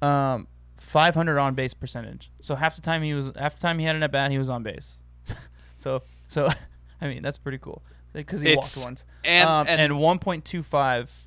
Um, 0.03 0.49
five 0.83 1.15
hundred 1.15 1.39
on 1.39 1.55
base 1.55 1.73
percentage. 1.75 2.31
So 2.43 2.55
half 2.55 2.75
the 2.77 2.83
time 2.83 3.03
he 3.03 3.15
was 3.15 3.31
half 3.39 3.55
the 3.55 3.61
time 3.61 3.79
he 3.79 3.85
had 3.87 3.97
an 3.97 4.03
at 4.03 4.11
bat, 4.13 4.31
he 4.31 4.39
was 4.39 4.49
on 4.51 4.63
base. 4.63 5.01
so 5.77 6.03
so, 6.29 6.49
I 7.01 7.09
mean 7.09 7.23
that's 7.23 7.39
pretty 7.39 7.59
cool 7.59 7.83
because 8.13 8.41
he 8.41 8.49
It's- 8.53 8.77
walked 8.77 8.87
once. 8.87 9.05
and 9.25 9.49
um, 9.49 9.67
and, 9.69 9.81
and 9.81 9.99
one 9.99 10.19
point 10.19 10.45
two 10.45 10.63
five 10.63 11.27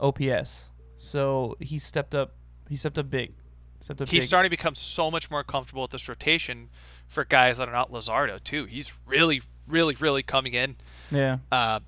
OPS. 0.00 0.70
So 0.98 1.56
he 1.60 1.78
stepped 1.78 2.14
up. 2.14 2.34
He 2.68 2.76
stepped 2.76 2.98
up 2.98 3.10
big. 3.10 3.32
Stepped 3.80 4.00
up 4.00 4.08
he's 4.08 4.20
big. 4.24 4.28
starting 4.28 4.48
to 4.48 4.56
become 4.56 4.74
so 4.74 5.10
much 5.10 5.30
more 5.30 5.44
comfortable 5.44 5.82
with 5.82 5.92
this 5.92 6.08
rotation 6.08 6.68
for 7.06 7.24
guys 7.24 7.58
that 7.58 7.68
are 7.68 7.72
not 7.72 7.90
Luzardo 7.92 8.42
too. 8.42 8.64
He's 8.66 8.92
really, 9.06 9.40
really, 9.66 9.94
really 9.96 10.22
coming 10.22 10.54
in. 10.54 10.76
yeah. 11.10 11.38
Uh, 11.52 11.80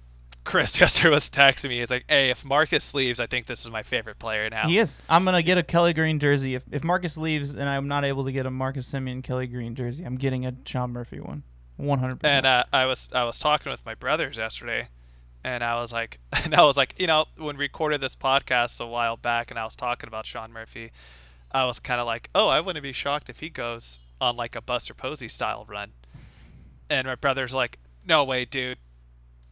Chris 0.44 0.80
yesterday 0.80 1.10
was 1.14 1.28
texting 1.30 1.68
me. 1.68 1.78
He's 1.78 1.90
like, 1.90 2.04
"Hey, 2.08 2.30
if 2.30 2.44
Marcus 2.44 2.94
leaves, 2.94 3.20
I 3.20 3.26
think 3.26 3.46
this 3.46 3.64
is 3.64 3.70
my 3.70 3.82
favorite 3.82 4.18
player 4.18 4.48
now." 4.50 4.68
He 4.68 4.78
is. 4.78 4.98
I'm 5.08 5.24
gonna 5.24 5.42
get 5.42 5.58
a 5.58 5.62
Kelly 5.62 5.92
Green 5.92 6.18
jersey. 6.18 6.54
If 6.54 6.64
if 6.70 6.82
Marcus 6.84 7.16
leaves 7.16 7.52
and 7.52 7.68
I'm 7.68 7.88
not 7.88 8.04
able 8.04 8.24
to 8.24 8.32
get 8.32 8.46
a 8.46 8.50
Marcus 8.50 8.90
Semien 8.92 9.22
Kelly 9.22 9.46
Green 9.46 9.74
jersey, 9.74 10.04
I'm 10.04 10.16
getting 10.16 10.46
a 10.46 10.54
Sean 10.64 10.92
Murphy 10.92 11.20
one. 11.20 11.42
One 11.76 11.98
hundred 11.98 12.12
And 12.12 12.20
percent. 12.20 12.36
And 12.38 12.46
uh, 12.46 12.64
I 12.72 12.86
was 12.86 13.08
I 13.12 13.24
was 13.24 13.38
talking 13.38 13.70
with 13.70 13.84
my 13.86 13.94
brothers 13.94 14.36
yesterday, 14.36 14.88
and 15.44 15.64
I 15.64 15.80
was 15.80 15.92
like, 15.92 16.18
and 16.44 16.54
I 16.54 16.62
was 16.62 16.76
like, 16.76 16.94
you 16.98 17.06
know, 17.06 17.26
when 17.36 17.56
we 17.56 17.64
recorded 17.64 18.00
this 18.00 18.16
podcast 18.16 18.80
a 18.80 18.86
while 18.86 19.16
back, 19.16 19.50
and 19.50 19.58
I 19.58 19.64
was 19.64 19.76
talking 19.76 20.08
about 20.08 20.26
Sean 20.26 20.52
Murphy, 20.52 20.90
I 21.52 21.64
was 21.66 21.78
kind 21.80 22.00
of 22.00 22.06
like, 22.06 22.28
oh, 22.34 22.48
I 22.48 22.60
wouldn't 22.60 22.82
be 22.82 22.92
shocked 22.92 23.28
if 23.30 23.40
he 23.40 23.48
goes 23.50 23.98
on 24.20 24.36
like 24.36 24.54
a 24.56 24.60
Buster 24.62 24.94
Posey 24.94 25.28
style 25.28 25.66
run. 25.68 25.92
And 26.90 27.06
my 27.06 27.14
brother's 27.14 27.54
like, 27.54 27.78
no 28.06 28.24
way, 28.24 28.44
dude. 28.44 28.78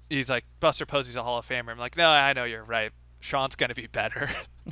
He's 0.08 0.30
like, 0.30 0.44
Buster 0.60 0.86
Posey's 0.86 1.16
a 1.16 1.22
Hall 1.22 1.38
of 1.38 1.46
Famer. 1.48 1.70
I'm 1.70 1.78
like, 1.78 1.96
no, 1.96 2.08
I 2.08 2.32
know 2.32 2.44
you're 2.44 2.64
right. 2.64 2.92
Sean's 3.20 3.56
gonna 3.56 3.74
be 3.74 3.86
better. 3.86 4.28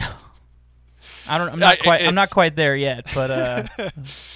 I 1.28 1.39
don't. 1.39 1.51
I'm 1.51 1.59
not 1.59 1.74
I- 1.80 1.82
quite. 1.82 2.03
I'm 2.03 2.14
not 2.14 2.30
quite 2.30 2.57
there 2.57 2.76
yet, 2.76 3.07
but 3.14 3.30
uh, 3.30 3.62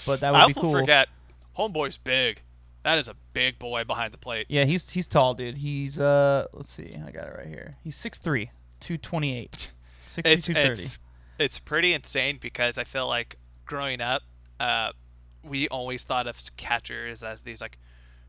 but 0.06 0.20
that 0.20 0.32
would 0.32 0.38
be 0.38 0.40
cool. 0.40 0.40
I 0.42 0.46
be 0.46 0.52
will 0.54 0.62
cool. 0.62 0.72
forget. 0.72 1.08
Homeboy's 1.56 1.98
big. 1.98 2.42
That 2.82 2.98
is 2.98 3.08
a 3.08 3.14
big 3.34 3.58
boy 3.58 3.84
behind 3.84 4.12
the 4.12 4.18
plate. 4.18 4.46
Yeah, 4.48 4.64
he's 4.64 4.88
he's 4.90 5.06
tall, 5.06 5.34
dude. 5.34 5.58
He's 5.58 5.98
uh, 5.98 6.46
let's 6.52 6.70
see, 6.70 6.96
I 7.06 7.10
got 7.10 7.26
it 7.28 7.34
right 7.36 7.46
here. 7.46 7.74
He's 7.84 7.96
6'3", 7.96 8.48
228. 8.80 9.70
6'3", 10.08 10.22
it's 10.24 10.46
230. 10.46 10.82
it's 10.82 11.00
it's 11.38 11.58
pretty 11.58 11.92
insane 11.92 12.38
because 12.40 12.78
I 12.78 12.84
feel 12.84 13.06
like 13.06 13.36
growing 13.66 14.00
up, 14.00 14.22
uh, 14.58 14.92
we 15.44 15.68
always 15.68 16.04
thought 16.04 16.26
of 16.26 16.38
catchers 16.56 17.22
as 17.22 17.42
these 17.42 17.60
like 17.60 17.78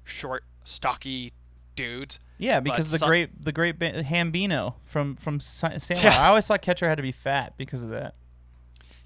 short, 0.03 0.43
stocky 0.65 1.32
dudes. 1.76 2.19
Yeah, 2.42 2.60
but 2.60 2.64
because 2.66 2.92
the 2.92 2.98
some- 2.98 3.08
great 3.08 3.44
the 3.44 3.52
great 3.52 3.78
ba- 3.80 4.04
Hambino 4.04 4.76
from 4.84 5.16
from 5.16 5.39
Sa- 5.39 5.78
Sandlot. 5.78 6.04
Yeah. 6.04 6.22
I 6.24 6.28
always 6.30 6.48
thought 6.48 6.62
catcher 6.62 6.89
had 6.89 6.96
to 6.96 7.02
be 7.04 7.12
fat 7.12 7.54
because 7.58 7.84
of 7.84 7.89
that. 7.92 8.16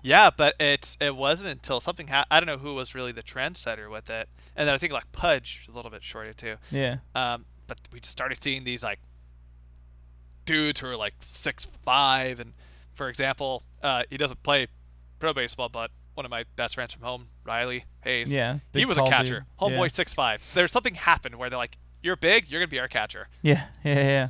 Yeah, 0.02 0.30
but 0.36 0.56
it's 0.60 0.98
it 1.02 1.16
wasn't 1.16 1.50
until 1.52 1.80
something 1.82 2.08
ha- 2.08 2.26
I 2.32 2.40
don't 2.40 2.48
know 2.48 2.58
who 2.60 2.74
was 2.76 2.96
really 2.96 3.12
the 3.12 3.24
trendsetter 3.24 3.90
with 3.92 4.10
it, 4.10 4.30
and 4.56 4.68
then 4.68 4.74
I 4.74 4.78
think 4.78 4.94
like 4.94 5.12
Pudge 5.12 5.64
was 5.68 5.74
a 5.74 5.78
little 5.78 5.92
bit 5.92 6.04
shorter 6.04 6.32
too. 6.34 6.56
Yeah. 6.72 6.98
Um, 7.14 7.46
but 7.68 7.80
we 7.92 8.00
just 8.00 8.12
started 8.12 8.42
seeing 8.42 8.64
these 8.64 8.84
like 8.84 9.00
dudes 10.46 10.80
who 10.80 10.88
are 10.88 10.96
like 10.96 11.16
six 11.20 11.66
five, 11.84 12.40
and 12.40 12.54
for 12.94 13.10
example, 13.10 13.64
uh, 13.84 14.04
he 14.10 14.18
doesn't 14.18 14.44
play 14.44 14.68
pro 15.20 15.34
baseball, 15.34 15.70
but 15.70 15.92
one 16.14 16.26
of 16.26 16.30
my 16.32 16.46
best 16.56 16.76
friends 16.76 16.94
from 16.94 17.02
home, 17.04 17.28
Riley 17.44 17.84
Hayes, 18.02 18.34
Yeah. 18.34 18.60
he 18.74 18.86
was 18.86 18.98
a 18.98 19.04
catcher. 19.04 19.40
dude. 19.40 19.46
Homeboy 19.60 19.82
Yeah. 19.84 19.88
six 19.88 20.14
five. 20.14 20.44
So 20.44 20.54
there's 20.60 20.72
something 20.72 20.96
happened 20.96 21.36
where 21.36 21.50
they're 21.50 21.58
like, 21.58 21.78
"You're 22.06 22.16
big, 22.16 22.49
you're 22.49 22.62
gonna 22.62 22.68
be 22.68 22.80
our 22.80 22.88
catcher." 22.88 23.28
Yeah, 23.41 23.66
yeah, 23.84 24.30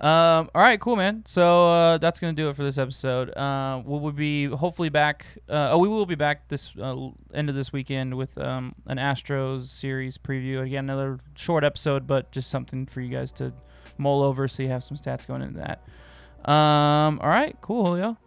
Um, 0.00 0.50
all 0.54 0.60
right, 0.60 0.78
cool, 0.78 0.96
man. 0.96 1.22
So 1.24 1.70
uh, 1.70 1.98
that's 1.98 2.20
gonna 2.20 2.32
do 2.34 2.48
it 2.50 2.56
for 2.56 2.62
this 2.62 2.76
episode. 2.78 3.34
Uh, 3.36 3.80
we 3.84 3.98
will 3.98 4.12
be 4.12 4.44
hopefully 4.46 4.88
back. 4.90 5.24
Uh, 5.48 5.70
oh, 5.72 5.78
we 5.78 5.88
will 5.88 6.04
be 6.04 6.14
back 6.14 6.48
this 6.48 6.72
uh, 6.80 7.08
end 7.32 7.48
of 7.48 7.54
this 7.54 7.72
weekend 7.72 8.14
with 8.14 8.36
um, 8.36 8.74
an 8.86 8.98
Astros 8.98 9.62
series 9.62 10.18
preview. 10.18 10.62
Again, 10.62 10.84
another 10.84 11.20
short 11.36 11.64
episode, 11.64 12.06
but 12.06 12.30
just 12.32 12.50
something 12.50 12.86
for 12.86 13.00
you 13.00 13.08
guys 13.08 13.32
to 13.34 13.52
mull 13.96 14.22
over, 14.22 14.46
so 14.48 14.62
you 14.62 14.68
have 14.68 14.84
some 14.84 14.96
stats 14.96 15.26
going 15.26 15.42
into 15.42 15.60
that. 15.60 16.50
Um, 16.50 17.18
all 17.22 17.28
right, 17.30 17.56
cool, 17.62 17.86
Julio. 17.86 18.18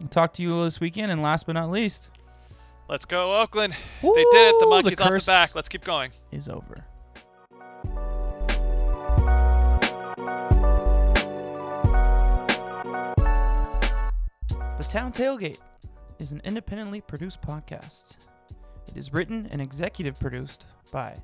We'll 0.00 0.08
talk 0.08 0.34
to 0.34 0.42
you 0.42 0.62
this 0.64 0.78
weekend, 0.80 1.10
and 1.10 1.22
last 1.22 1.46
but 1.46 1.52
not 1.54 1.70
least, 1.70 2.08
Let's 2.88 3.06
go, 3.06 3.40
Oakland. 3.40 3.74
they 4.02 4.08
did 4.08 4.54
it. 4.54 4.56
The 4.60 4.66
Woo, 4.66 4.70
monkeys 4.70 5.00
off 5.00 5.08
curse 5.08 5.24
the 5.24 5.30
back. 5.30 5.54
Let's 5.54 5.68
keep 5.68 5.84
going. 5.84 6.10
is 6.30 6.48
over. 6.48 6.84
The 14.84 15.00
Town 15.00 15.12
Tailgate 15.12 15.58
is 16.18 16.30
an 16.32 16.42
independently 16.44 17.00
produced 17.00 17.40
podcast. 17.40 18.16
It 18.86 18.96
is 18.96 19.14
written 19.14 19.48
and 19.50 19.60
executive 19.60 20.20
produced 20.20 20.66
by 20.92 21.16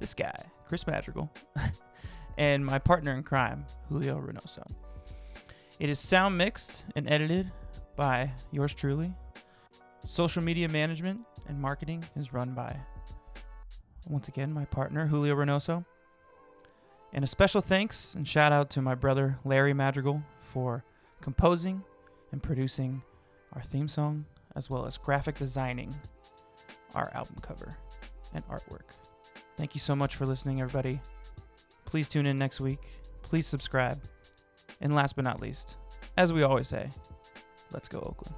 this 0.00 0.14
guy, 0.14 0.34
Chris 0.66 0.86
Madrigal, 0.86 1.30
and 2.38 2.64
my 2.64 2.78
partner 2.78 3.12
in 3.12 3.22
crime, 3.22 3.66
Julio 3.88 4.18
Reynoso. 4.18 4.66
It 5.78 5.90
is 5.90 6.00
sound 6.00 6.38
mixed 6.38 6.86
and 6.96 7.08
edited 7.08 7.52
by 7.94 8.32
yours 8.50 8.72
truly. 8.72 9.12
Social 10.04 10.42
media 10.42 10.68
management 10.68 11.20
and 11.46 11.60
marketing 11.60 12.02
is 12.16 12.32
run 12.32 12.52
by, 12.52 12.74
once 14.08 14.28
again, 14.28 14.50
my 14.50 14.64
partner, 14.64 15.06
Julio 15.06 15.36
Reynoso. 15.36 15.84
And 17.12 17.22
a 17.22 17.28
special 17.28 17.60
thanks 17.60 18.14
and 18.14 18.26
shout 18.26 18.50
out 18.50 18.70
to 18.70 18.82
my 18.82 18.94
brother, 18.94 19.38
Larry 19.44 19.74
Madrigal, 19.74 20.22
for 20.40 20.82
composing 21.20 21.84
and 22.34 22.42
producing 22.42 23.00
our 23.52 23.62
theme 23.62 23.86
song, 23.86 24.24
as 24.56 24.68
well 24.68 24.86
as 24.86 24.98
graphic 24.98 25.38
designing 25.38 25.94
our 26.96 27.08
album 27.14 27.36
cover 27.40 27.76
and 28.34 28.44
artwork. 28.48 28.90
Thank 29.56 29.76
you 29.76 29.78
so 29.78 29.94
much 29.94 30.16
for 30.16 30.26
listening, 30.26 30.60
everybody. 30.60 31.00
Please 31.84 32.08
tune 32.08 32.26
in 32.26 32.36
next 32.36 32.60
week. 32.60 32.80
Please 33.22 33.46
subscribe. 33.46 34.02
And 34.80 34.96
last 34.96 35.14
but 35.14 35.22
not 35.22 35.40
least, 35.40 35.76
as 36.16 36.32
we 36.32 36.42
always 36.42 36.66
say, 36.66 36.90
let's 37.72 37.86
go, 37.86 38.00
Oakland. 38.00 38.34